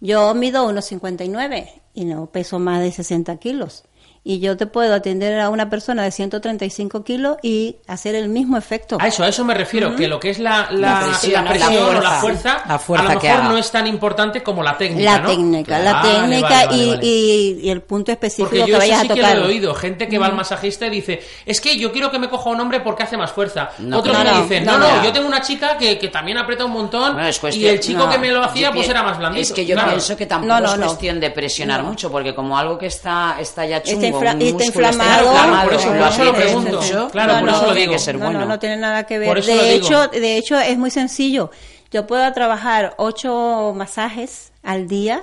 yo 0.00 0.34
mido 0.34 0.64
unos 0.66 0.84
59 0.84 1.82
y 1.94 2.04
no 2.04 2.26
peso 2.26 2.58
más 2.58 2.80
de 2.80 2.92
60 2.92 3.36
kilos. 3.38 3.84
Y 4.26 4.40
yo 4.40 4.56
te 4.56 4.66
puedo 4.66 4.94
atender 4.94 5.38
a 5.38 5.50
una 5.50 5.68
persona 5.68 6.02
de 6.02 6.10
135 6.10 7.04
kilos 7.04 7.36
y 7.42 7.76
hacer 7.86 8.14
el 8.14 8.28
mismo 8.30 8.56
efecto. 8.56 8.96
A 8.98 9.06
eso, 9.08 9.22
a 9.22 9.28
eso 9.28 9.44
me 9.44 9.52
refiero, 9.52 9.88
Ujú. 9.88 9.96
que 9.98 10.08
lo 10.08 10.18
que 10.18 10.30
es 10.30 10.38
la, 10.38 10.68
la, 10.70 11.00
La 11.00 11.06
presión, 11.06 11.44
la 11.44 11.50
presión 11.50 11.74
La 11.74 11.84
o 11.86 11.92
la 11.92 12.00
fuerza. 12.00 12.20
fuerza, 12.20 12.62
La 12.68 12.78
fuerza 12.78 13.06
a 13.10 13.14
lo 13.14 13.20
que 13.20 13.26
mejor 13.28 13.40
haga. 13.42 13.52
no 13.52 13.58
es 13.58 13.70
tan 13.70 13.86
importante 13.86 14.42
como 14.42 14.62
la 14.62 14.78
técnica, 14.78 15.12
La 15.12 15.18
¿no? 15.20 15.28
técnica, 15.28 15.78
la 15.78 15.92
Vale, 15.92 16.08
técnica 16.10 16.48
vale, 16.48 16.66
vale, 16.66 16.76
y, 16.82 16.88
vale. 16.90 17.06
y- 17.06 17.58
y 17.64 17.70
el 17.70 17.82
punto 17.82 18.12
específico 18.12 18.48
Porque 18.48 18.64
que 18.64 18.70
yo 18.70 18.76
eso 18.76 18.82
vayas 18.82 19.00
sí 19.02 19.06
a 19.10 19.14
que 19.14 19.20
tocar. 19.20 19.36
lo 19.36 19.44
he 19.44 19.48
oído, 19.48 19.74
gente 19.74 20.08
que 20.08 20.18
va 20.18 20.26
al 20.26 20.32
Ujú. 20.32 20.38
masajista 20.38 20.86
y 20.86 20.90
dice, 20.90 21.22
es 21.44 21.60
que 21.60 21.76
yo 21.76 21.92
quiero 21.92 22.10
que 22.10 22.18
me 22.18 22.28
coja 22.30 22.48
un 22.48 22.60
hombre 22.60 22.80
porque 22.80 23.02
hace 23.02 23.16
más 23.18 23.30
fuerza. 23.30 23.70
No, 23.78 23.98
Otros 23.98 24.16
no, 24.16 24.24
me 24.24 24.42
dicen, 24.42 24.64
no, 24.64 24.78
no, 24.78 25.04
yo 25.04 25.12
tengo 25.12 25.26
una 25.28 25.42
chica 25.42 25.76
que, 25.76 25.98
que 25.98 26.08
también 26.08 26.38
aprieta 26.38 26.64
un 26.64 26.72
montón 26.72 27.20
es 27.20 27.36
y 27.36 27.40
cuestión- 27.40 27.74
el 27.74 27.80
chico 27.80 28.04
no, 28.06 28.10
que 28.10 28.18
me 28.18 28.30
lo 28.30 28.42
hacía 28.42 28.72
pues 28.72 28.88
era 28.88 29.02
más 29.02 29.18
blandito. 29.18 29.42
Es 29.42 29.52
que 29.52 29.66
yo 29.66 29.74
Claro. 29.74 29.90
pienso 29.90 30.16
que 30.16 30.24
tampoco 30.24 30.54
No, 30.54 30.60
no, 30.60 30.72
es 30.72 30.78
cuestión 30.80 31.20
de 31.20 31.30
presionar 31.30 31.82
mucho, 31.82 32.10
porque 32.10 32.34
como 32.34 32.56
algo 32.56 32.78
que 32.78 32.86
está, 32.86 33.36
está 33.38 33.66
ya 33.66 33.82
chungo, 33.82 34.13
infla- 34.20 34.34
un 34.34 34.42
está 34.42 34.64
inflamado. 34.64 35.30
Claro, 35.32 35.64
por 35.68 35.74
eso- 35.74 35.88
por 35.88 35.96
eso 36.08 36.24
lo 36.24 36.30
aprietas 36.30 36.52
pregunto. 36.64 37.08
Claro, 37.12 37.32
no, 37.34 37.38
por 37.40 37.48
no, 37.50 37.56
eso 37.56 37.60
lo 37.66 37.72
tiene 37.72 37.80
digo. 37.80 37.92
que 37.92 37.98
ser 37.98 38.14
No, 38.18 38.24
bueno. 38.26 38.40
no, 38.40 38.46
no 38.46 38.58
tiene 38.58 38.76
nada 38.76 39.04
que 39.04 39.18
ver. 39.18 39.28
Por 39.28 39.38
eso 39.38 39.54
lo 39.54 39.62
de 39.62 39.72
digo. 39.74 39.86
hecho, 39.86 40.08
de 40.08 40.36
hecho 40.36 40.58
es 40.58 40.78
muy 40.78 40.90
sencillo. 40.90 41.50
Yo 41.90 42.06
puedo 42.06 42.32
trabajar 42.32 42.94
ocho 42.98 43.72
masajes 43.76 44.52
al 44.62 44.88
día 44.88 45.22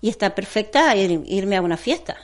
y 0.00 0.08
está 0.08 0.34
perfecta 0.34 0.94
ir- 0.96 1.22
irme 1.26 1.56
a 1.56 1.62
una 1.62 1.76
fiesta. 1.76 2.16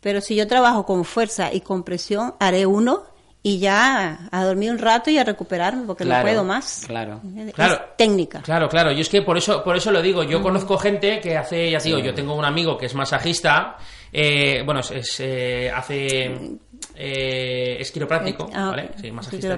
Pero 0.00 0.20
si 0.20 0.34
yo 0.34 0.46
trabajo 0.48 0.84
con 0.84 1.04
fuerza 1.04 1.52
y 1.52 1.60
con 1.60 1.82
presión, 1.84 2.34
haré 2.40 2.66
uno 2.66 3.04
y 3.44 3.58
ya 3.58 4.28
a 4.30 4.44
dormir 4.44 4.70
un 4.70 4.78
rato 4.78 5.10
y 5.10 5.18
a 5.18 5.24
recuperarme 5.24 5.84
porque 5.84 6.04
Claro, 6.04 6.20
no 6.22 6.28
puedo 6.30 6.44
más. 6.44 6.84
claro. 6.86 7.20
Es 7.36 7.52
Claro. 7.54 7.80
técnica. 7.96 8.40
Claro, 8.42 8.68
claro. 8.68 8.92
Yo 8.92 9.00
es 9.00 9.08
que 9.08 9.22
por 9.22 9.36
eso, 9.36 9.64
por 9.64 9.76
eso 9.76 9.90
lo 9.90 10.00
digo. 10.00 10.22
Yo 10.22 10.40
conozco 10.42 10.78
gente 10.78 11.20
que 11.20 11.36
hace, 11.36 11.70
ya 11.70 11.78
digo, 11.80 11.98
yo 11.98 12.14
tengo 12.14 12.34
un 12.36 12.44
amigo 12.44 12.78
que 12.78 12.86
es 12.86 12.94
masajista. 12.94 13.76
eh, 14.12 14.62
bueno, 14.64 14.80
es, 14.80 14.90
es, 14.92 15.20
eh, 15.20 15.70
hace 15.74 16.30
eh, 16.96 17.76
es 17.80 17.90
quiropráctico, 17.90 18.48
Ah, 18.54 18.70
¿vale? 18.70 18.84
ok. 18.84 18.90
Sí, 19.00 19.10
masajista. 19.12 19.48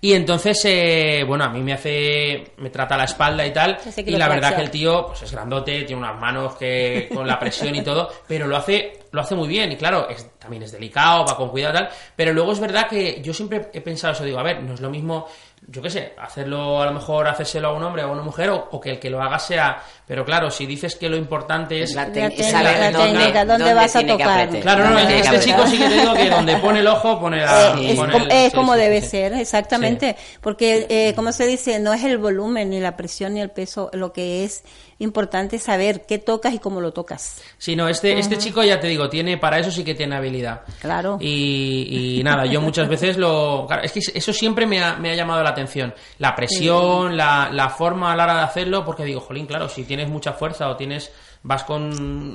y 0.00 0.12
entonces, 0.14 0.60
eh, 0.64 1.24
bueno, 1.26 1.44
a 1.44 1.48
mí 1.48 1.60
me 1.62 1.72
hace, 1.74 2.52
me 2.58 2.70
trata 2.70 2.96
la 2.96 3.04
espalda 3.04 3.46
y 3.46 3.52
tal. 3.52 3.78
Y 4.14 4.16
la 4.18 4.26
verdad 4.28 4.48
que 4.56 4.62
el 4.62 4.70
tío, 4.70 5.06
pues 5.06 5.22
es 5.22 5.32
grandote, 5.32 5.82
tiene 5.82 5.96
unas 6.02 6.18
manos 6.20 6.56
que 6.56 7.08
con 7.12 7.26
la 7.26 7.38
presión 7.38 7.74
y 7.74 7.82
todo, 7.82 8.10
pero 8.28 8.46
lo 8.46 8.56
hace, 8.56 9.00
lo 9.12 9.20
hace 9.20 9.34
muy 9.34 9.48
bien. 9.48 9.70
Y 9.72 9.76
claro, 9.76 10.08
es- 10.08 10.30
también 10.38 10.62
es 10.64 10.72
delicado, 10.72 11.24
va 11.24 11.36
con 11.36 11.50
cuidado 11.50 11.74
y 11.74 11.78
tal. 11.78 11.88
Pero 12.16 12.32
luego 12.32 12.52
es 12.52 12.58
verdad 12.60 12.88
que 12.88 13.20
yo 13.22 13.32
siempre 13.32 13.70
he 13.72 13.80
pensado 13.80 14.12
eso, 14.12 14.24
digo, 14.24 14.38
a 14.38 14.42
ver, 14.42 14.60
no 14.62 14.74
es 14.74 14.80
lo 14.80 14.90
mismo, 14.90 15.28
yo 15.68 15.80
qué 15.80 15.88
sé, 15.90 16.14
hacerlo 16.18 16.82
a 16.82 16.86
lo 16.86 16.92
mejor, 16.92 17.28
hacérselo 17.28 17.68
a 17.68 17.72
un 17.72 17.84
hombre 17.84 18.02
o 18.02 18.08
a 18.08 18.10
una 18.12 18.22
mujer, 18.22 18.50
o, 18.50 18.68
o 18.72 18.80
que 18.80 18.90
el 18.90 18.98
que 18.98 19.08
lo 19.10 19.22
haga 19.22 19.38
sea. 19.38 19.80
Pero 20.12 20.26
claro, 20.26 20.50
si 20.50 20.66
dices 20.66 20.94
que 20.96 21.08
lo 21.08 21.16
importante 21.16 21.82
es 21.82 21.94
La 21.94 22.12
técnica, 22.12 22.42
saber 22.44 22.78
la 22.78 22.90
dónde- 22.92 23.12
técnica, 23.18 23.44
dónde, 23.46 23.64
dónde 23.64 23.72
vas 23.74 23.96
a 23.96 23.98
tiene 24.00 24.12
tocar. 24.12 24.48
Claro, 24.60 24.90
no, 24.90 24.96
tiene 24.98 25.20
este 25.20 25.40
chico 25.40 25.66
sí 25.66 25.78
que 25.78 25.88
te 25.88 25.94
digo 26.00 26.12
que 26.12 26.28
donde 26.28 26.56
pone 26.58 26.80
el 26.80 26.86
ojo, 26.86 27.18
pone 27.18 27.38
la. 27.38 27.74
Eh, 27.78 27.90
es, 27.92 27.96
pone 27.98 28.12
com- 28.12 28.22
el- 28.24 28.30
es 28.30 28.50
sí, 28.50 28.54
como 28.56 28.74
sí, 28.74 28.80
debe 28.80 29.00
sí. 29.00 29.06
ser, 29.08 29.32
exactamente, 29.32 30.16
porque 30.42 30.86
eh, 30.90 31.14
como 31.16 31.32
se 31.32 31.46
dice, 31.46 31.80
no 31.80 31.94
es 31.94 32.04
el 32.04 32.18
volumen, 32.18 32.68
ni 32.68 32.78
la 32.78 32.94
presión, 32.94 33.32
ni 33.32 33.40
el 33.40 33.50
peso, 33.50 33.88
lo 33.94 34.12
que 34.12 34.44
es 34.44 34.64
importante 34.98 35.56
es 35.56 35.62
saber 35.64 36.02
qué 36.06 36.18
tocas 36.18 36.52
y 36.54 36.58
cómo 36.58 36.80
lo 36.82 36.92
tocas. 36.92 37.40
Sí, 37.58 37.74
no, 37.74 37.88
este, 37.88 38.18
este 38.18 38.36
chico 38.36 38.62
ya 38.62 38.78
te 38.78 38.86
digo, 38.88 39.08
tiene, 39.08 39.38
para 39.38 39.58
eso 39.58 39.70
sí 39.70 39.82
que 39.82 39.94
tiene 39.94 40.14
habilidad. 40.14 40.60
Claro. 40.80 41.16
Y, 41.20 42.18
y 42.18 42.22
nada, 42.22 42.44
yo 42.46 42.60
muchas 42.60 42.86
veces 42.86 43.16
lo. 43.16 43.64
Claro, 43.66 43.82
es 43.82 43.92
que 43.92 44.00
eso 44.14 44.32
siempre 44.34 44.66
me 44.66 44.80
ha, 44.84 44.94
me 44.96 45.10
ha 45.10 45.14
llamado 45.14 45.42
la 45.42 45.48
atención. 45.50 45.94
La 46.18 46.36
presión, 46.36 47.16
la, 47.16 47.48
la 47.50 47.70
forma 47.70 48.12
a 48.12 48.16
la 48.16 48.24
hora 48.24 48.34
de 48.36 48.40
hacerlo, 48.42 48.84
porque 48.84 49.04
digo, 49.04 49.20
jolín, 49.20 49.46
claro, 49.46 49.68
si 49.68 49.84
tienes 50.02 50.12
mucha 50.12 50.32
fuerza 50.32 50.68
o 50.68 50.76
tienes. 50.76 51.10
vas 51.42 51.64
con. 51.64 51.90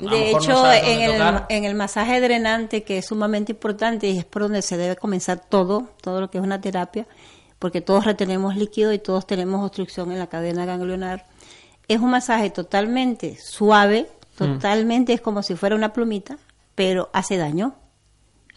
a 0.08 0.12
De 0.12 0.20
mejor 0.20 0.48
no 0.48 0.72
hecho, 0.74 0.74
en, 0.88 1.02
el, 1.02 1.42
en 1.50 1.64
el 1.66 1.76
masaje 1.76 2.20
drenante, 2.22 2.84
que 2.84 3.00
es 3.00 3.06
sumamente 3.08 3.52
importante 3.52 4.08
y 4.08 4.18
es 4.18 4.26
por 4.26 4.44
donde 4.44 4.62
se 4.62 4.78
debe 4.78 4.96
comenzar 4.96 5.42
todo, 5.50 5.90
todo 6.02 6.22
lo 6.22 6.30
que 6.30 6.38
es 6.38 6.44
una 6.44 6.62
terapia, 6.62 7.08
porque 7.60 7.82
todos 7.82 8.06
retenemos 8.06 8.56
líquido 8.56 8.94
y 8.94 9.00
todos 9.00 9.28
tenemos 9.28 9.64
obstrucción 9.66 10.12
en 10.12 10.20
la 10.20 10.28
cadena 10.28 10.66
ganglionar, 10.66 11.26
es 11.88 12.00
un 12.00 12.10
masaje 12.12 12.50
totalmente 12.50 13.38
suave, 13.42 14.08
Mm. 14.40 14.54
totalmente 14.54 15.14
es 15.14 15.22
como 15.22 15.42
si 15.42 15.56
fuera 15.56 15.76
una 15.76 15.94
plumita, 15.94 16.38
pero 16.76 17.10
hace 17.12 17.38
daño. 17.38 17.74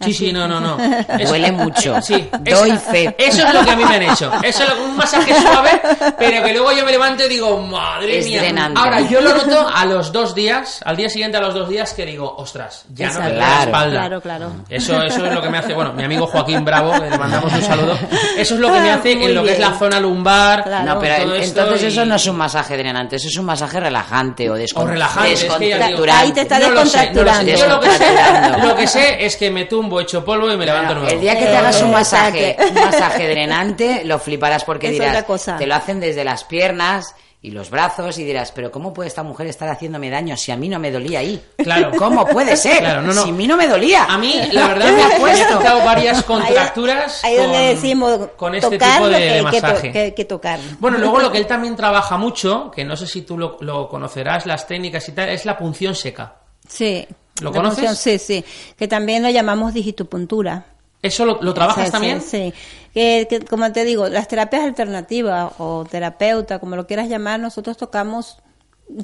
Sí, 0.03 0.15
sí, 0.15 0.33
no, 0.33 0.49
no, 0.49 0.61
no. 0.61 0.77
Duele 1.27 1.53
mucho. 1.53 2.01
Sí, 2.01 2.29
Doy 2.41 2.71
esa- 2.71 2.79
fe. 2.91 3.15
Eso 3.19 3.47
es 3.47 3.55
lo 3.55 3.65
que 3.65 3.71
a 3.71 3.77
mí 3.77 3.85
me 3.85 3.97
han 3.97 4.03
hecho. 4.03 4.33
Eso 4.43 4.63
es 4.63 4.69
lo- 4.69 4.85
un 4.85 4.97
masaje 4.97 5.35
suave, 5.35 5.81
pero 6.19 6.43
que 6.43 6.53
luego 6.53 6.73
yo 6.73 6.85
me 6.85 6.93
levanto 6.93 7.25
y 7.25 7.29
digo, 7.29 7.59
madre 7.59 8.19
Es 8.19 8.27
mía. 8.27 8.41
drenante. 8.41 8.81
Ahora, 8.81 9.01
yo 9.03 9.21
lo 9.21 9.35
noto 9.35 9.69
a 9.73 9.85
los 9.85 10.11
dos 10.13 10.35
días, 10.35 10.81
al 10.85 10.97
día 10.97 11.09
siguiente 11.11 11.37
a 11.37 11.41
los 11.41 11.55
dos 11.55 11.69
días, 11.69 11.93
que 11.93 12.07
digo, 12.07 12.35
ostras, 12.37 12.85
ya 12.95 13.09
no 13.13 13.19
me 13.21 13.25
duele 13.27 13.39
la 13.39 13.47
Claro. 13.47 13.63
espalda. 13.65 13.91
Claro, 14.01 14.21
claro. 14.21 14.51
Eso, 14.69 15.03
eso 15.03 15.27
es 15.27 15.35
lo 15.35 15.43
que 15.43 15.51
me 15.51 15.59
hace, 15.59 15.75
bueno, 15.75 15.93
mi 15.93 16.03
amigo 16.05 16.27
Joaquín 16.27 16.65
Bravo, 16.65 16.93
que 16.93 17.11
le 17.11 17.19
mandamos 17.19 17.53
un 17.53 17.63
saludo, 17.63 17.99
eso 18.37 18.55
es 18.55 18.61
lo 18.61 18.73
que 18.73 18.81
me 18.81 18.91
hace 18.91 19.17
Muy 19.17 19.27
en 19.27 19.35
lo 19.35 19.43
que 19.43 19.53
es 19.53 19.59
la 19.59 19.75
zona 19.79 20.01
lumbar. 20.01 20.65
Claro. 20.65 20.95
No, 20.95 20.99
pero 21.01 21.25
todo 21.25 21.35
entonces 21.37 21.83
y- 21.83 21.87
eso 21.87 22.05
no 22.07 22.15
es 22.15 22.27
un 22.27 22.37
masaje 22.37 22.77
drenante, 22.77 23.17
eso 23.17 23.29
es 23.29 23.37
un 23.37 23.45
masaje 23.45 23.81
relajante 23.81 24.49
o, 24.51 24.57
descon- 24.57 24.83
O 24.83 24.87
relajante, 24.87 25.33
es 25.33 25.45
que 25.45 25.69
ya 25.69 25.89
digo. 25.89 26.05
Ahí 26.13 26.33
te 26.33 26.41
está 26.43 26.59
No 26.59 26.71
lo 26.71 26.87
sé, 26.87 27.11
no 27.13 27.23
lo 27.23 27.35
sé. 27.35 27.45
descontracturando. 27.45 27.53
Yo 27.53 27.67
lo 27.69 27.81
que, 27.81 27.91
sé, 27.91 28.67
lo 28.67 28.75
que 28.77 28.87
sé 28.87 29.27
es 29.27 29.37
que 29.37 29.51
me 29.51 29.65
tumbo 29.65 29.90
hecho 29.99 30.25
polvo 30.25 30.53
y 30.53 30.57
me 30.57 30.67
levanto 30.67 30.89
Bueno, 30.89 31.01
nuevo. 31.01 31.15
el 31.17 31.21
día 31.21 31.37
que 31.39 31.47
te 31.47 31.57
hagas 31.57 31.81
un 31.83 31.89
Eh, 31.89 31.93
masaje, 31.93 32.57
un 32.69 32.75
masaje 32.75 33.29
drenante, 33.29 34.03
lo 34.05 34.19
fliparás 34.19 34.63
porque 34.65 34.89
Es 34.89 34.93
dirás, 34.93 35.25
cosa. 35.25 35.57
te 35.57 35.67
lo 35.67 35.75
hacen 35.75 35.99
desde 35.99 36.23
las 36.23 36.45
piernas 36.45 37.15
y 37.43 37.53
los 37.53 37.71
brazos 37.71 38.19
y 38.19 38.25
dirás, 38.25 38.53
pero 38.53 38.71
¿cómo 38.71 38.93
puede 38.93 39.09
esta 39.09 39.23
mujer 39.23 39.47
estar 39.47 39.67
haciéndome 39.71 40.11
daño 40.11 40.37
si 40.37 40.53
a 40.53 40.57
mí 40.59 40.69
no 40.69 40.79
me 40.79 40.91
dolía 40.93 41.21
ahí? 41.21 41.43
Claro. 41.57 41.91
¿Cómo 41.99 42.27
puede 42.27 42.55
ser? 42.55 42.81
Claro, 42.81 43.01
no, 43.01 43.15
no. 43.15 43.23
Si 43.25 43.31
a 43.31 43.33
mí 43.33 43.47
no 43.47 43.57
me 43.57 43.67
dolía. 43.67 44.05
A 44.05 44.19
mí, 44.19 44.35
la 44.53 44.69
verdad, 44.69 44.93
me, 44.93 45.25
me 45.25 45.33
he 45.33 45.35
quitado 45.47 45.83
varias 45.83 46.23
contracturas 46.23 47.25
Ahí, 47.25 47.33
ahí 47.33 47.39
donde 47.39 47.57
con, 47.59 47.67
decimos 47.69 48.21
con 48.37 48.55
este 48.55 48.79
tipo 48.79 49.09
de, 49.09 49.17
que 49.17 49.25
de 49.25 49.31
hay 49.31 49.45
que 49.47 49.61
to- 49.61 49.67
masaje. 49.67 49.91
que- 49.93 50.15
que 50.15 50.25
tocar. 50.27 50.61
Bueno, 50.81 50.99
luego 50.99 51.19
lo 51.19 51.33
que 51.33 51.39
él 51.39 51.47
también 51.47 51.77
trabaja 51.77 52.19
mucho, 52.19 52.71
que 52.71 52.85
no 52.85 52.95
sé 52.95 53.07
si 53.07 53.23
tú 53.23 53.39
lo, 53.39 53.57
lo 53.61 53.89
conocerás, 53.89 54.45
las 54.45 54.67
técnicas 54.67 55.09
y 55.09 55.13
tal, 55.13 55.31
es 55.31 55.47
la 55.47 55.57
punción 55.57 55.95
seca. 55.95 56.35
Sí. 56.69 57.09
¿Lo 57.41 57.53
conoces? 57.53 57.99
Sí, 57.99 58.19
sí. 58.19 58.45
Que 58.77 58.89
también 58.89 59.23
lo 59.23 59.31
llamamos 59.31 59.73
digitopuntura. 59.75 60.67
¿Eso 61.03 61.25
lo, 61.25 61.41
lo 61.43 61.55
trabajas 61.55 61.87
Sí, 61.87 61.93
también? 61.93 62.21
Sí, 62.21 62.53
sí. 62.53 62.55
Que, 62.93 63.27
que, 63.31 63.41
como 63.41 63.71
te 63.73 63.85
digo, 63.85 64.09
las 64.09 64.29
terapias 64.29 64.65
alternativas 64.65 65.53
o 65.59 65.87
terapeuta, 65.91 66.59
como 66.59 66.77
lo 66.77 66.87
quieras 66.87 67.09
llamar, 67.09 67.41
nosotros 67.41 67.77
tocamos, 67.79 68.37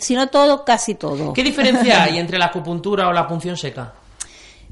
si 0.00 0.14
no 0.14 0.28
todo, 0.28 0.64
casi 0.66 0.94
todo. 0.94 1.32
¿Qué 1.32 1.42
diferencia 1.42 2.02
hay 2.04 2.18
entre 2.18 2.38
la 2.38 2.46
acupuntura 2.46 3.08
o 3.08 3.12
la 3.12 3.26
punción 3.26 3.56
seca? 3.56 3.94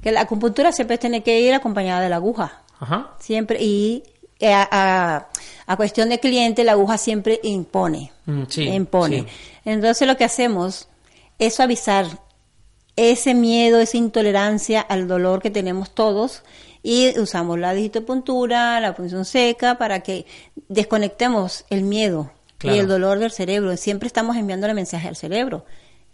Que 0.02 0.12
la 0.12 0.20
acupuntura 0.22 0.70
siempre 0.72 0.98
tiene 0.98 1.22
que 1.22 1.40
ir 1.40 1.54
acompañada 1.54 2.02
de 2.02 2.10
la 2.10 2.16
aguja. 2.16 2.60
Ajá. 2.78 3.12
Siempre. 3.20 3.62
Y 3.62 4.02
eh, 4.38 4.52
a, 4.52 4.68
a- 4.70 5.28
a 5.66 5.76
cuestión 5.78 6.10
de 6.10 6.20
cliente, 6.20 6.62
la 6.62 6.72
aguja 6.72 6.98
siempre 6.98 7.40
impone. 7.42 8.12
Mm, 8.26 8.42
sí, 8.50 8.64
impone. 8.64 9.20
sí. 9.20 9.26
Entonces 9.64 10.06
lo 10.06 10.18
que 10.18 10.24
hacemos 10.24 10.88
es 11.38 11.54
suavizar 11.54 12.04
ese 12.96 13.34
miedo, 13.34 13.80
esa 13.80 13.96
intolerancia 13.96 14.80
al 14.80 15.08
dolor 15.08 15.42
que 15.42 15.50
tenemos 15.50 15.94
todos 15.94 16.42
y 16.82 17.18
usamos 17.18 17.58
la 17.58 17.72
digitopuntura, 17.72 18.78
la 18.80 18.94
punción 18.94 19.24
seca 19.24 19.78
para 19.78 20.00
que 20.00 20.26
desconectemos 20.68 21.64
el 21.70 21.82
miedo 21.82 22.30
Claro. 22.58 22.76
y 22.76 22.78
el 22.80 22.88
dolor 22.88 23.18
del 23.18 23.30
cerebro. 23.32 23.76
Siempre 23.76 24.06
estamos 24.06 24.36
enviándole 24.36 24.74
mensaje 24.74 25.08
al 25.08 25.16
cerebro. 25.16 25.64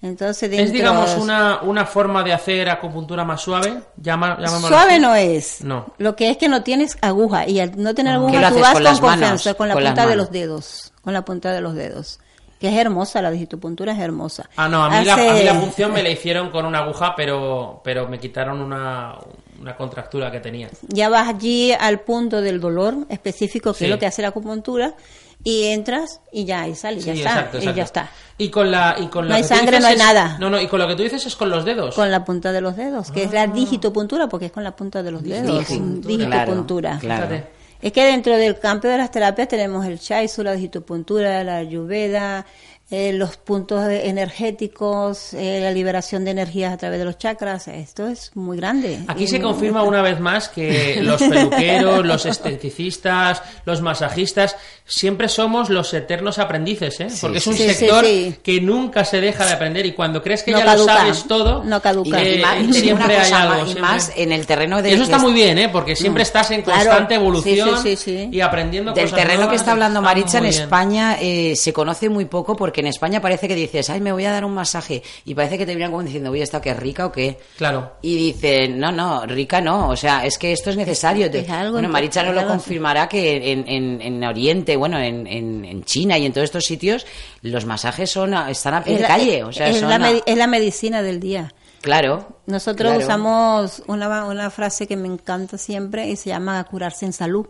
Entonces, 0.03 0.51
¿Es, 0.51 0.73
digamos, 0.73 1.15
una, 1.17 1.61
una 1.63 1.85
forma 1.85 2.23
de 2.25 2.33
hacer 2.33 2.71
acupuntura 2.71 3.23
más 3.23 3.43
suave? 3.43 3.83
Llama- 3.99 4.39
Suave 4.49 4.93
así. 4.95 5.01
no 5.01 5.15
es. 5.15 5.61
No. 5.63 5.93
Lo 5.99 6.17
que 6.17 6.31
es 6.31 6.39
que 6.39 6.49
no 6.49 6.63
tienes 6.63 6.97
aguja 7.03 7.47
y 7.47 7.61
al 7.61 7.81
no 7.81 7.95
tener 7.95 8.15
¿Qué 8.15 8.19
lo 8.41 8.47
aguja 8.47 8.49
tú 8.49 8.55
vas 8.61 8.73
con 8.73 8.73
con, 8.73 8.85
las 8.85 9.01
manos? 9.03 9.11
confianza, 9.19 9.55
con 9.55 9.69
la 9.69 9.75
Con 9.75 9.85
punta 9.85 10.07
de 10.07 10.17
los 10.17 10.31
dedos, 10.31 10.93
con 11.03 11.13
la 11.13 11.25
punta 11.25 11.53
de 11.53 11.61
los 11.61 11.75
dedos. 11.75 12.19
Que 12.61 12.69
es 12.69 12.75
hermosa, 12.77 13.23
la 13.23 13.31
digitopuntura 13.31 13.93
es 13.95 13.99
hermosa. 13.99 14.49
Ah, 14.57 14.69
no, 14.69 14.85
a 14.85 14.91
mí, 14.91 15.05
la, 15.05 15.15
a 15.15 15.17
mí 15.33 15.43
la 15.43 15.59
punción 15.59 15.93
me 15.95 16.03
la 16.03 16.11
hicieron 16.11 16.51
con 16.51 16.67
una 16.67 16.81
aguja, 16.81 17.15
pero, 17.17 17.81
pero 17.83 18.07
me 18.07 18.19
quitaron 18.19 18.61
una, 18.61 19.15
una 19.61 19.75
contractura 19.77 20.31
que 20.31 20.41
tenía. 20.41 20.69
Ya 20.89 21.09
vas 21.09 21.27
allí 21.29 21.73
al 21.73 22.01
punto 22.01 22.43
del 22.43 22.61
dolor 22.61 22.95
específico, 23.09 23.73
que 23.73 23.79
Sí. 23.79 23.85
es 23.85 23.91
lo 23.91 23.99
que 23.99 24.05
hace 24.07 24.21
la 24.21 24.29
acupuntura, 24.29 24.95
y 25.43 25.69
entras 25.69 26.21
y 26.33 26.45
ya, 26.45 26.69
y 26.69 26.75
sales, 26.75 27.03
ya 27.03 27.15
está, 27.15 27.31
exacto, 27.31 27.59
y 27.63 27.73
ya 27.73 27.83
está. 27.83 28.11
Y 28.37 28.51
con 28.51 28.71
la, 28.71 28.95
y 28.99 29.07
con 29.07 29.25
No 29.25 29.31
lo 29.31 29.35
hay 29.37 29.41
que 29.43 29.49
tú 29.49 29.55
sangre, 29.55 29.79
dices 29.79 29.83
no 29.83 29.89
hay 29.89 29.97
nada. 30.15 30.37
No, 30.39 30.51
no, 30.51 30.61
y 30.61 30.67
con 30.67 30.81
lo 30.81 30.87
que 30.87 30.97
tú 30.97 31.03
dices 31.03 31.25
es 31.25 31.35
con 31.37 31.49
los 31.49 31.65
dedos. 31.65 31.95
Con 31.95 32.11
la 32.11 32.27
punta 32.27 32.53
de 32.53 32.61
los 32.61 32.77
dedos, 32.77 33.11
que 33.11 33.23
es 33.23 33.33
la 33.33 33.47
digitopuntura, 33.47 34.29
porque 34.29 34.47
es 34.47 34.53
con 34.53 34.65
la 34.65 34.77
punta 34.77 35.03
de 35.03 35.11
los 35.13 35.23
dedos. 35.23 35.67
Digitopuntura. 35.67 36.09
Digitopuntura. 36.09 36.99
Claro, 37.01 37.27
claro. 37.27 37.45
Es 37.83 37.93
que 37.93 38.05
dentro 38.05 38.37
del 38.37 38.59
campo 38.59 38.89
de 38.89 38.99
las 38.99 39.11
terapias 39.11 39.49
tenemos 39.49 39.87
el 39.87 39.99
chaisu, 39.99 40.43
la 40.43 40.53
digitopuntura, 40.53 41.43
la 41.45 41.57
ayurveda, 41.57 42.45
eh, 42.91 43.13
los 43.13 43.37
puntos 43.37 43.85
energéticos, 43.89 45.33
eh, 45.35 45.61
la 45.63 45.71
liberación 45.71 46.25
de 46.25 46.33
energías 46.33 46.73
a 46.73 46.77
través 46.77 46.99
de 46.99 47.05
los 47.05 47.19
chakras. 47.19 47.69
Esto 47.69 48.09
es 48.09 48.33
muy 48.35 48.57
grande. 48.57 49.01
Aquí 49.07 49.25
Y 49.25 49.29
se 49.29 49.41
confirma 49.41 49.83
una 49.83 50.03
vez 50.03 50.19
más 50.21 50.49
que 50.49 50.99
los 51.03 51.23
peluqueros, 51.23 52.05
los 52.05 52.27
esteticistas, 52.27 53.43
los 53.65 53.81
masajistas, 53.83 54.57
siempre 54.85 55.29
somos 55.29 55.71
los 55.71 55.93
eternos 55.95 56.39
aprendices, 56.39 57.01
¿eh? 57.01 57.09
Porque 57.21 57.39
es 57.39 57.47
un 57.47 57.55
sí, 57.57 57.69
sector 57.69 58.05
sí. 58.05 58.35
que 58.43 58.61
nunca 58.61 59.05
se 59.05 59.21
deja 59.21 59.47
de 59.47 59.53
aprender 59.53 59.87
y 59.87 59.93
cuando 59.93 60.23
crees 60.23 60.43
que 60.43 60.51
No 60.53 60.59
ya 60.59 60.65
caduca, 60.65 60.93
lo 60.95 60.99
sabes 61.01 61.25
todo, 61.29 61.65
no 61.65 61.81
caduca. 61.81 62.23
eh, 62.23 62.39
Y 62.39 62.43
más- 62.43 62.77
siempre 62.77 63.17
hay 63.17 63.33
algo. 63.33 63.55
más- 63.55 63.61
y 63.63 63.65
siempre- 63.67 63.83
más 63.83 64.13
en 64.17 64.33
el 64.33 64.47
terreno 64.47 64.83
de 64.83 64.91
Y 64.91 64.95
eso 64.95 65.03
está 65.05 65.19
muy 65.19 65.33
bien, 65.33 65.59
¿eh? 65.59 65.69
Porque 65.69 65.95
siempre 65.97 66.23
Mm. 66.23 66.27
estás 66.27 66.51
en 66.51 66.63
constante 66.63 67.15
evolución 67.15 67.83
sí, 67.83 67.97
sí, 67.97 68.05
sí. 68.05 68.29
y 68.33 68.41
aprendiendo 68.41 68.93
Del 68.93 69.05
cosas 69.05 69.17
terreno 69.19 69.41
nuevas. 69.41 69.53
que 69.53 69.57
está 69.57 69.73
hablando 69.73 70.03
Maritza 70.03 70.39
en 70.39 70.45
bien. 70.45 70.55
España 70.63 71.17
eh, 71.21 71.55
se 71.57 71.73
conoce 71.73 72.09
muy 72.09 72.25
poco 72.25 72.57
porque 72.57 72.80
en 72.81 72.87
España 72.87 73.21
parece 73.21 73.47
que 73.49 73.55
dices, 73.55 73.89
ay, 73.91 74.01
me 74.01 74.13
voy 74.13 74.25
a 74.25 74.33
dar 74.33 74.45
un 74.45 74.53
masaje 74.55 75.03
y 75.25 75.35
parece 75.35 75.57
que 75.57 75.65
te 75.67 75.75
miran 75.75 75.91
como 75.91 76.03
diciendo, 76.03 76.31
oye, 76.31 76.43
¿esta 76.43 76.61
que 76.61 76.71
es 76.71 76.77
rica 76.77 77.07
o 77.07 77.13
qué? 77.13 77.39
Claro. 77.57 77.93
Y 78.03 78.17
dicen, 78.17 78.79
no, 78.79 78.91
no, 78.93 79.25
rica 79.27 79.61
no, 79.61 79.89
o 79.91 79.97
sea, 79.97 80.25
es 80.25 80.37
que 80.39 80.53
esto 80.53 80.71
es 80.71 80.77
necesario. 80.77 81.27
Es 81.27 81.49
algo 81.51 81.73
bueno, 81.75 81.89
Maritza 81.89 82.23
nos 82.23 82.35
lo 82.35 82.47
confirmará 82.47 83.09
que 83.09 83.53
en, 83.53 83.65
en, 83.69 84.01
en 84.03 84.25
Oriente, 84.25 84.77
bueno, 84.77 84.99
en, 84.99 85.27
en, 85.27 85.65
en 85.65 85.85
China 85.85 86.19
y 86.19 86.27
en 86.27 86.33
todos 86.33 86.45
estos 86.47 86.65
sitios, 86.65 87.07
los 87.43 87.65
masajes 87.67 88.11
son 88.11 88.35
están 88.49 88.75
a 88.75 88.85
pie 88.85 88.99
de 88.99 89.05
calle, 89.07 89.45
o 89.45 89.53
sea, 89.53 89.69
es, 89.69 89.79
son 89.79 89.89
la, 89.89 89.97
a- 89.97 89.99
medi- 89.99 90.23
es 90.27 90.37
la 90.37 90.47
medicina 90.47 91.03
del 91.03 91.21
día. 91.21 91.53
Claro. 91.81 92.41
Nosotros 92.47 92.91
claro. 92.91 93.05
usamos 93.05 93.83
una, 93.87 94.27
una 94.27 94.51
frase 94.51 94.87
que 94.87 94.97
me 94.97 95.09
encanta 95.09 95.57
siempre 95.57 96.09
y 96.09 96.17
se 96.17 96.29
llama 96.29 96.63
curarse 96.65 97.07
en 97.07 97.13
salud. 97.15 97.47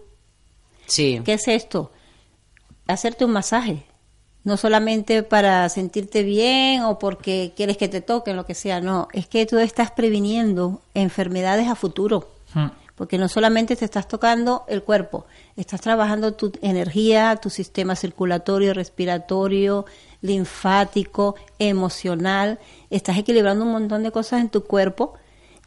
Sí. 0.87 1.21
¿Qué 1.25 1.33
es 1.35 1.49
esto? 1.49 1.91
Hacerte 2.87 3.25
un 3.25 3.33
masaje. 3.33 3.85
No 4.43 4.57
solamente 4.57 5.23
para 5.23 5.69
sentirte 5.69 6.23
bien 6.23 6.83
o 6.83 6.99
porque 6.99 7.53
quieres 7.57 7.77
que 7.77 7.89
te 7.89 8.01
toquen, 8.01 8.37
lo 8.37 8.47
que 8.47 8.55
sea, 8.55 8.81
no. 8.81 9.09
Es 9.13 9.27
que 9.27 9.45
tú 9.47 9.59
estás 9.59 9.91
previniendo 9.91 10.81
enfermedades 10.95 11.69
a 11.69 11.75
futuro. 11.75 12.31
Mm. 12.55 12.69
Porque 12.95 13.17
no 13.17 13.29
solamente 13.29 13.77
te 13.77 13.85
estás 13.87 14.09
tocando 14.09 14.65
el 14.69 14.83
cuerpo, 14.83 15.25
estás 15.57 15.81
trabajando 15.81 16.35
tu 16.35 16.53
energía, 16.61 17.37
tu 17.37 17.49
sistema 17.49 17.97
circulatorio, 17.97 18.75
respiratorio, 18.75 19.87
linfático, 20.21 21.35
emocional. 21.59 22.59
Estás 22.91 23.17
equilibrando 23.17 23.65
un 23.65 23.73
montón 23.73 24.03
de 24.03 24.11
cosas 24.11 24.41
en 24.43 24.51
tu 24.51 24.65
cuerpo 24.65 25.15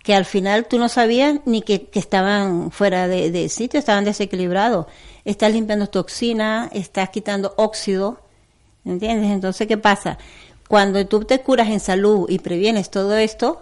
que 0.03 0.13
al 0.13 0.25
final 0.25 0.67
tú 0.67 0.77
no 0.77 0.89
sabías 0.89 1.39
ni 1.45 1.61
que, 1.61 1.87
que 1.87 1.97
estaban 1.97 2.71
fuera 2.71 3.07
de, 3.07 3.31
de 3.31 3.49
sitio, 3.49 3.79
estaban 3.79 4.03
desequilibrados. 4.03 4.85
Estás 5.23 5.53
limpiando 5.53 5.87
toxinas, 5.87 6.69
estás 6.73 7.09
quitando 7.09 7.53
óxido, 7.55 8.19
¿entiendes? 8.85 9.31
Entonces, 9.31 9.67
¿qué 9.67 9.77
pasa? 9.77 10.17
Cuando 10.67 11.05
tú 11.05 11.25
te 11.25 11.39
curas 11.39 11.69
en 11.69 11.79
salud 11.79 12.27
y 12.29 12.39
previenes 12.39 12.89
todo 12.89 13.15
esto, 13.17 13.61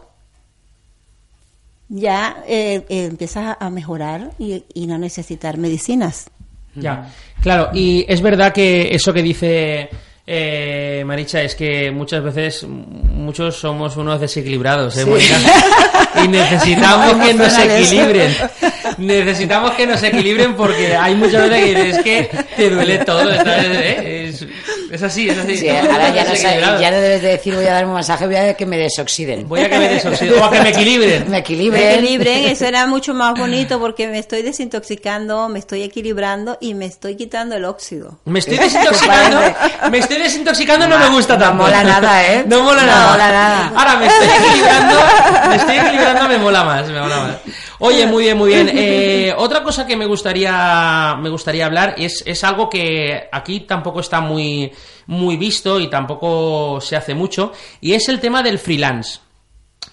ya 1.89 2.43
eh, 2.47 2.85
eh, 2.89 3.05
empiezas 3.05 3.57
a 3.59 3.69
mejorar 3.69 4.31
y, 4.39 4.63
y 4.73 4.87
no 4.87 4.97
necesitar 4.97 5.57
medicinas. 5.57 6.29
Ya, 6.75 7.11
claro, 7.41 7.69
y 7.73 8.05
es 8.07 8.21
verdad 8.21 8.53
que 8.53 8.95
eso 8.95 9.11
que 9.11 9.21
dice 9.21 9.89
eh, 10.33 11.03
Maricha 11.05 11.41
es 11.41 11.55
que 11.55 11.91
muchas 11.91 12.23
veces 12.23 12.63
muchos 12.63 13.55
somos 13.55 13.97
unos 13.97 14.21
desequilibrados, 14.21 14.95
¿eh, 14.97 15.05
Sí. 15.19 15.33
Y 16.23 16.27
necesitamos 16.27 17.15
que 17.25 17.33
nos 17.33 17.57
equilibren. 17.57 18.35
Necesitamos 18.97 19.71
que 19.71 19.87
nos 19.87 20.03
equilibren 20.03 20.55
porque 20.55 20.95
hay 20.95 21.15
muchas 21.15 21.49
veces 21.49 21.65
que 21.65 21.83
dices 21.83 22.03
que 22.03 22.43
te 22.55 22.69
duele 22.69 22.99
todo. 22.99 23.33
¿sabes? 23.35 23.77
¿Eh? 23.77 24.25
Es, 24.29 24.47
es 24.91 25.03
así, 25.03 25.29
es 25.29 25.37
así. 25.37 25.57
Sí, 25.57 25.69
ahora 25.69 26.09
ya 26.13 26.23
no, 26.25 26.79
ya 26.79 26.91
no 26.91 26.97
debes 27.01 27.21
de 27.21 27.27
decir 27.29 27.55
voy 27.55 27.65
a 27.65 27.73
darme 27.73 27.89
un 27.89 27.95
masaje, 27.95 28.25
voy 28.25 28.35
a 28.35 28.53
que 28.55 28.65
me 28.65 28.77
desoxiden. 28.77 29.47
Voy 29.47 29.61
a 29.61 29.69
que 29.69 29.77
me 29.79 29.87
desoxiden 29.89 30.39
o 30.39 30.45
a 30.45 30.51
que 30.51 30.61
me 30.61 30.69
equilibren. 30.69 31.23
me 31.25 31.29
Me 31.31 31.37
equilibren. 31.39 31.99
equilibren, 31.99 32.45
eso 32.45 32.65
era 32.65 32.85
mucho 32.87 33.13
más 33.13 33.37
bonito 33.37 33.79
porque 33.79 34.07
me 34.07 34.19
estoy 34.19 34.41
desintoxicando, 34.41 35.47
me 35.49 35.59
estoy 35.59 35.83
equilibrando 35.83 36.57
y 36.61 36.73
me 36.73 36.85
estoy 36.85 37.15
quitando 37.15 37.55
el 37.55 37.65
óxido. 37.65 38.19
Me 38.25 38.39
estoy 38.39 38.57
desintoxicando. 38.57 39.39
Me 39.91 39.97
estoy 39.97 40.17
desintoxicando, 40.17 40.87
no 40.87 40.97
me 40.97 41.09
gusta 41.09 41.37
tanto. 41.37 41.63
mola 41.63 41.83
nada, 41.83 42.25
¿eh? 42.25 42.43
No 42.47 42.63
mola 42.63 42.81
No 42.81 42.87
nada. 42.87 43.11
mola 43.11 43.31
nada. 43.31 43.71
Ahora 43.75 43.95
me 43.97 44.07
estoy 44.07 44.27
equilibrando. 44.27 44.95
Me 45.49 45.55
estoy 45.55 45.75
equilibrando, 45.77 46.27
me 46.29 46.37
mola 46.37 46.63
más. 46.63 46.87
Me 46.87 46.99
mola 47.01 47.19
más. 47.19 47.35
Oye, 47.79 48.05
muy 48.05 48.23
bien, 48.25 48.37
muy 48.37 48.49
bien. 48.53 48.69
Eh, 48.73 49.33
otra 49.35 49.63
cosa 49.63 49.85
que 49.87 49.95
me 49.95 50.05
gustaría, 50.05 51.15
me 51.19 51.29
gustaría 51.29 51.65
hablar 51.65 51.95
es, 51.97 52.23
es 52.25 52.43
algo 52.43 52.69
que 52.69 53.27
aquí 53.31 53.61
tampoco 53.61 53.99
está 54.01 54.21
muy, 54.21 54.71
muy 55.07 55.37
visto 55.37 55.79
y 55.79 55.89
tampoco 55.89 56.79
se 56.81 56.95
hace 56.95 57.13
mucho, 57.15 57.51
y 57.81 57.93
es 57.93 58.07
el 58.09 58.19
tema 58.19 58.41
del 58.43 58.59
freelance. 58.59 59.19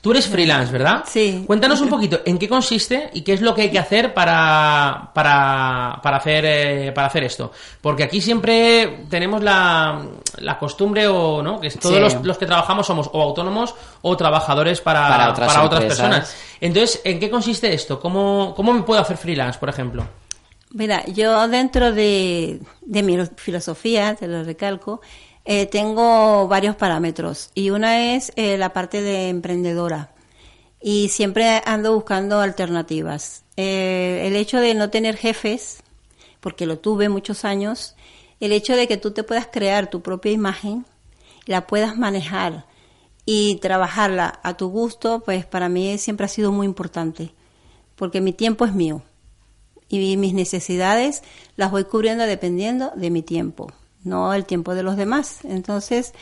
Tú 0.00 0.12
eres 0.12 0.28
freelance, 0.28 0.70
¿verdad? 0.70 1.02
Sí. 1.08 1.42
Cuéntanos 1.46 1.80
un 1.80 1.88
poquito 1.90 2.20
en 2.24 2.38
qué 2.38 2.48
consiste 2.48 3.10
y 3.14 3.22
qué 3.22 3.32
es 3.32 3.40
lo 3.40 3.52
que 3.54 3.62
hay 3.62 3.70
que 3.70 3.80
hacer 3.80 4.14
para, 4.14 5.10
para, 5.12 5.98
para, 6.02 6.16
hacer, 6.18 6.44
eh, 6.46 6.92
para 6.92 7.08
hacer 7.08 7.24
esto. 7.24 7.50
Porque 7.80 8.04
aquí 8.04 8.20
siempre 8.20 9.06
tenemos 9.10 9.42
la, 9.42 10.00
la 10.36 10.58
costumbre 10.58 11.08
o 11.08 11.42
no 11.42 11.58
que 11.58 11.70
todos 11.70 11.94
Sí. 11.96 12.00
los, 12.00 12.14
los 12.24 12.38
que 12.38 12.46
trabajamos 12.46 12.86
somos 12.86 13.10
o 13.12 13.20
autónomos 13.20 13.74
o 14.02 14.16
trabajadores 14.16 14.80
para, 14.80 15.08
Para 15.08 15.30
otras 15.30 15.48
para 15.48 15.64
otras 15.64 15.84
personas. 15.84 16.36
Entonces, 16.60 17.00
¿en 17.04 17.18
qué 17.18 17.28
consiste 17.28 17.72
esto? 17.74 17.98
¿Cómo, 17.98 18.52
¿Cómo 18.54 18.72
me 18.72 18.82
puedo 18.82 19.00
hacer 19.00 19.16
freelance, 19.16 19.58
por 19.58 19.68
ejemplo? 19.68 20.06
Mira, 20.74 21.06
yo 21.06 21.48
dentro 21.48 21.92
de, 21.92 22.60
mi 22.82 23.16
filosofía, 23.36 24.14
te 24.16 24.28
lo 24.28 24.44
recalco, 24.44 25.00
eh, 25.46 25.64
tengo 25.66 26.46
varios 26.46 26.76
parámetros. 26.76 27.50
Y 27.54 27.70
una 27.70 28.14
es 28.14 28.32
eh, 28.36 28.58
la 28.58 28.72
parte 28.74 29.00
de 29.00 29.30
emprendedora. 29.30 30.12
Y 30.80 31.08
siempre 31.08 31.62
ando 31.64 31.94
buscando 31.94 32.40
alternativas. 32.40 33.44
Eh, 33.56 34.24
el 34.26 34.36
hecho 34.36 34.60
de 34.60 34.74
no 34.74 34.90
tener 34.90 35.16
jefes, 35.16 35.82
porque 36.40 36.66
lo 36.66 36.78
tuve 36.78 37.08
muchos 37.08 37.44
años, 37.46 37.96
el 38.38 38.52
hecho 38.52 38.76
de 38.76 38.86
que 38.86 38.98
tú 38.98 39.12
te 39.12 39.24
puedas 39.24 39.48
crear 39.50 39.88
tu 39.88 40.02
propia 40.02 40.32
imagen, 40.32 40.84
la 41.46 41.66
puedas 41.66 41.96
manejar 41.96 42.66
y 43.24 43.56
trabajarla 43.56 44.38
a 44.42 44.56
tu 44.56 44.68
gusto, 44.68 45.20
pues 45.24 45.46
para 45.46 45.68
mí 45.70 45.96
siempre 45.98 46.26
ha 46.26 46.28
sido 46.28 46.52
muy 46.52 46.66
importante, 46.66 47.32
porque 47.96 48.20
mi 48.20 48.32
tiempo 48.32 48.64
es 48.66 48.74
mío 48.74 49.02
y 49.88 50.16
mis 50.16 50.34
necesidades 50.34 51.22
las 51.56 51.70
voy 51.70 51.84
cubriendo 51.84 52.24
dependiendo 52.24 52.92
de 52.94 53.10
mi 53.10 53.22
tiempo, 53.22 53.72
no 54.04 54.34
el 54.34 54.44
tiempo 54.44 54.74
de 54.74 54.82
los 54.82 54.96
demás. 54.96 55.38
Entonces, 55.44 56.12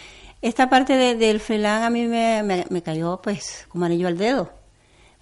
esta 0.42 0.68
parte 0.70 0.94
de- 0.96 1.14
del 1.16 1.40
freelance 1.40 1.84
a 1.86 1.90
mí 1.90 2.06
me, 2.06 2.42
me- 2.42 2.82
cayó 2.82 3.20
pues 3.22 3.66
como 3.68 3.84
anillo 3.84 4.06
al 4.08 4.18
dedo, 4.18 4.50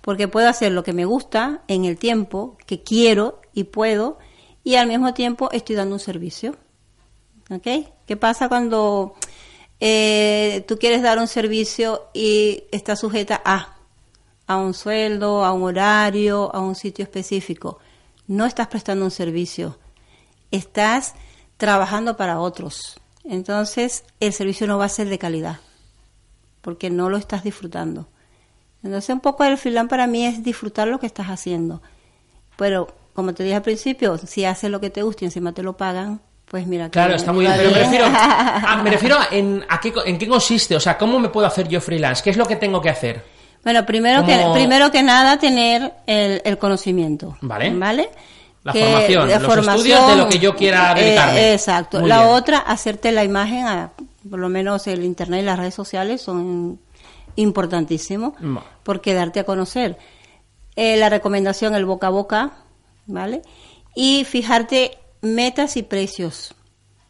porque 0.00 0.28
puedo 0.28 0.48
hacer 0.48 0.72
lo 0.72 0.82
que 0.84 0.92
me 0.92 1.04
gusta 1.06 1.62
en 1.68 1.84
el 1.86 1.96
tiempo 1.96 2.56
que 2.66 2.82
quiero 2.82 3.40
y 3.54 3.64
puedo, 3.64 4.18
y 4.62 4.74
al 4.76 4.86
mismo 4.88 5.14
tiempo 5.14 5.50
estoy 5.52 5.76
dando 5.76 5.94
un 5.94 6.00
servicio. 6.00 6.56
¿Ok? 7.50 7.66
¿Qué 8.06 8.16
pasa 8.16 8.48
cuando 8.48 9.14
eh, 9.80 10.64
tú 10.66 10.78
quieres 10.78 11.02
dar 11.02 11.18
un 11.18 11.26
servicio 11.28 12.04
y 12.14 12.64
está 12.72 12.96
sujeta 12.96 13.40
a, 13.44 13.76
a 14.46 14.56
un 14.56 14.72
sueldo, 14.74 15.44
a 15.44 15.52
un 15.52 15.62
horario, 15.62 16.54
a 16.54 16.60
un 16.60 16.74
sitio 16.74 17.02
específico? 17.02 17.78
No 18.26 18.46
estás 18.46 18.68
prestando 18.68 19.04
un 19.04 19.10
servicio, 19.10 19.78
estás 20.50 21.14
trabajando 21.56 22.16
para 22.16 22.40
otros. 22.40 23.00
Entonces, 23.24 24.04
el 24.20 24.32
servicio 24.32 24.66
no 24.66 24.78
va 24.78 24.86
a 24.86 24.88
ser 24.90 25.08
de 25.08 25.18
calidad, 25.18 25.58
porque 26.60 26.90
no 26.90 27.08
lo 27.10 27.16
estás 27.16 27.42
disfrutando. 27.44 28.08
Entonces, 28.82 29.10
un 29.14 29.20
poco 29.20 29.44
el 29.44 29.56
freelance 29.56 29.88
para 29.88 30.06
mí 30.06 30.26
es 30.26 30.42
disfrutar 30.42 30.88
lo 30.88 30.98
que 30.98 31.06
estás 31.06 31.26
haciendo. 31.28 31.80
Pero, 32.56 32.94
como 33.14 33.32
te 33.32 33.42
dije 33.44 33.56
al 33.56 33.62
principio, 33.62 34.18
si 34.18 34.44
haces 34.44 34.70
lo 34.70 34.80
que 34.80 34.90
te 34.90 35.02
gusta 35.02 35.24
y 35.24 35.26
encima 35.26 35.52
te 35.52 35.62
lo 35.62 35.76
pagan, 35.76 36.20
pues 36.46 36.66
mira. 36.66 36.90
Claro, 36.90 37.10
que- 37.10 37.16
está 37.16 37.32
muy 37.32 37.46
bien, 37.46 37.56
pero 37.56 37.70
me 37.70 37.78
refiero, 37.78 38.04
a, 38.08 38.80
me 38.82 38.90
refiero 38.90 39.16
a 39.18 39.28
en, 39.30 39.64
a 39.68 39.80
qué, 39.80 39.92
en 40.04 40.18
qué 40.18 40.28
consiste, 40.28 40.76
o 40.76 40.80
sea, 40.80 40.98
¿cómo 40.98 41.18
me 41.18 41.30
puedo 41.30 41.46
hacer 41.46 41.66
yo 41.68 41.80
freelance? 41.80 42.22
¿Qué 42.22 42.30
es 42.30 42.36
lo 42.36 42.44
que 42.46 42.56
tengo 42.56 42.80
que 42.82 42.90
hacer? 42.90 43.24
Bueno, 43.64 43.84
primero 43.86 44.24
que, 44.26 44.46
primero 44.52 44.90
que 44.90 45.02
nada, 45.02 45.38
tener 45.38 45.92
el, 46.06 46.42
el 46.44 46.58
conocimiento. 46.58 47.36
Vale. 47.40 47.74
¿Vale? 47.74 48.10
La 48.62 48.72
formación, 48.72 49.28
los 49.28 49.58
estudios 49.68 50.08
de 50.08 50.16
lo 50.16 50.28
que 50.28 50.38
yo 50.38 50.54
quiera 50.56 50.92
eh, 50.92 51.02
dedicarme. 51.04 51.52
exacto. 51.52 52.00
Muy 52.00 52.08
la 52.08 52.20
bien. 52.22 52.30
otra, 52.34 52.58
hacerte 52.58 53.12
la 53.12 53.22
imagen, 53.24 53.66
a- 53.66 53.92
por 54.30 54.38
lo 54.38 54.48
menos 54.48 54.86
el 54.86 55.04
internet 55.04 55.42
y 55.42 55.44
las 55.44 55.58
redes 55.58 55.74
sociales 55.74 56.22
son 56.22 56.78
importantísimos, 57.36 58.34
porque 58.82 59.12
darte 59.14 59.40
a 59.40 59.44
conocer. 59.44 59.98
Eh, 60.76 60.96
la 60.96 61.08
recomendación, 61.08 61.74
el 61.74 61.84
boca 61.84 62.06
a 62.06 62.10
boca, 62.10 62.52
¿vale? 63.06 63.42
Y 63.94 64.24
fijarte 64.24 64.98
metas 65.20 65.76
y 65.76 65.82
precios. 65.82 66.54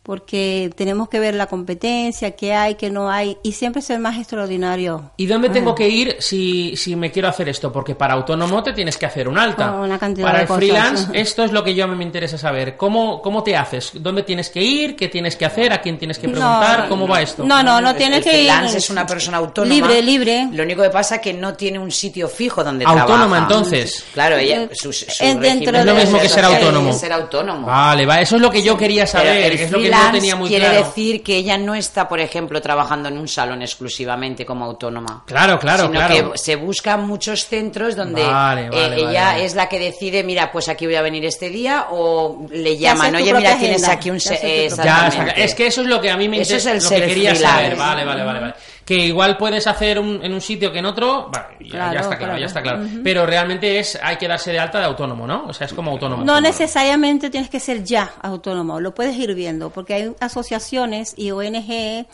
Porque 0.04 0.70
tenemos 0.76 1.08
que 1.08 1.18
ver 1.18 1.34
la 1.34 1.46
competencia, 1.46 2.32
qué 2.36 2.52
hay, 2.54 2.74
qué 2.76 2.90
no 2.90 3.10
hay, 3.10 3.38
y 3.42 3.52
siempre 3.52 3.82
ser 3.82 3.98
más 3.98 4.16
extraordinario. 4.18 5.10
¿Y 5.16 5.26
dónde 5.26 5.48
tengo 5.48 5.70
Ah. 5.72 5.74
que 5.74 5.88
ir 5.88 6.16
si, 6.20 6.76
si 6.76 6.94
me 6.94 7.10
quiero 7.10 7.26
hacer 7.28 7.48
esto? 7.48 7.72
Porque 7.72 7.94
para 7.94 8.14
autónomo 8.14 8.62
te 8.62 8.72
tienes 8.74 8.98
que 8.98 9.06
hacer 9.06 9.26
un 9.28 9.38
alta. 9.38 9.72
Una 9.72 9.98
cantidad 9.98 10.26
para 10.26 10.38
de 10.38 10.42
el 10.42 10.48
cosas. 10.48 10.58
freelance, 10.64 11.06
esto 11.14 11.42
es 11.42 11.52
lo 11.52 11.64
que 11.64 11.74
yo 11.74 11.88
me 11.88 12.04
interesa 12.04 12.36
saber. 12.36 12.76
¿Cómo, 12.76 13.22
¿Cómo 13.22 13.42
te 13.42 13.56
haces? 13.56 13.92
¿Dónde 13.94 14.22
tienes 14.24 14.50
que 14.50 14.60
ir? 14.62 14.94
¿Qué 14.94 15.08
tienes 15.08 15.36
que 15.36 15.46
hacer? 15.46 15.72
¿A 15.72 15.80
quién 15.80 15.98
tienes 15.98 16.18
que 16.18 16.26
No, 16.26 16.34
preguntar? 16.34 16.86
¿Cómo 16.88 17.08
va 17.08 17.22
esto? 17.22 17.42
No, 17.44 17.62
no, 17.62 17.80
no 17.80 17.94
tienes 17.94 18.18
el 18.18 18.24
que 18.24 18.30
ir. 18.30 18.36
freelance 18.50 18.76
es 18.78 18.90
una 18.90 19.06
persona 19.06 19.38
autónoma. 19.38 19.74
Libre, 19.74 20.02
libre. 20.02 20.48
Lo 20.52 20.62
único 20.64 20.82
que 20.82 20.90
pasa 20.90 21.16
es 21.16 21.20
que 21.22 21.32
no 21.32 21.54
tiene 21.54 21.78
un 21.78 21.90
sitio 21.90 22.28
fijo 22.28 22.62
donde 22.62 22.84
Autónoma, 22.84 23.36
trabaja. 23.36 23.42
entonces. 23.42 24.04
Claro, 24.12 24.36
ella. 24.36 24.68
Su, 24.74 24.92
su 24.92 25.06
Es 25.06 25.18
dentro 25.40 25.72
régimen 25.72 25.76
Es 25.80 25.86
lo 25.86 25.94
mismo 25.94 26.18
que 26.20 26.28
ser 26.28 26.44
autónomo. 26.44 26.90
es 26.90 27.00
ser 27.00 27.12
autónomo. 27.12 27.66
Vale, 27.66 28.04
va, 28.04 28.20
eso 28.20 28.36
es 28.36 28.42
lo 28.42 28.50
que 28.50 28.62
yo 28.62 28.76
quería 28.76 29.06
saber, 29.06 29.52
es 29.54 29.70
lo 29.70 29.78
que 29.78 29.93
no 29.94 30.10
freelance 30.10 30.18
tenía 30.18 30.36
muy 30.36 30.48
quiere 30.48 30.66
claro. 30.68 30.84
decir 30.86 31.22
que 31.22 31.36
ella 31.36 31.56
no 31.58 31.74
está, 31.74 32.08
por 32.08 32.20
ejemplo, 32.20 32.60
trabajando 32.60 33.08
en 33.08 33.18
un 33.18 33.28
salón 33.28 33.62
exclusivamente 33.62 34.44
como 34.46 34.64
autónoma. 34.64 35.22
Claro, 35.26 35.58
claro, 35.58 35.84
sino 35.86 35.94
claro. 35.98 36.32
que 36.32 36.38
se 36.38 36.56
buscan 36.56 37.06
muchos 37.06 37.46
centros 37.46 37.96
donde 37.96 38.22
Vale, 38.24 38.66
eh, 38.66 38.70
vale, 38.70 38.96
ella 38.96 39.24
vale. 39.32 39.44
es 39.44 39.54
la 39.54 39.68
que 39.68 39.78
decide, 39.78 40.24
mira, 40.24 40.50
pues 40.52 40.68
aquí 40.68 40.86
voy 40.86 40.94
a 40.96 41.02
venir 41.02 41.24
este 41.24 41.48
día 41.48 41.86
o 41.90 42.46
le 42.50 42.76
llaman, 42.76 43.14
oye, 43.14 43.32
mira, 43.34 43.56
tienes 43.58 43.82
agenda, 43.84 43.92
aquí 43.92 44.10
un... 44.10 44.18
eh, 44.42 44.68
Ya, 44.82 45.08
es 45.36 45.54
que 45.54 45.66
eso 45.66 45.82
es 45.82 45.86
lo 45.86 46.00
que 46.00 46.10
a 46.10 46.16
mí 46.16 46.28
me 46.28 46.40
Eso 46.40 46.56
es 46.56 46.64
interesa, 46.64 46.70
el 46.70 46.82
lo 46.82 46.88
ser 46.88 47.00
que 47.02 47.06
quería 47.14 47.30
freelance. 47.34 47.56
saber. 47.62 47.76
Vale, 47.76 48.04
vale, 48.04 48.24
vale, 48.24 48.40
vale. 48.40 48.54
Que 48.84 48.96
igual 49.06 49.36
puedes 49.38 49.66
hacer 49.66 49.98
un- 49.98 50.20
en 50.22 50.32
un 50.34 50.40
sitio 50.40 50.70
que 50.70 50.80
en 50.80 50.86
otro, 50.86 51.30
ya, 51.60 51.66
está 51.68 51.90
claro, 51.90 52.16
claro. 52.18 52.38
ya 52.38 52.46
está 52.46 52.62
claro. 52.62 52.86
Pero 53.02 53.24
realmente 53.24 53.78
es 53.78 53.98
hay 54.02 54.16
que 54.16 54.28
darse 54.28 54.52
de 54.52 54.58
alta 54.58 54.78
de 54.78 54.84
autónomo, 54.84 55.26
¿no? 55.26 55.46
O 55.46 55.52
sea, 55.54 55.66
es 55.66 55.72
como 55.72 55.90
autónomo. 55.92 56.22
No 56.24 56.32
autónomo. 56.34 56.46
necesariamente 56.48 57.30
tienes 57.30 57.48
que 57.48 57.60
ser 57.60 57.82
ya 57.82 58.12
autónomo, 58.20 58.80
lo 58.80 58.94
puedes 58.94 59.16
ir 59.16 59.34
viendo, 59.34 59.70
porque 59.70 59.94
hay 59.94 60.14
asociaciones 60.20 61.14
y 61.16 61.30
ONG 61.30 62.06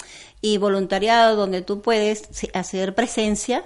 y 0.43 0.59
voluntariado 0.59 1.37
donde 1.37 1.63
tú 1.63 1.83
puedes 1.83 2.29
hacer 2.55 2.95
presencia 2.95 3.65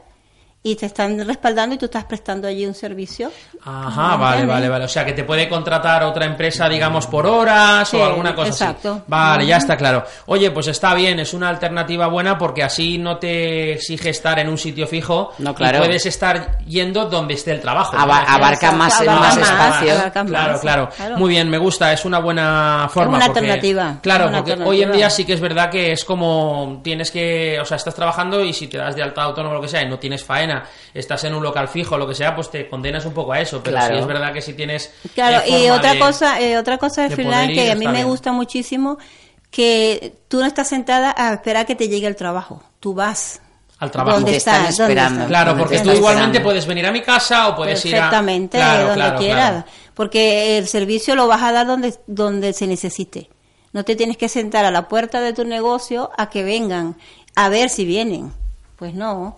y 0.66 0.76
te 0.76 0.86
están 0.86 1.26
respaldando 1.26 1.74
y 1.74 1.78
tú 1.78 1.84
estás 1.84 2.04
prestando 2.04 2.48
allí 2.48 2.64
un 2.64 2.72
servicio. 2.72 3.30
Ajá, 3.66 4.16
¿Me 4.16 4.24
vale, 4.24 4.46
vale, 4.46 4.68
vale. 4.70 4.84
O 4.86 4.88
sea, 4.88 5.04
que 5.04 5.12
te 5.12 5.22
puede 5.22 5.46
contratar 5.46 6.02
otra 6.04 6.24
empresa, 6.24 6.68
digamos, 6.70 7.06
por 7.06 7.26
horas 7.26 7.86
Sí, 7.86 7.98
o 7.98 8.04
alguna 8.04 8.34
cosa 8.34 8.48
exacto. 8.48 8.92
así. 8.94 9.02
Vale, 9.06 9.46
ya 9.46 9.58
está 9.58 9.76
claro. 9.76 10.04
Oye, 10.24 10.50
pues 10.50 10.66
está 10.68 10.94
bien, 10.94 11.20
es 11.20 11.34
una 11.34 11.50
alternativa 11.50 12.06
buena 12.06 12.38
porque 12.38 12.62
así 12.62 12.96
no 12.96 13.18
te 13.18 13.74
exige 13.74 14.08
estar 14.08 14.38
en 14.38 14.48
un 14.48 14.56
sitio 14.56 14.86
fijo 14.86 15.32
No, 15.38 15.54
claro. 15.54 15.76
y 15.76 15.80
puedes 15.82 16.06
estar 16.06 16.58
yendo 16.64 17.04
donde 17.10 17.34
esté 17.34 17.52
el 17.52 17.60
trabajo. 17.60 17.94
Aba- 17.98 18.22
Es 18.22 18.28
abarca 18.30 18.72
más- 18.72 19.00
Abarca 19.02 19.20
más 19.20 19.36
más, 19.38 19.48
espacio. 19.50 19.92
abarca 19.94 20.22
más, 20.24 20.30
Claro, 20.30 20.60
claro, 20.60 20.88
claro. 20.96 21.16
Muy 21.18 21.28
bien, 21.28 21.50
me 21.50 21.58
gusta, 21.58 21.92
es 21.92 22.06
una 22.06 22.20
buena 22.20 22.88
forma. 22.90 23.18
una 23.18 23.26
porque- 23.26 23.40
alternativa, 23.40 23.98
Claro, 24.00 24.24
es 24.24 24.28
una 24.30 24.38
porque 24.38 24.52
alternativa. 24.52 24.70
hoy 24.70 24.82
en 24.82 24.92
día 24.92 25.10
sí 25.10 25.26
que 25.26 25.34
es 25.34 25.40
verdad 25.40 25.68
que 25.68 25.92
es 25.92 26.06
como 26.06 26.80
tienes 26.82 27.10
que, 27.10 27.58
o 27.60 27.66
sea, 27.66 27.76
estás 27.76 27.94
trabajando 27.94 28.42
y 28.42 28.54
si 28.54 28.66
te 28.66 28.78
das 28.78 28.96
de 28.96 29.02
alta 29.02 29.22
autónomo 29.22 29.52
o 29.52 29.56
lo 29.56 29.60
que 29.60 29.68
sea 29.68 29.82
y 29.82 29.88
no 29.90 29.98
tienes 29.98 30.24
faena, 30.24 30.53
estás 30.92 31.24
en 31.24 31.34
un 31.34 31.42
local 31.42 31.68
fijo 31.68 31.94
o 31.94 31.98
lo 31.98 32.06
que 32.06 32.14
sea, 32.14 32.34
pues 32.34 32.50
te 32.50 32.68
condenas 32.68 33.04
un 33.06 33.12
poco 33.14 33.32
a 33.32 33.40
eso. 33.40 33.60
Pero 33.62 33.76
Claro. 33.76 33.94
sí 33.94 34.00
es 34.00 34.06
verdad 34.06 34.32
que 34.32 34.42
si 34.42 34.52
tienes. 34.54 34.92
Claro, 35.14 35.42
eh, 35.46 35.66
y 35.66 35.70
otra 35.70 35.94
de- 35.94 35.98
cosa, 35.98 36.40
eh, 36.40 36.56
otra 36.58 36.78
cosa 36.78 37.02
de 37.02 37.10
freelance 37.10 37.52
ir, 37.52 37.58
que 37.58 37.70
a 37.72 37.74
mí 37.74 37.86
me 37.86 37.92
bien. 37.92 38.06
gusta 38.08 38.32
muchísimo, 38.32 38.98
que 39.50 40.16
tú 40.28 40.40
no 40.40 40.46
estás 40.46 40.68
sentada 40.68 41.14
a 41.16 41.34
esperar 41.34 41.66
que 41.66 41.74
te 41.74 41.88
llegue 41.88 42.06
el 42.06 42.16
trabajo, 42.16 42.62
tú 42.80 42.94
vas. 42.94 43.40
Al 43.78 43.90
trabajo. 43.90 44.16
¿Dónde 44.18 44.30
Te 44.32 44.36
están 44.38 44.60
estás? 44.62 44.76
¿Dónde 44.78 44.92
esperando. 44.94 45.26
Claro, 45.26 45.56
porque 45.58 45.78
tú 45.80 45.90
igualmente 45.90 46.38
esperando. 46.38 46.42
puedes 46.44 46.66
venir 46.66 46.86
a 46.86 46.92
mi 46.92 47.02
casa 47.02 47.48
o 47.48 47.56
puedes 47.56 47.84
ir 47.84 47.96
a. 47.96 47.98
Perfectamente, 47.98 48.56
Claro, 48.58 48.80
donde 48.86 48.94
claro, 48.94 49.18
quieras, 49.18 49.50
claro. 49.50 49.64
porque 49.94 50.58
el 50.58 50.68
servicio 50.68 51.16
lo 51.16 51.26
vas 51.26 51.42
a 51.42 51.52
dar 51.52 51.66
donde, 51.66 51.94
donde 52.06 52.52
se 52.52 52.66
necesite. 52.68 53.28
No 53.72 53.84
te 53.84 53.96
tienes 53.96 54.16
que 54.16 54.28
sentar 54.28 54.64
a 54.64 54.70
la 54.70 54.88
puerta 54.88 55.20
de 55.20 55.32
tu 55.32 55.44
negocio 55.44 56.10
a 56.16 56.30
que 56.30 56.44
vengan, 56.44 56.96
a 57.34 57.48
ver 57.48 57.68
si 57.68 57.84
vienen. 57.84 58.32
Pues 58.76 58.94
no. 58.94 59.36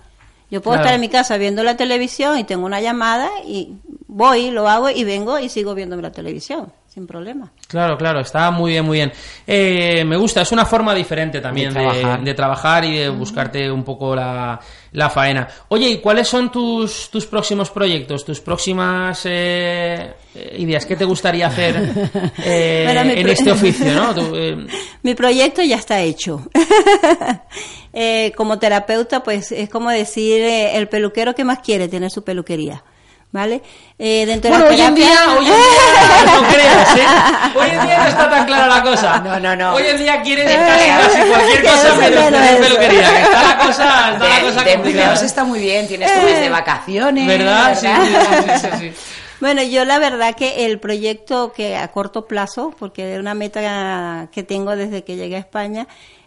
Yo 0.50 0.60
puedo 0.62 0.74
Claro. 0.76 0.84
estar 0.86 0.94
en 0.94 1.00
mi 1.00 1.08
casa 1.08 1.36
viendo 1.38 1.62
la 1.64 1.76
televisión 1.76 2.38
y 2.38 2.44
tengo 2.44 2.66
una 2.66 2.80
llamada 2.80 3.28
y 3.46 3.74
voy, 4.06 4.50
lo 4.50 4.68
hago 4.68 4.90
y 4.90 5.02
vengo 5.04 5.38
y 5.38 5.48
sigo 5.48 5.74
viendo 5.74 5.96
la 6.00 6.12
televisión, 6.12 6.72
sin 6.86 7.04
problema. 7.06 7.52
Claro, 7.66 7.98
claro, 7.98 8.20
está 8.20 8.50
muy 8.52 8.70
bien, 8.72 8.84
muy 8.84 8.98
bien. 8.98 9.12
Eh, 9.46 10.04
me 10.04 10.16
gusta, 10.16 10.42
es 10.42 10.52
una 10.52 10.64
forma 10.64 10.94
diferente 10.94 11.40
también 11.40 11.74
De 11.74 11.80
trabajar. 11.80 12.22
de 12.24 12.34
trabajar 12.34 12.84
y 12.84 12.98
de 12.98 13.08
buscarte 13.08 13.68
un 13.70 13.82
poco 13.82 14.14
la, 14.14 14.60
la 14.92 15.10
faena. 15.10 15.48
Oye, 15.68 15.88
¿y 15.90 15.98
cuáles 15.98 16.28
son 16.28 16.50
tus, 16.52 17.10
tus 17.10 17.26
próximos 17.26 17.70
proyectos, 17.70 18.24
tus 18.24 18.40
próximas 18.40 19.22
eh, 19.24 20.14
eh, 20.34 20.56
ideas? 20.58 20.86
¿Qué 20.86 20.94
te 20.94 21.04
gustaría 21.04 21.48
hacer 21.48 21.76
eh, 22.44 22.86
en 23.16 23.28
este 23.28 23.50
oficio? 23.50 23.92
¿no? 23.92 24.14
Tú, 24.14 24.30
eh, 24.36 24.64
Mi 25.02 25.14
proyecto 25.16 25.60
ya 25.62 25.76
está 25.76 26.00
hecho. 26.00 26.48
Eh, 27.98 28.32
como 28.36 28.58
terapeuta, 28.58 29.22
pues 29.22 29.52
es 29.52 29.70
como 29.70 29.88
decir 29.90 30.42
eh, 30.42 30.76
el 30.76 30.86
peluquero 30.86 31.34
que 31.34 31.44
más 31.44 31.60
quiere 31.60 31.88
tener 31.88 32.10
su 32.10 32.22
peluquería. 32.22 32.84
¿Vale? 33.32 33.60
Eh, 33.98 34.24
dentro 34.24 34.50
de 34.50 34.56
Bueno, 34.56 34.64
la 34.70 34.70
hoy 34.76 34.80
en 34.80 34.94
terapia- 34.94 35.06
día, 35.06 35.32
hoy 35.38 35.46
en 35.46 35.52
día, 35.52 36.32
no 36.40 36.48
creas, 36.48 36.96
¿eh? 36.96 37.58
Hoy 37.58 37.70
en 37.70 37.86
día 37.86 37.98
no 37.98 38.08
está 38.08 38.30
tan 38.30 38.46
clara 38.46 38.66
la 38.68 38.82
cosa. 38.82 39.18
No, 39.18 39.40
no, 39.40 39.56
no. 39.56 39.74
Hoy 39.74 39.82
en 39.84 39.98
día 39.98 40.22
quieren 40.22 40.46
casi, 40.46 41.18
cualquier 41.28 41.62
cosa 41.64 41.94
menos 41.96 42.24
tener 42.24 42.54
eso. 42.54 42.62
peluquería. 42.62 43.10
que 43.12 43.22
Está 43.22 43.42
la 43.42 43.58
cosa, 43.58 44.12
está 44.12 44.28
la 44.28 44.34
De, 44.36 44.40
cosa 44.42 44.44
de 44.44 44.52
complicada. 44.52 44.72
empleados 44.74 45.22
está 45.22 45.44
muy 45.44 45.58
bien, 45.60 45.88
tienes 45.88 46.12
tu 46.14 46.20
mes 46.20 46.40
de 46.40 46.48
vacaciones. 46.50 47.26
¿Verdad? 47.26 47.78
Sí, 47.78 47.86
sí, 47.86 48.14
sí, 48.14 48.52
sí, 48.60 48.68
sí. 48.78 48.92
Bueno, 49.40 49.62
yo 49.62 49.84
la 49.84 49.98
verdad 49.98 50.34
que 50.34 50.64
el 50.64 50.78
proyecto 50.80 51.52
que 51.52 51.76
a 51.76 51.88
corto 51.88 52.26
plazo, 52.26 52.74
porque 52.78 53.14
es 53.14 53.20
una 53.20 53.34
meta 53.34 54.28
que 54.32 54.42
tengo 54.44 54.76
desde 54.76 55.04
que 55.04 55.16
llegué 55.16 55.36
a 55.36 55.40
España, 55.40 55.86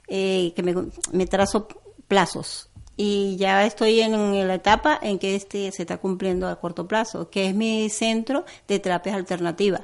eh, 0.09 0.53
que 0.55 0.63
me, 0.63 1.25
trazo 1.25 1.67
plazos. 2.07 2.69
Y 2.97 3.37
ya 3.37 3.65
estoy 3.65 4.01
en 4.01 4.47
la 4.47 4.55
etapa 4.55 4.99
en 5.01 5.19
que 5.19 5.35
este 5.35 5.71
se 5.71 5.83
está 5.83 5.97
cumpliendo 5.99 6.49
a 6.49 6.59
corto 6.59 6.87
plazo, 6.87 7.29
que 7.29 7.47
es 7.47 7.55
mi 7.55 7.89
centro 7.89 8.43
de 8.67 8.79
terapias 8.79 9.15
alternativas. 9.15 9.81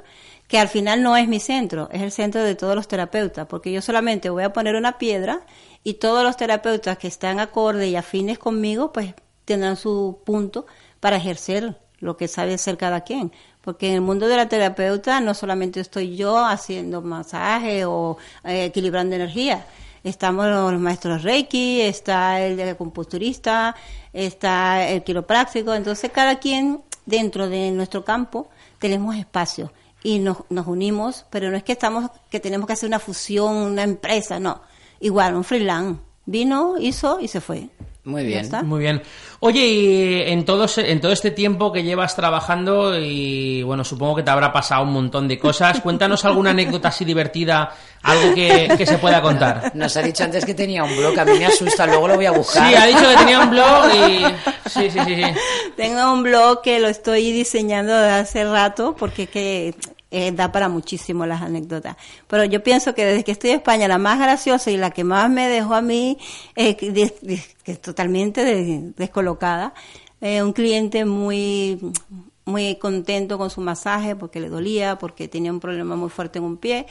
Que 0.48 0.58
al 0.58 0.68
final 0.68 1.02
no 1.02 1.16
es 1.16 1.26
mi 1.26 1.40
centro, 1.40 1.88
es 1.90 2.02
el 2.02 2.12
centro 2.12 2.42
de 2.42 2.54
todos 2.54 2.76
los 2.76 2.88
terapeutas, 2.88 3.46
porque 3.46 3.72
yo 3.72 3.80
solamente 3.80 4.28
voy 4.28 4.44
a 4.44 4.52
poner 4.52 4.76
una 4.76 4.98
piedra 4.98 5.46
y 5.82 5.94
todos 5.94 6.24
los 6.24 6.36
terapeutas 6.36 6.98
que 6.98 7.08
están 7.08 7.40
acorde 7.40 7.88
y 7.88 7.96
afines 7.96 8.38
conmigo, 8.38 8.92
pues 8.92 9.14
tendrán 9.46 9.76
su 9.76 10.20
punto 10.24 10.66
para 11.00 11.16
ejercer 11.16 11.78
lo 12.00 12.16
que 12.16 12.28
sabe 12.28 12.54
hacer 12.54 12.76
cada 12.76 13.00
quien. 13.02 13.32
Porque 13.62 13.88
en 13.88 13.94
el 13.94 14.00
mundo 14.00 14.28
de 14.28 14.36
la 14.36 14.48
terapeuta 14.48 15.20
no 15.20 15.34
solamente 15.34 15.80
estoy 15.80 16.16
yo 16.16 16.44
haciendo 16.44 17.02
masaje 17.02 17.84
o 17.84 18.18
eh, 18.44 18.66
equilibrando 18.66 19.16
energía. 19.16 19.66
Estamos 20.06 20.46
los 20.46 20.80
maestros 20.80 21.24
Reiki, 21.24 21.80
está 21.80 22.40
el 22.40 22.60
acupunturista, 22.60 23.74
está 24.12 24.88
el 24.88 25.02
quiropráctico. 25.02 25.74
Entonces 25.74 26.12
cada 26.12 26.38
quien 26.38 26.80
dentro 27.06 27.48
de 27.48 27.72
nuestro 27.72 28.04
campo 28.04 28.48
tenemos 28.78 29.16
espacio 29.16 29.72
y 30.04 30.20
nos, 30.20 30.44
nos 30.48 30.68
unimos, 30.68 31.26
pero 31.28 31.50
no 31.50 31.56
es 31.56 31.64
que 31.64 31.72
estamos 31.72 32.08
que 32.30 32.38
tenemos 32.38 32.68
que 32.68 32.74
hacer 32.74 32.86
una 32.86 33.00
fusión, 33.00 33.56
una 33.56 33.82
empresa, 33.82 34.38
no. 34.38 34.60
Igual, 35.00 35.34
un 35.34 35.42
freelance. 35.42 36.00
Vino, 36.26 36.74
hizo 36.78 37.18
y 37.20 37.28
se 37.28 37.40
fue. 37.40 37.68
Muy 38.06 38.24
bien. 38.24 38.40
está. 38.40 38.62
Muy 38.62 38.80
bien. 38.80 39.02
Oye, 39.40 39.66
y 39.66 40.22
en 40.30 40.44
todo, 40.44 40.66
en 40.76 41.00
todo 41.00 41.10
este 41.10 41.32
tiempo 41.32 41.72
que 41.72 41.82
llevas 41.82 42.14
trabajando, 42.14 42.96
y 42.96 43.64
bueno, 43.64 43.82
supongo 43.82 44.16
que 44.16 44.22
te 44.22 44.30
habrá 44.30 44.52
pasado 44.52 44.84
un 44.84 44.92
montón 44.92 45.26
de 45.26 45.38
cosas, 45.38 45.80
cuéntanos 45.80 46.24
alguna 46.24 46.50
anécdota 46.50 46.88
así 46.88 47.04
divertida, 47.04 47.72
algo 48.02 48.32
que, 48.32 48.72
que 48.78 48.86
se 48.86 48.98
pueda 48.98 49.20
contar. 49.20 49.72
Nos 49.74 49.96
ha 49.96 50.02
dicho 50.02 50.22
antes 50.22 50.44
que 50.44 50.54
tenía 50.54 50.84
un 50.84 50.96
blog, 50.96 51.18
a 51.18 51.24
mí 51.24 51.36
me 51.36 51.46
asusta, 51.46 51.84
luego 51.86 52.06
lo 52.06 52.14
voy 52.14 52.26
a 52.26 52.30
buscar. 52.30 52.68
Sí, 52.68 52.74
ha 52.76 52.86
dicho 52.86 53.10
que 53.10 53.16
tenía 53.16 53.40
un 53.40 53.50
blog 53.50 53.84
y... 53.92 54.70
Sí, 54.70 54.90
sí, 54.90 55.00
sí, 55.04 55.16
sí. 55.16 55.24
Tengo 55.76 56.12
un 56.12 56.22
blog 56.22 56.62
que 56.62 56.78
lo 56.78 56.86
estoy 56.86 57.32
diseñando 57.32 57.92
desde 57.92 58.12
hace 58.12 58.44
rato 58.44 58.94
porque 58.96 59.26
que 59.26 59.74
eh, 60.10 60.32
da 60.32 60.52
para 60.52 60.68
muchísimo 60.68 61.26
las 61.26 61.42
anécdotas. 61.42 61.96
Pero 62.28 62.44
yo 62.44 62.62
pienso 62.62 62.94
que 62.94 63.04
desde 63.04 63.24
que 63.24 63.32
estoy 63.32 63.50
en 63.50 63.56
España, 63.56 63.88
la 63.88 63.98
más 63.98 64.18
graciosa 64.18 64.70
y 64.70 64.76
la 64.76 64.90
que 64.90 65.04
más 65.04 65.30
me 65.30 65.48
dejó 65.48 65.74
a 65.74 65.82
mí 65.82 66.18
eh, 66.56 66.76
totalmente 67.82 68.44
de- 68.44 68.92
descolocada, 68.96 69.74
eh, 70.20 70.42
un 70.42 70.52
cliente 70.52 71.04
muy 71.04 71.78
muy 72.44 72.76
contento 72.76 73.38
con 73.38 73.50
su 73.50 73.60
masaje 73.60 74.14
porque 74.14 74.38
le 74.40 74.48
dolía, 74.48 74.98
porque 74.98 75.26
tenía 75.28 75.50
un 75.52 75.58
problema 75.60 75.96
muy 75.96 76.10
fuerte 76.10 76.38
en 76.38 76.44
un 76.44 76.56
pie. 76.58 76.86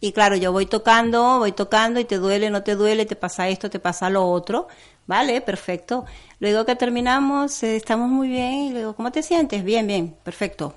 Y 0.00 0.12
claro, 0.12 0.36
yo 0.36 0.52
voy 0.52 0.66
tocando, 0.66 1.38
voy 1.38 1.52
tocando 1.52 2.00
y 2.00 2.04
te 2.04 2.18
duele, 2.18 2.50
no 2.50 2.62
te 2.64 2.74
duele, 2.74 3.06
te 3.06 3.16
pasa 3.16 3.48
esto, 3.48 3.70
te 3.70 3.78
pasa 3.80 4.10
lo 4.10 4.26
otro. 4.26 4.66
Vale, 5.06 5.40
perfecto. 5.40 6.04
Luego 6.40 6.66
que 6.66 6.74
terminamos, 6.76 7.62
eh, 7.62 7.76
estamos 7.76 8.08
muy 8.10 8.28
bien. 8.28 8.52
Y 8.54 8.72
le 8.72 8.78
digo, 8.80 8.94
¿cómo 8.96 9.12
te 9.12 9.22
sientes? 9.22 9.64
Bien, 9.64 9.86
bien, 9.86 10.16
perfecto. 10.24 10.74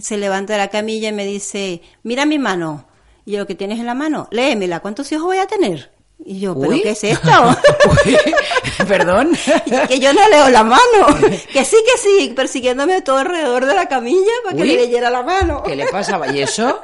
Se 0.00 0.16
levanta 0.16 0.54
de 0.54 0.58
la 0.58 0.68
camilla 0.68 1.08
y 1.08 1.12
me 1.12 1.26
dice, 1.26 1.82
mira 2.02 2.26
mi 2.26 2.38
mano. 2.38 2.86
Y 3.24 3.32
yo, 3.32 3.38
¿lo 3.40 3.46
que 3.46 3.54
tienes 3.54 3.78
en 3.78 3.86
la 3.86 3.94
mano? 3.94 4.28
Léemela, 4.30 4.80
¿cuántos 4.80 5.10
hijos 5.12 5.24
voy 5.24 5.38
a 5.38 5.46
tener? 5.46 5.92
Y 6.24 6.40
yo, 6.40 6.54
¿pero 6.58 6.70
Uy. 6.72 6.82
qué 6.82 6.90
es 6.90 7.04
esto? 7.04 7.30
Perdón. 8.88 9.36
que 9.88 9.98
yo 9.98 10.12
no 10.12 10.28
leo 10.28 10.48
la 10.50 10.62
mano. 10.64 10.80
Que 11.52 11.64
sí, 11.64 11.76
que 11.84 11.98
sí, 11.98 12.32
persiguiéndome 12.34 13.02
todo 13.02 13.18
alrededor 13.18 13.66
de 13.66 13.74
la 13.74 13.86
camilla 13.88 14.32
para 14.44 14.56
que 14.56 14.64
le 14.64 14.74
leyera 14.76 15.10
la 15.10 15.22
mano. 15.22 15.62
¿Qué 15.62 15.76
le 15.76 15.86
pasaba? 15.86 16.28
¿Y 16.32 16.42
eso? 16.42 16.80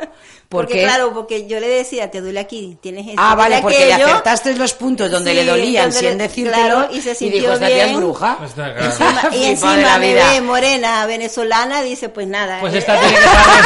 ¿Por 0.48 0.62
Porque 0.64 0.74
qué? 0.80 0.82
claro, 0.84 1.12
porque 1.12 1.46
yo 1.46 1.60
le 1.60 1.68
decía, 1.68 2.10
te 2.10 2.20
duele 2.22 2.40
aquí, 2.40 2.78
tienes 2.80 3.06
esto, 3.06 3.20
Ah, 3.22 3.34
vale, 3.34 3.58
porque 3.60 3.84
le 3.86 3.92
acertaste 3.94 4.54
los 4.54 4.72
puntos 4.72 5.10
donde 5.10 5.32
Sí, 5.32 5.36
le 5.36 5.44
dolían 5.44 5.84
donde 5.90 5.98
sin 5.98 6.08
le- 6.08 6.16
decírtelo 6.28 6.56
claro, 6.76 6.88
y 6.90 7.00
se 7.02 7.14
sintió 7.14 7.40
dijo, 7.42 7.52
esta 7.52 7.66
tía 7.66 7.76
es 7.84 7.84
bien. 7.90 7.96
bruja. 8.00 8.38
Está 8.44 8.74
claro. 8.74 8.86
Encima- 8.90 9.28
y 9.36 9.44
encima 9.44 9.76
la 9.76 9.98
me 9.98 10.14
ve 10.14 10.40
morena 10.40 11.04
venezolana, 11.06 11.82
dice, 11.82 12.08
pues 12.08 12.26
nada. 12.26 12.60
Pues 12.60 12.72
eh. 12.74 12.78
esta 12.78 12.98
tiene 12.98 13.14
que 13.14 13.22
saber. 13.24 13.64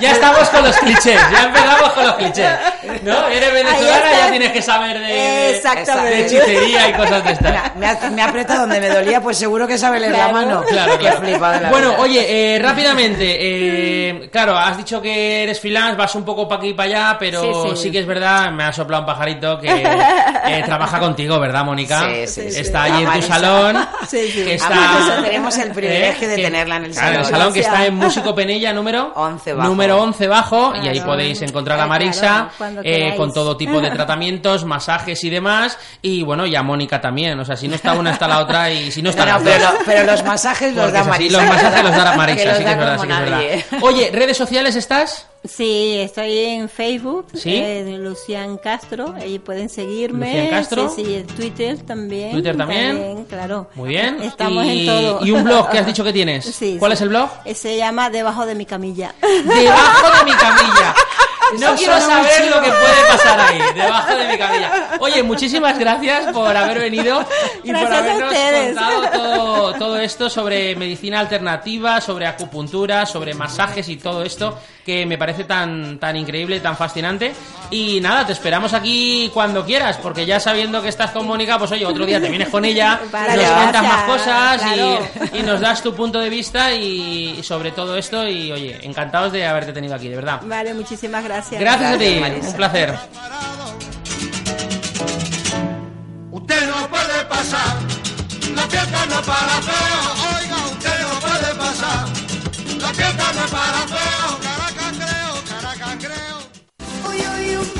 Ya 0.00 0.12
estamos 0.12 0.48
con 0.50 0.62
los 0.64 0.76
clichés, 0.76 1.20
ya 1.32 1.42
empezamos 1.44 1.92
con 1.92 2.06
los 2.06 2.14
clichés. 2.16 2.50
¿No? 3.02 3.28
Eres 3.28 3.52
venezolana, 3.52 4.12
ya 4.18 4.30
tienes 4.30 4.52
que 4.52 4.60
saber 4.62 4.75
de, 4.80 4.98
de, 4.98 5.50
Exactamente. 5.56 6.10
de 6.10 6.26
hechicería 6.26 6.88
y 6.88 6.92
cosas 6.94 7.24
de 7.24 7.32
estas. 7.32 7.76
Me, 7.76 7.86
ha- 7.86 8.10
me 8.10 8.22
aprieta 8.22 8.58
donde 8.60 8.80
me 8.80 8.88
dolía, 8.88 9.20
pues 9.20 9.36
seguro 9.38 9.66
que 9.66 9.78
sabe 9.78 10.00
leer 10.00 10.12
la 10.12 10.18
Claro. 10.28 10.32
mano. 10.32 10.62
Claro, 10.68 10.92
Qué 10.92 10.98
claro. 10.98 11.20
flipa 11.20 11.60
la 11.60 11.70
Bueno, 11.70 11.90
vida. 11.90 12.00
oye, 12.00 12.54
eh, 12.54 12.58
rápidamente, 12.58 13.36
eh, 13.38 14.28
claro, 14.30 14.56
has 14.56 14.76
dicho 14.76 15.00
que 15.02 15.42
eres 15.44 15.60
freelance, 15.60 15.96
vas 15.96 16.14
un 16.14 16.24
poco 16.24 16.48
para 16.48 16.60
aquí 16.60 16.68
y 16.70 16.74
para 16.74 16.88
allá, 16.88 17.16
pero 17.18 17.42
sí, 17.42 17.70
Sí, 17.76 17.82
sí. 17.84 17.90
que 17.92 18.00
es 18.00 18.06
verdad, 18.06 18.50
me 18.52 18.64
ha 18.64 18.72
soplado 18.72 19.02
un 19.02 19.06
pajarito 19.06 19.58
que 19.60 19.68
eh, 20.46 20.62
trabaja 20.64 20.98
contigo, 20.98 21.38
¿verdad, 21.38 21.64
Mónica? 21.64 22.00
Sí, 22.08 22.26
sí, 22.26 22.50
sí. 22.50 22.60
Está 22.60 22.84
allí 22.84 22.98
en 22.98 23.04
tu 23.04 23.06
Marisa. 23.10 23.34
salón. 23.34 23.88
Sí, 24.08 24.28
sí. 24.30 24.44
Que 24.44 24.54
está, 24.54 25.20
tenemos 25.22 25.56
el 25.58 25.70
privilegio 25.72 26.28
de 26.28 26.36
que- 26.36 26.42
tenerla 26.42 26.76
en 26.76 26.84
el 26.86 26.90
claro, 26.92 27.24
salón. 27.24 27.30
salón 27.30 27.52
que 27.54 27.60
está 27.60 27.86
en 27.86 27.94
Músico 27.96 28.34
Penella 28.34 28.72
número 28.72 29.12
11 29.14 29.52
bajo. 29.54 29.68
Número 29.68 30.02
11 30.02 30.28
bajo, 30.28 30.72
y 30.82 30.88
ahí 30.88 31.00
podéis 31.00 31.42
encontrar 31.42 31.80
a 31.80 31.84
Eh, 31.84 31.88
Marisa 31.88 32.48
eh, 32.82 33.14
con 33.16 33.32
todo 33.32 33.56
tipo 33.56 33.80
de 33.80 33.90
tratamientos, 33.96 34.55
masajes 34.64 35.22
y 35.24 35.30
demás, 35.30 35.78
y 36.02 36.22
bueno, 36.22 36.46
y 36.46 36.54
a 36.56 36.62
Mónica 36.62 37.00
también, 37.00 37.38
o 37.38 37.44
sea, 37.44 37.56
si 37.56 37.68
no 37.68 37.74
está 37.74 37.92
una 37.94 38.12
está 38.12 38.26
la 38.28 38.40
otra 38.40 38.70
y 38.70 38.90
si 38.90 39.02
no 39.02 39.10
está 39.10 39.24
No, 39.26 39.32
las 39.32 39.42
no, 39.42 39.50
pero, 39.50 39.64
dos. 39.64 39.72
lo- 39.74 39.78
pero 39.84 40.04
los 40.04 40.24
masajes 40.24 40.74
los 40.74 40.92
da 40.92 41.04
Marisa. 41.04 41.38
los 41.40 41.48
masajes 41.48 41.82
los 41.84 41.96
da 41.96 42.16
Marisa, 42.16 42.38
Que 42.42 42.48
los 42.48 42.56
sí 42.58 42.64
que 42.64 42.70
es 42.70 42.76
da 42.76 42.84
verdad, 42.84 43.00
sí 43.00 43.06
que 43.06 43.12
es 43.12 43.20
verdad. 43.70 43.78
Oye, 43.82 44.10
¿redes 44.12 44.36
sociales 44.36 44.76
estás? 44.76 45.26
Sí, 45.44 45.98
estoy 46.00 46.38
en 46.38 46.68
Facebook, 46.68 47.26
¿Sí? 47.34 47.54
eh, 47.54 47.84
de 47.84 47.98
Lucian 47.98 48.56
Castro, 48.58 49.14
ahí 49.16 49.38
pueden 49.38 49.68
seguirme. 49.68 50.26
Lucian 50.32 50.48
Castro. 50.50 50.88
Sí, 50.94 51.04
sí, 51.04 51.14
en 51.14 51.26
Twitter 51.28 51.78
también. 51.86 52.32
¿Twitter 52.32 52.56
también? 52.56 53.24
claro. 53.28 53.70
Muy 53.76 53.90
bien. 53.90 54.20
Estamos 54.24 54.64
y, 54.66 54.80
en 54.80 54.86
todo. 54.86 55.24
¿Y 55.24 55.30
un 55.30 55.44
blog 55.44 55.70
que 55.70 55.78
has 55.78 55.86
dicho 55.86 56.02
que 56.02 56.12
tienes? 56.12 56.44
Sí, 56.56 56.76
¿Cuál 56.80 56.92
sí. 56.92 56.94
es 56.94 57.00
el 57.02 57.10
blog? 57.10 57.28
Eh, 57.44 57.54
Se 57.54 57.76
llama 57.76 58.10
Debajo 58.10 58.44
de 58.44 58.54
mi 58.56 58.66
camilla. 58.66 59.14
Debajo 59.22 60.18
de 60.18 60.24
mi 60.24 60.32
camilla. 60.36 60.94
No 61.58 61.74
quiero 61.76 62.00
saber 62.00 62.46
lo 62.48 62.60
que 62.60 62.70
puede 62.70 63.06
pasar 63.08 63.40
ahí, 63.40 63.60
debajo 63.74 64.16
de 64.16 64.28
mi 64.28 64.38
camilla. 64.38 64.90
Oye, 65.00 65.22
muchísimas 65.22 65.78
gracias 65.78 66.32
por 66.32 66.56
haber 66.56 66.78
venido 66.78 67.24
y 67.62 67.72
por 67.72 67.80
Gracias 67.80 67.92
habernos 67.92 68.34
contado 68.34 69.10
todo, 69.10 69.74
todo 69.74 69.98
esto 69.98 70.28
sobre 70.28 70.74
medicina 70.76 71.20
alternativa, 71.20 72.00
sobre 72.00 72.26
acupuntura, 72.26 73.06
sobre 73.06 73.34
masajes 73.34 73.88
y 73.88 73.96
todo 73.96 74.22
esto 74.22 74.58
que 74.84 75.04
me 75.04 75.18
parece 75.18 75.44
tan, 75.44 75.98
tan 75.98 76.16
increíble, 76.16 76.60
tan 76.60 76.76
fascinante. 76.76 77.34
Y 77.70 78.00
nada, 78.00 78.24
te 78.24 78.32
esperamos 78.32 78.72
aquí 78.74 79.28
cuando 79.34 79.64
quieras, 79.64 79.98
porque 80.00 80.24
ya 80.24 80.38
sabiendo 80.38 80.80
que 80.82 80.88
estás 80.88 81.10
con 81.10 81.26
Mónica, 81.26 81.58
pues 81.58 81.72
oye, 81.72 81.84
otro 81.84 82.06
día 82.06 82.20
te 82.20 82.28
vienes 82.28 82.48
con 82.48 82.64
ella, 82.64 83.00
Vale, 83.10 83.36
nos 83.42 83.50
cuentas 83.52 83.82
más 83.82 84.02
cosas 84.04 84.62
y- 84.62 84.74
claro. 84.74 84.98
y, 85.32 85.42
nos 85.42 85.60
das 85.60 85.82
tu 85.82 85.94
punto 85.94 86.20
de 86.20 86.30
vista 86.30 86.72
y 86.72 87.42
sobre 87.42 87.72
todo 87.72 87.96
esto. 87.96 88.26
Y 88.26 88.52
oye, 88.52 88.78
encantados 88.82 89.32
de 89.32 89.44
haberte 89.46 89.72
tenido 89.72 89.94
aquí, 89.96 90.08
de 90.08 90.16
verdad. 90.16 90.40
Vale, 90.44 90.74
muchísimas 90.74 91.24
gracias. 91.24 91.60
Gracias 91.60 91.94
a 91.94 91.98
ti, 91.98 92.18
Marisa. 92.20 92.48
un 92.48 92.54
placer. 92.54 92.94
Usted 96.30 96.66
no 96.68 96.88
puede 96.88 97.24
pasar, 97.28 97.76
la 98.54 98.62
fiesta 98.62 99.06
no 99.06 99.22
para 99.22 99.62
feo. 99.62 100.02
Oiga, 100.38 100.56
usted 100.70 101.00
no 101.02 101.20
puede 101.20 101.54
pasar, 101.54 102.06
la 102.80 102.88
fiesta 102.94 103.32
no 103.32 103.46
para 103.48 103.80
feo. 103.88 104.25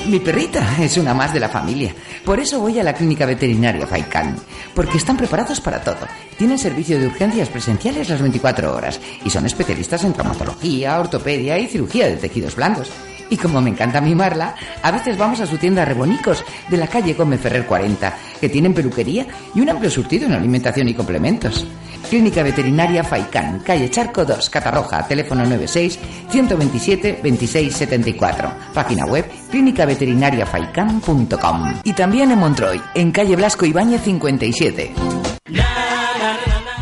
Mi 0.08 0.20
perrita 0.20 0.76
es 0.80 0.98
una 0.98 1.14
más 1.14 1.32
de 1.34 1.40
la 1.40 1.48
familia. 1.48 1.92
Por 2.24 2.38
eso 2.38 2.60
voy 2.60 2.78
a 2.78 2.84
la 2.84 2.94
clínica 2.94 3.26
veterinaria 3.26 3.88
Faikan. 3.88 4.36
Porque 4.72 4.98
están 4.98 5.16
preparados 5.16 5.60
para 5.60 5.82
todo. 5.82 6.06
Tienen 6.38 6.58
servicio 6.58 7.00
de 7.00 7.08
urgencias 7.08 7.48
presenciales 7.48 8.08
las 8.08 8.22
24 8.22 8.72
horas. 8.72 9.00
Y 9.24 9.30
son 9.30 9.46
especialistas 9.46 10.04
en 10.04 10.12
traumatología, 10.12 11.00
ortopedia 11.00 11.58
y 11.58 11.66
cirugía 11.66 12.06
de 12.06 12.16
tejidos 12.18 12.54
blandos. 12.54 12.92
Y 13.30 13.36
como 13.36 13.60
me 13.60 13.70
encanta 13.70 14.00
mimarla, 14.00 14.54
a 14.80 14.92
veces 14.92 15.18
vamos 15.18 15.40
a 15.40 15.46
su 15.46 15.58
tienda 15.58 15.84
Rebonicos 15.84 16.44
de 16.68 16.76
la 16.76 16.86
calle 16.86 17.14
Gómez 17.14 17.40
Ferrer 17.40 17.66
40, 17.66 18.16
que 18.40 18.48
tienen 18.48 18.74
peluquería 18.74 19.26
y 19.54 19.60
un 19.60 19.68
amplio 19.68 19.90
surtido 19.90 20.26
en 20.26 20.34
alimentación 20.34 20.88
y 20.88 20.94
complementos. 20.94 21.66
Clínica 22.08 22.42
Veterinaria 22.42 23.04
Faicán, 23.04 23.60
calle 23.60 23.88
Charco 23.90 24.24
2, 24.24 24.50
Catarroja, 24.50 25.06
teléfono 25.06 25.44
96 25.44 25.98
127 26.30 27.20
2674. 27.22 28.52
Página 28.72 29.04
web 29.06 29.26
clínicaveterinariafaican.com. 29.50 31.80
Y 31.84 31.92
también 31.92 32.30
en 32.30 32.38
Montroy, 32.38 32.80
en 32.94 33.12
calle 33.12 33.36
Blasco 33.36 33.66
Ibáñez 33.66 34.00
57. 34.02 35.35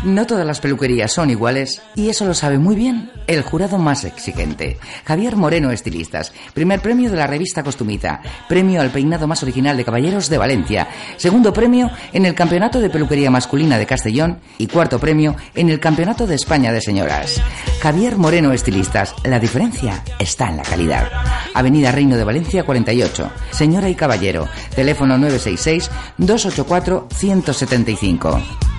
No 0.05 0.27
todas 0.27 0.45
las 0.45 0.59
peluquerías 0.59 1.11
son 1.11 1.31
iguales 1.31 1.81
y 1.95 2.09
eso 2.09 2.25
lo 2.25 2.35
sabe 2.35 2.59
muy 2.59 2.75
bien 2.75 3.09
el 3.25 3.41
jurado 3.41 3.79
más 3.79 4.03
exigente. 4.03 4.77
Javier 5.03 5.35
Moreno 5.35 5.71
Estilistas, 5.71 6.31
primer 6.53 6.79
premio 6.79 7.09
de 7.09 7.17
la 7.17 7.25
revista 7.25 7.63
Costumita, 7.63 8.21
premio 8.47 8.81
al 8.81 8.91
peinado 8.91 9.25
más 9.25 9.41
original 9.41 9.75
de 9.75 9.83
caballeros 9.83 10.29
de 10.29 10.37
Valencia, 10.37 10.87
segundo 11.17 11.51
premio 11.51 11.89
en 12.13 12.27
el 12.27 12.35
Campeonato 12.35 12.79
de 12.79 12.91
Peluquería 12.91 13.31
Masculina 13.31 13.79
de 13.79 13.87
Castellón 13.87 14.41
y 14.59 14.67
cuarto 14.67 14.99
premio 14.99 15.35
en 15.55 15.71
el 15.71 15.79
Campeonato 15.79 16.27
de 16.27 16.35
España 16.35 16.71
de 16.71 16.81
Señoras. 16.81 17.41
Javier 17.81 18.15
Moreno 18.15 18.53
Estilistas, 18.53 19.15
la 19.23 19.39
diferencia 19.39 20.03
está 20.19 20.49
en 20.49 20.57
la 20.57 20.63
calidad. 20.63 21.09
Avenida 21.55 21.91
Reino 21.91 22.15
de 22.15 22.23
Valencia 22.23 22.63
48, 22.63 23.31
señora 23.49 23.89
y 23.89 23.95
caballero, 23.95 24.47
teléfono 24.75 25.17
966 25.17 25.89
284 26.19 27.07
175. 27.11 28.74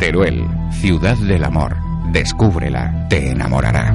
Teruel, 0.00 0.48
ciudad 0.80 1.18
del 1.18 1.44
amor. 1.44 1.76
Descúbrela, 2.10 3.06
te 3.10 3.32
enamorará. 3.32 3.94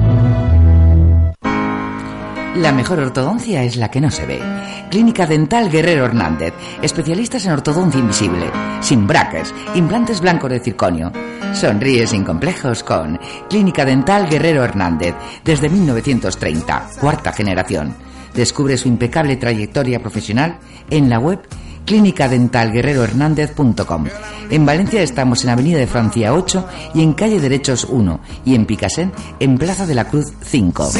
La 2.54 2.70
mejor 2.70 3.00
ortodoncia 3.00 3.64
es 3.64 3.74
la 3.74 3.90
que 3.90 4.00
no 4.00 4.12
se 4.12 4.24
ve. 4.24 4.40
Clínica 4.88 5.26
Dental 5.26 5.68
Guerrero 5.68 6.04
Hernández. 6.04 6.54
Especialistas 6.80 7.44
en 7.46 7.52
ortodoncia 7.52 7.98
invisible. 7.98 8.46
Sin 8.80 9.04
brackets. 9.08 9.52
Implantes 9.74 10.20
blancos 10.20 10.50
de 10.50 10.60
circonio. 10.60 11.10
Sonríe 11.52 12.06
sin 12.06 12.22
complejos 12.22 12.84
con 12.84 13.18
Clínica 13.50 13.84
Dental 13.84 14.28
Guerrero 14.30 14.62
Hernández. 14.62 15.16
Desde 15.44 15.68
1930. 15.68 16.90
Cuarta 17.00 17.32
generación. 17.32 17.92
Descubre 18.32 18.76
su 18.76 18.86
impecable 18.86 19.36
trayectoria 19.36 19.98
profesional 19.98 20.58
en 20.88 21.10
la 21.10 21.18
web 21.18 21.40
clínicadentalguerrerohernández.com. 21.86 24.04
En 24.50 24.66
Valencia 24.66 25.02
estamos 25.02 25.42
en 25.44 25.50
Avenida 25.50 25.78
de 25.78 25.86
Francia 25.86 26.34
8 26.34 26.66
y 26.94 27.02
en 27.02 27.14
Calle 27.14 27.40
Derechos 27.40 27.86
1 27.88 28.20
y 28.44 28.54
en 28.54 28.66
Picasen 28.66 29.12
en 29.40 29.56
Plaza 29.56 29.86
de 29.86 29.94
la 29.94 30.04
Cruz 30.04 30.34
5. 30.42 30.90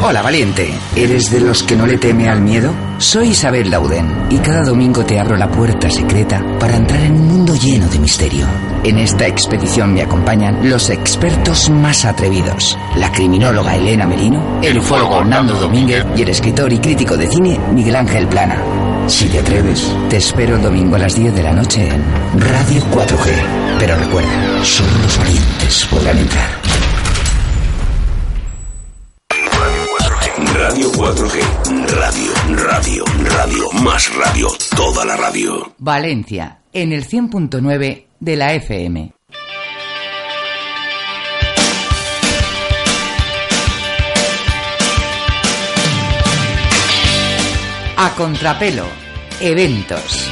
Hola 0.00 0.22
valiente, 0.22 0.72
¿eres 0.94 1.28
de 1.32 1.40
los 1.40 1.64
que 1.64 1.74
no 1.74 1.84
le 1.84 1.98
teme 1.98 2.28
al 2.28 2.40
miedo? 2.40 2.72
Soy 2.98 3.30
Isabel 3.30 3.68
Lauden 3.68 4.26
y 4.30 4.38
cada 4.38 4.62
domingo 4.62 5.04
te 5.04 5.18
abro 5.18 5.36
la 5.36 5.50
puerta 5.50 5.90
secreta 5.90 6.40
para 6.60 6.76
entrar 6.76 7.00
en 7.00 7.14
un 7.14 7.26
mundo 7.26 7.54
lleno 7.56 7.88
de 7.88 7.98
misterio. 7.98 8.46
En 8.84 8.96
esta 8.98 9.26
expedición 9.26 9.92
me 9.92 10.02
acompañan 10.02 10.70
los 10.70 10.88
expertos 10.90 11.68
más 11.68 12.04
atrevidos, 12.04 12.78
la 12.96 13.10
criminóloga 13.10 13.74
Elena 13.74 14.06
Merino, 14.06 14.60
el 14.62 14.78
ufólogo 14.78 15.24
Nando 15.24 15.54
Domínguez 15.54 16.06
y 16.16 16.22
el 16.22 16.28
escritor 16.28 16.72
y 16.72 16.78
crítico 16.78 17.16
de 17.16 17.26
cine 17.26 17.58
Miguel 17.72 17.96
Ángel 17.96 18.28
Plana. 18.28 18.62
Si 19.08 19.26
te 19.26 19.40
atreves, 19.40 19.92
te 20.08 20.18
espero 20.18 20.56
el 20.56 20.62
domingo 20.62 20.94
a 20.94 21.00
las 21.00 21.16
10 21.16 21.34
de 21.34 21.42
la 21.42 21.52
noche 21.52 21.88
en 21.88 22.04
Radio 22.40 22.82
4G. 22.92 23.32
Pero 23.80 23.96
recuerda, 23.96 24.64
solo 24.64 24.92
los 25.02 25.18
valientes 25.18 25.86
podrán 25.90 26.18
entrar. 26.18 26.57
4G. 31.08 31.40
Radio, 31.96 32.32
radio, 32.66 33.04
radio. 33.34 33.70
Más 33.82 34.14
radio. 34.14 34.48
Toda 34.76 35.06
la 35.06 35.16
radio. 35.16 35.72
Valencia, 35.78 36.58
en 36.70 36.92
el 36.92 37.08
100.9 37.08 38.04
de 38.20 38.36
la 38.36 38.52
FM. 38.52 39.12
A 47.96 48.14
contrapelo, 48.14 48.84
eventos. 49.40 50.27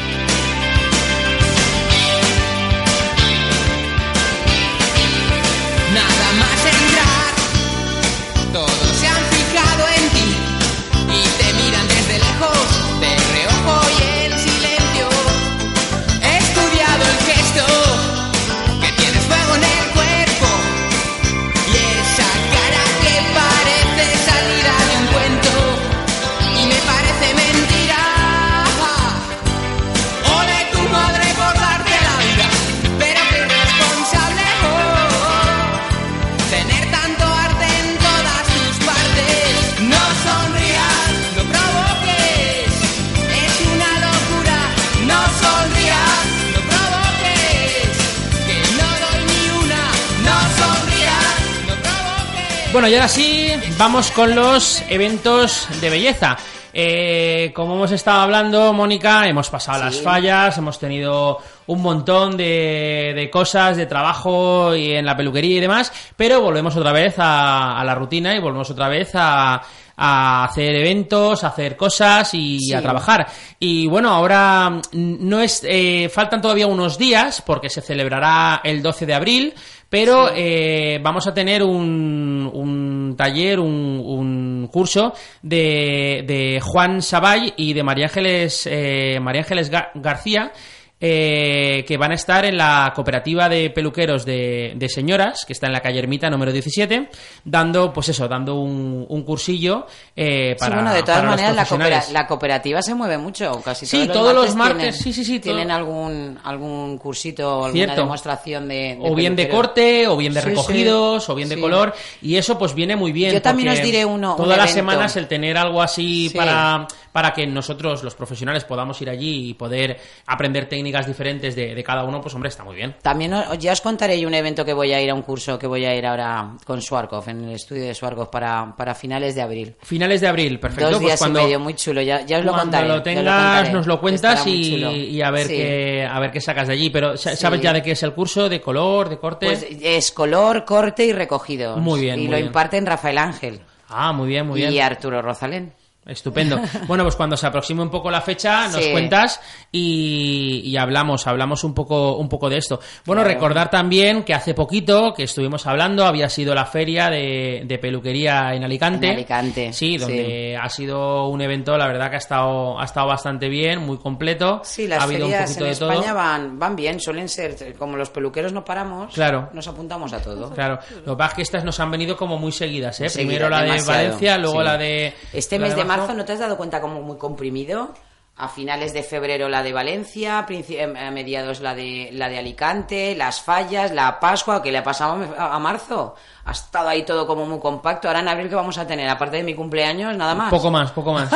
Bueno, 52.77 52.89
y 52.89 52.95
ahora 52.95 53.09
sí, 53.09 53.49
vamos 53.79 54.11
con 54.11 54.35
los 54.35 54.83
eventos 54.91 55.67
de 55.81 55.89
belleza. 55.89 56.37
Eh, 56.75 57.51
como 57.55 57.75
hemos 57.75 57.91
estado 57.91 58.21
hablando, 58.21 58.71
Mónica, 58.75 59.27
hemos 59.27 59.49
pasado 59.49 59.83
las 59.83 59.99
fallas, 60.03 60.59
hemos 60.59 60.79
tenido 60.79 61.39
un 61.69 61.81
montón 61.81 62.37
de, 62.37 63.15
de 63.17 63.31
cosas, 63.31 63.79
de 63.79 63.87
trabajo 63.87 64.77
y 64.77 64.93
en 64.93 65.07
la 65.07 65.17
peluquería 65.17 65.57
y 65.57 65.61
demás, 65.61 65.91
pero 66.19 66.43
volvemos 66.43 66.77
otra 66.77 66.93
vez 66.93 67.15
a, 67.19 67.81
a 67.81 67.83
la 67.83 67.95
rutina 67.95 68.37
y 68.37 68.41
volvemos 68.41 68.69
otra 68.69 68.91
vez 68.91 69.13
a, 69.15 69.63
a 69.97 70.45
hacer 70.45 70.75
eventos, 70.77 71.43
a 71.45 71.49
hacer 71.49 71.77
cosas 71.77 72.33
y 72.35 72.59
Sí. 72.61 72.75
a 72.75 72.83
trabajar. 72.83 73.27
Y 73.59 73.87
bueno, 73.87 74.11
ahora 74.11 74.71
mm, 74.71 74.81
no 75.29 75.41
es, 75.41 75.63
eh, 75.67 76.09
faltan 76.13 76.41
todavía 76.41 76.67
unos 76.67 76.99
días 76.99 77.43
porque 77.45 77.71
se 77.71 77.81
celebrará 77.81 78.61
el 78.65 78.83
12 78.83 79.07
de 79.07 79.15
abril, 79.15 79.55
pero 79.89 80.31
eh, 80.35 80.99
vamos 81.03 81.27
a 81.27 81.33
tener 81.35 81.63
un, 81.63 82.51
un 82.53 83.15
taller, 83.17 83.61
un, 83.61 84.03
un 84.05 84.69
curso 84.71 85.13
de, 85.43 86.25
de 86.27 86.61
Juan 86.61 87.01
Sabay 87.03 87.55
y 87.57 87.73
de 87.73 87.83
María 87.83 88.07
Ángeles, 88.07 88.69
eh, 88.71 89.19
María 89.23 89.43
Ángeles 89.43 89.71
Ga- 89.73 89.91
García. 89.95 90.53
Eh, 91.01 91.85
que 91.87 91.97
van 91.99 92.13
a 92.13 92.15
estar 92.15 92.45
en 92.47 92.57
la 92.57 92.93
cooperativa 92.95 93.49
de 93.49 93.69
peluqueros 93.71 94.25
de, 94.25 94.73
de 94.77 94.89
señoras, 94.89 95.45
que 95.47 95.53
está 95.53 95.67
en 95.67 95.73
la 95.75 95.81
calle 95.81 95.99
Ermita 95.99 96.31
número 96.31 96.53
17, 96.53 97.11
dando, 97.45 97.93
pues 97.93 98.09
eso, 98.09 98.27
dando 98.29 98.55
un, 98.55 99.05
un 99.09 99.23
cursillo 99.23 99.87
eh, 100.17 100.55
Sí, 100.55 100.59
para, 100.59 100.77
bueno, 100.77 100.95
de 100.95 101.03
todas 101.03 101.23
los 101.23 101.31
maneras, 101.33 101.55
la, 101.55 101.67
coopera- 101.67 102.05
la 102.13 102.27
cooperativa 102.27 102.83
se 102.83 102.95
mueve 102.95 103.19
mucho. 103.19 103.61
Casi 103.63 103.85
Sí, 103.87 104.07
todos, 104.07 104.13
todos 104.17 104.35
los 104.35 104.55
martes, 104.57 104.77
martes, 104.77 104.97
sí, 105.03 105.13
sí, 105.13 105.25
sí, 105.25 105.39
todo- 105.39 105.53
Tienen 105.55 105.71
algún, 105.71 106.39
algún 106.45 106.97
cursito 106.99 107.47
o 107.61 107.65
alguna 107.67 107.85
Cierto. 107.85 108.01
demostración 108.03 108.69
de, 108.69 108.75
de 108.75 108.99
o 109.03 109.15
bien 109.15 109.37
de 109.37 109.49
corte, 109.49 110.09
o 110.09 110.17
bien 110.17 110.33
de 110.33 110.41
Sí, 110.41 110.45
sí. 110.49 110.51
recogidos, 110.55 111.29
o 111.29 111.35
bien 111.35 111.49
de 111.51 111.57
Sí. 111.57 111.61
color, 111.61 111.95
y 112.23 112.37
eso 112.37 112.59
pues 112.59 112.75
viene 112.75 112.97
muy 112.97 113.13
bien. 113.13 113.33
Yo 113.35 113.43
también 113.43 113.69
os 113.69 113.83
diré 113.83 114.05
uno- 114.05 114.33
un 114.37 114.43
Todas 114.45 114.57
las 114.59 114.71
semanas 114.73 115.15
el 115.17 115.29
tener 115.29 115.59
algo 115.59 115.83
así 115.83 116.31
Sí. 116.31 116.37
para, 116.39 116.87
para 117.17 117.33
que 117.33 117.47
nosotros, 117.47 118.03
los 118.05 118.15
profesionales, 118.15 118.65
podamos 118.65 119.01
ir 119.01 119.09
allí 119.09 119.49
y 119.49 119.55
poder 119.55 119.97
aprender 120.27 120.69
técnicas 120.69 121.07
diferentes 121.07 121.57
de, 121.57 121.75
de 121.75 121.83
cada 121.83 122.05
uno, 122.05 122.21
pues 122.21 122.35
hombre, 122.35 122.51
está 122.51 122.63
muy 122.63 122.77
bien. 122.77 122.95
También 123.01 123.33
os- 123.33 123.59
ya 123.59 123.73
os 123.73 123.81
contaré 123.81 124.21
yo 124.21 124.29
un 124.29 124.35
evento 124.35 124.67
que 124.67 124.75
voy 124.75 124.93
a 124.93 125.01
ir 125.01 125.09
a 125.09 125.15
un 125.15 125.23
curso 125.23 125.59
que 125.59 125.67
voy 125.67 125.87
a 125.87 125.95
ir 125.97 126.05
ahora 126.05 126.51
con 126.67 126.83
Swarkov, 126.83 127.27
en 127.31 127.45
el 127.45 127.53
estudio 127.55 127.85
de 127.85 127.95
Swarkov 127.95 128.29
para, 128.29 128.75
para 128.77 128.95
finales 128.95 129.35
de 129.35 129.41
abril. 129.41 129.77
Finales 129.83 130.21
de 130.21 130.29
abril, 130.29 130.61
perfecto. 130.61 130.91
Dos 130.91 130.97
pues 130.99 131.07
días 131.07 131.19
cuando, 131.19 131.41
y 131.41 131.43
medio, 131.45 131.59
muy 131.59 131.73
chulo. 131.73 132.03
Ya, 132.03 132.21
ya 132.21 132.37
os 132.41 132.45
lo 132.45 132.51
cuando 132.53 132.65
contaré. 132.77 132.89
lo 132.89 132.97
ya 132.99 133.03
tengas, 133.03 133.73
nos 133.73 133.87
lo 133.87 133.99
cuentas 133.99 134.47
y, 134.47 135.23
a 135.23 135.31
ver 135.31 135.47
Sí. 135.47 135.57
qué 135.57 136.07
a 136.07 136.21
ver 136.21 136.31
qué 136.31 136.41
sacas 136.43 136.69
de 136.69 136.75
allí. 136.75 136.91
Pero 136.91 137.17
sa- 137.17 137.35
¿sabes 137.35 137.61
Sí. 137.61 137.65
ya 137.65 137.73
de 137.73 137.81
qué 137.83 137.93
es 137.93 138.03
el 138.03 138.13
curso? 138.13 138.51
¿De 138.51 138.61
color, 138.61 139.09
de 139.09 139.17
corte? 139.17 139.47
Pues 139.47 139.67
es 139.81 140.13
color, 140.13 140.67
corte 140.67 141.07
y 141.07 141.13
recogido. 141.15 141.79
Muy 141.79 142.03
bien, 142.03 142.17
Y 142.19 142.23
muy 142.25 142.31
lo 142.33 142.37
bien. 142.37 142.47
imparten 142.49 142.85
Rafael 142.85 143.17
Ángel 143.17 143.61
ah, 143.89 144.13
muy 144.13 144.29
bien, 144.29 144.47
muy 144.47 144.61
bien. 144.61 144.71
y 144.75 144.81
Arturo 144.81 145.23
Rosalén. 145.23 145.73
Estupendo. 146.07 146.61
Bueno, 146.87 147.03
pues 147.05 147.17
cuando 147.17 147.37
se 147.37 147.47
aproxime 147.47 147.83
un 147.83 147.91
poco 147.91 148.11
la 148.11 148.21
fecha, 148.21 148.69
nos 148.69 148.77
Sí. 148.85 148.93
cuentas 148.93 149.41
y, 149.73 150.63
y 150.65 150.77
hablamos, 150.77 151.27
hablamos 151.27 151.65
un 151.65 151.75
poco, 151.75 152.17
un 152.17 152.29
poco 152.29 152.49
de 152.49 152.59
esto. 152.59 152.81
Bueno, 153.05 153.23
Claro. 153.23 153.35
recordar 153.35 153.71
también 153.71 154.23
que 154.25 154.35
hace 154.35 154.55
poquito 154.55 155.13
que 155.15 155.25
estuvimos 155.25 155.67
hablando, 155.67 156.05
había 156.05 156.29
sido 156.29 156.55
la 156.55 156.65
feria 156.67 157.11
de, 157.11 157.63
de 157.67 157.79
peluquería 157.79 158.55
en 158.55 158.65
Alicante. 158.65 159.09
En 159.09 159.15
Alicante, 159.15 159.73
Sí, 159.73 159.97
donde 159.99 160.57
ha 160.61 160.69
sido 160.69 161.29
un 161.29 161.41
evento, 161.41 161.77
la 161.77 161.87
verdad 161.87 162.09
que 162.11 162.17
ha 162.17 162.19
estado, 162.19 162.79
ha 162.81 162.85
estado 162.85 163.09
bastante 163.09 163.49
bien, 163.49 163.81
muy 163.81 163.99
completo. 163.99 164.61
Sí, 164.65 164.87
las 164.87 165.01
ha 165.01 165.05
habido 165.05 165.27
un 165.27 165.33
ferias 165.33 165.51
poquito 165.51 165.65
en 165.67 165.73
de 165.73 165.79
todo. 165.79 165.93
España 165.93 166.13
van, 166.15 166.59
van 166.59 166.77
bien, 166.77 167.01
suelen 167.01 167.29
ser, 167.29 167.75
como 167.79 167.97
los 167.97 168.11
peluqueros 168.11 168.53
no 168.53 168.65
paramos, 168.65 169.13
Claro. 169.15 169.51
nos 169.53 169.67
apuntamos 169.69 170.13
a 170.13 170.21
todo. 170.23 170.51
Claro, 170.51 170.79
lo 171.05 171.13
que 171.15 171.19
pasa 171.19 171.31
es 171.31 171.37
que 171.37 171.43
estas 171.43 171.65
nos 171.65 171.81
han 171.81 171.91
venido 171.91 172.17
como 172.17 172.39
muy 172.39 172.53
seguidas, 172.53 173.01
¿eh? 173.01 173.09
Primero 173.13 173.49
la 173.49 173.61
de 173.63 173.67
demasiado, 173.73 173.99
Valencia, 174.05 174.39
luego 174.39 174.59
sí. 174.61 174.65
la 174.65 174.79
de... 174.79 175.15
Este 175.33 175.59
mes 175.59 175.75
de 175.75 175.85
marzo, 175.85 175.96
¿no 176.15 176.25
te 176.25 176.33
has 176.33 176.39
dado 176.39 176.57
cuenta 176.57 176.81
como 176.81 177.01
muy 177.03 177.17
comprimido? 177.17 177.95
A 178.39 178.49
finales 178.49 178.93
de 178.93 179.03
febrero 179.03 179.49
la 179.49 179.63
de 179.63 179.73
Valencia, 179.73 180.45
em, 180.51 180.95
a 180.95 181.11
mediados 181.11 181.61
la 181.61 181.75
de 181.75 182.11
la 182.13 182.29
de 182.29 182.37
Alicante, 182.39 183.15
las 183.17 183.41
fallas, 183.41 183.93
la 183.93 184.21
Pascua, 184.21 184.63
que 184.63 184.71
le 184.71 184.77
ha 184.79 184.85
pasado 184.85 185.17
a 185.39 185.59
marzo. 185.59 186.15
Ha 186.45 186.53
estado 186.53 186.89
ahí 186.91 187.03
todo 187.03 187.27
como 187.27 187.47
muy 187.47 187.59
compacto. 187.59 188.09
Ahora 188.09 188.21
en 188.21 188.29
abril 188.29 188.51
que 188.51 188.55
vamos 188.55 188.77
a 188.77 188.87
tener, 188.87 189.09
aparte 189.09 189.39
de 189.39 189.43
mi 189.43 189.55
cumpleaños, 189.55 190.15
nada 190.17 190.35
más. 190.35 190.51
Poco 190.51 190.71
más, 190.71 190.91
poco 190.93 191.15
más, 191.15 191.31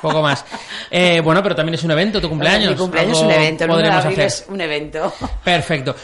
poco 0.00 0.22
más. 0.22 0.44
Eh, 0.90 1.20
bueno, 1.24 1.42
pero 1.42 1.56
también 1.56 1.74
es 1.74 1.82
un 1.82 1.90
evento, 1.90 2.20
tu 2.20 2.28
cumpleaños. 2.28 2.70
Mi 2.70 2.76
cumpleaños 2.76 3.16
es 3.18 3.24
un 3.24 3.30
evento, 3.32 3.64
el 3.64 3.70
1 3.70 3.76
de 3.78 3.82
podremos 3.82 4.04
abril 4.04 4.20
hacer. 4.20 4.26
es 4.26 4.46
un 4.48 4.60
evento. 4.60 5.12
Perfecto. 5.42 5.96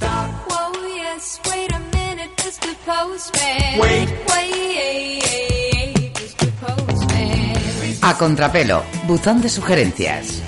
Whoa, 0.00 0.72
yes, 0.96 1.40
wait 1.50 1.70
a 1.74 1.78
minute, 1.78 2.32
A 8.08 8.16
contrapelo, 8.16 8.84
buzón 9.06 9.42
de 9.42 9.50
sugerencias. 9.50 10.40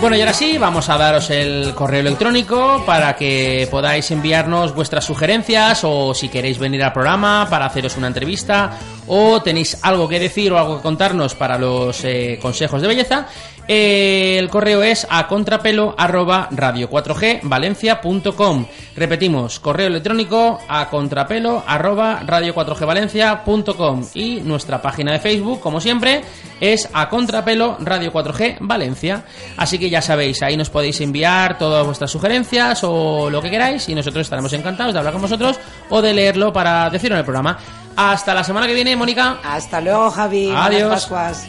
Bueno, 0.00 0.16
y 0.16 0.20
ahora 0.20 0.32
sí, 0.32 0.58
vamos 0.58 0.88
a 0.88 0.98
daros 0.98 1.30
el 1.30 1.76
correo 1.76 2.00
electrónico 2.00 2.82
para 2.84 3.14
que 3.14 3.68
podáis 3.70 4.10
enviarnos 4.10 4.74
vuestras 4.74 5.04
sugerencias 5.04 5.82
o 5.84 6.12
si 6.12 6.28
queréis 6.28 6.58
venir 6.58 6.82
al 6.82 6.92
programa 6.92 7.46
para 7.48 7.66
haceros 7.66 7.98
una 7.98 8.08
entrevista 8.08 8.76
o 9.12 9.42
tenéis 9.42 9.76
algo 9.82 10.08
que 10.08 10.20
decir 10.20 10.52
o 10.52 10.58
algo 10.58 10.76
que 10.76 10.82
contarnos 10.82 11.34
para 11.34 11.58
los 11.58 12.04
eh, 12.04 12.38
consejos 12.40 12.80
de 12.80 12.88
belleza. 12.88 13.26
eh, 13.66 14.36
el 14.38 14.48
correo 14.48 14.84
es 14.84 15.04
a 15.10 15.26
contrapelo 15.26 15.96
arroba 15.98 16.48
radio 16.52 16.88
4G 16.88 17.40
valencia.com. 17.42 18.66
Repetimos, 18.94 19.58
correo 19.58 19.88
electrónico 19.88 20.60
a 20.68 20.88
contrapelo 20.88 21.64
arroba 21.66 22.20
radio 22.24 22.54
4G 22.54 22.86
valencia.com 22.86 24.06
y 24.14 24.42
nuestra 24.42 24.80
página 24.80 25.12
de 25.12 25.18
Facebook, 25.18 25.58
como 25.58 25.80
siempre, 25.80 26.22
es 26.60 26.88
a 26.92 27.08
contrapelo 27.08 27.78
radio 27.80 28.12
4G 28.12 28.58
Valencia. 28.60 29.24
Así 29.56 29.76
que 29.78 29.90
ya 29.90 30.02
sabéis, 30.02 30.40
ahí 30.42 30.56
nos 30.56 30.70
podéis 30.70 31.00
enviar 31.00 31.58
todas 31.58 31.84
vuestras 31.84 32.12
sugerencias 32.12 32.84
o 32.84 33.28
lo 33.28 33.42
que 33.42 33.50
queráis 33.50 33.88
y 33.88 33.94
nosotros 33.96 34.22
estaremos 34.22 34.52
encantados 34.52 34.92
de 34.92 35.00
hablar 35.00 35.14
con 35.14 35.22
vosotros 35.22 35.58
o 35.88 36.00
de 36.00 36.14
leerlo 36.14 36.52
para 36.52 36.88
decirlo 36.90 37.16
en 37.16 37.20
el 37.20 37.24
programa. 37.24 37.58
Hasta 37.96 38.34
la 38.34 38.44
semana 38.44 38.66
que 38.66 38.74
viene, 38.74 38.96
Mónica. 38.96 39.38
Hasta 39.42 39.80
luego, 39.80 40.10
Javi. 40.10 40.46
Buenas 40.46 40.66
Adiós. 40.66 40.90
Pascuas. 40.90 41.48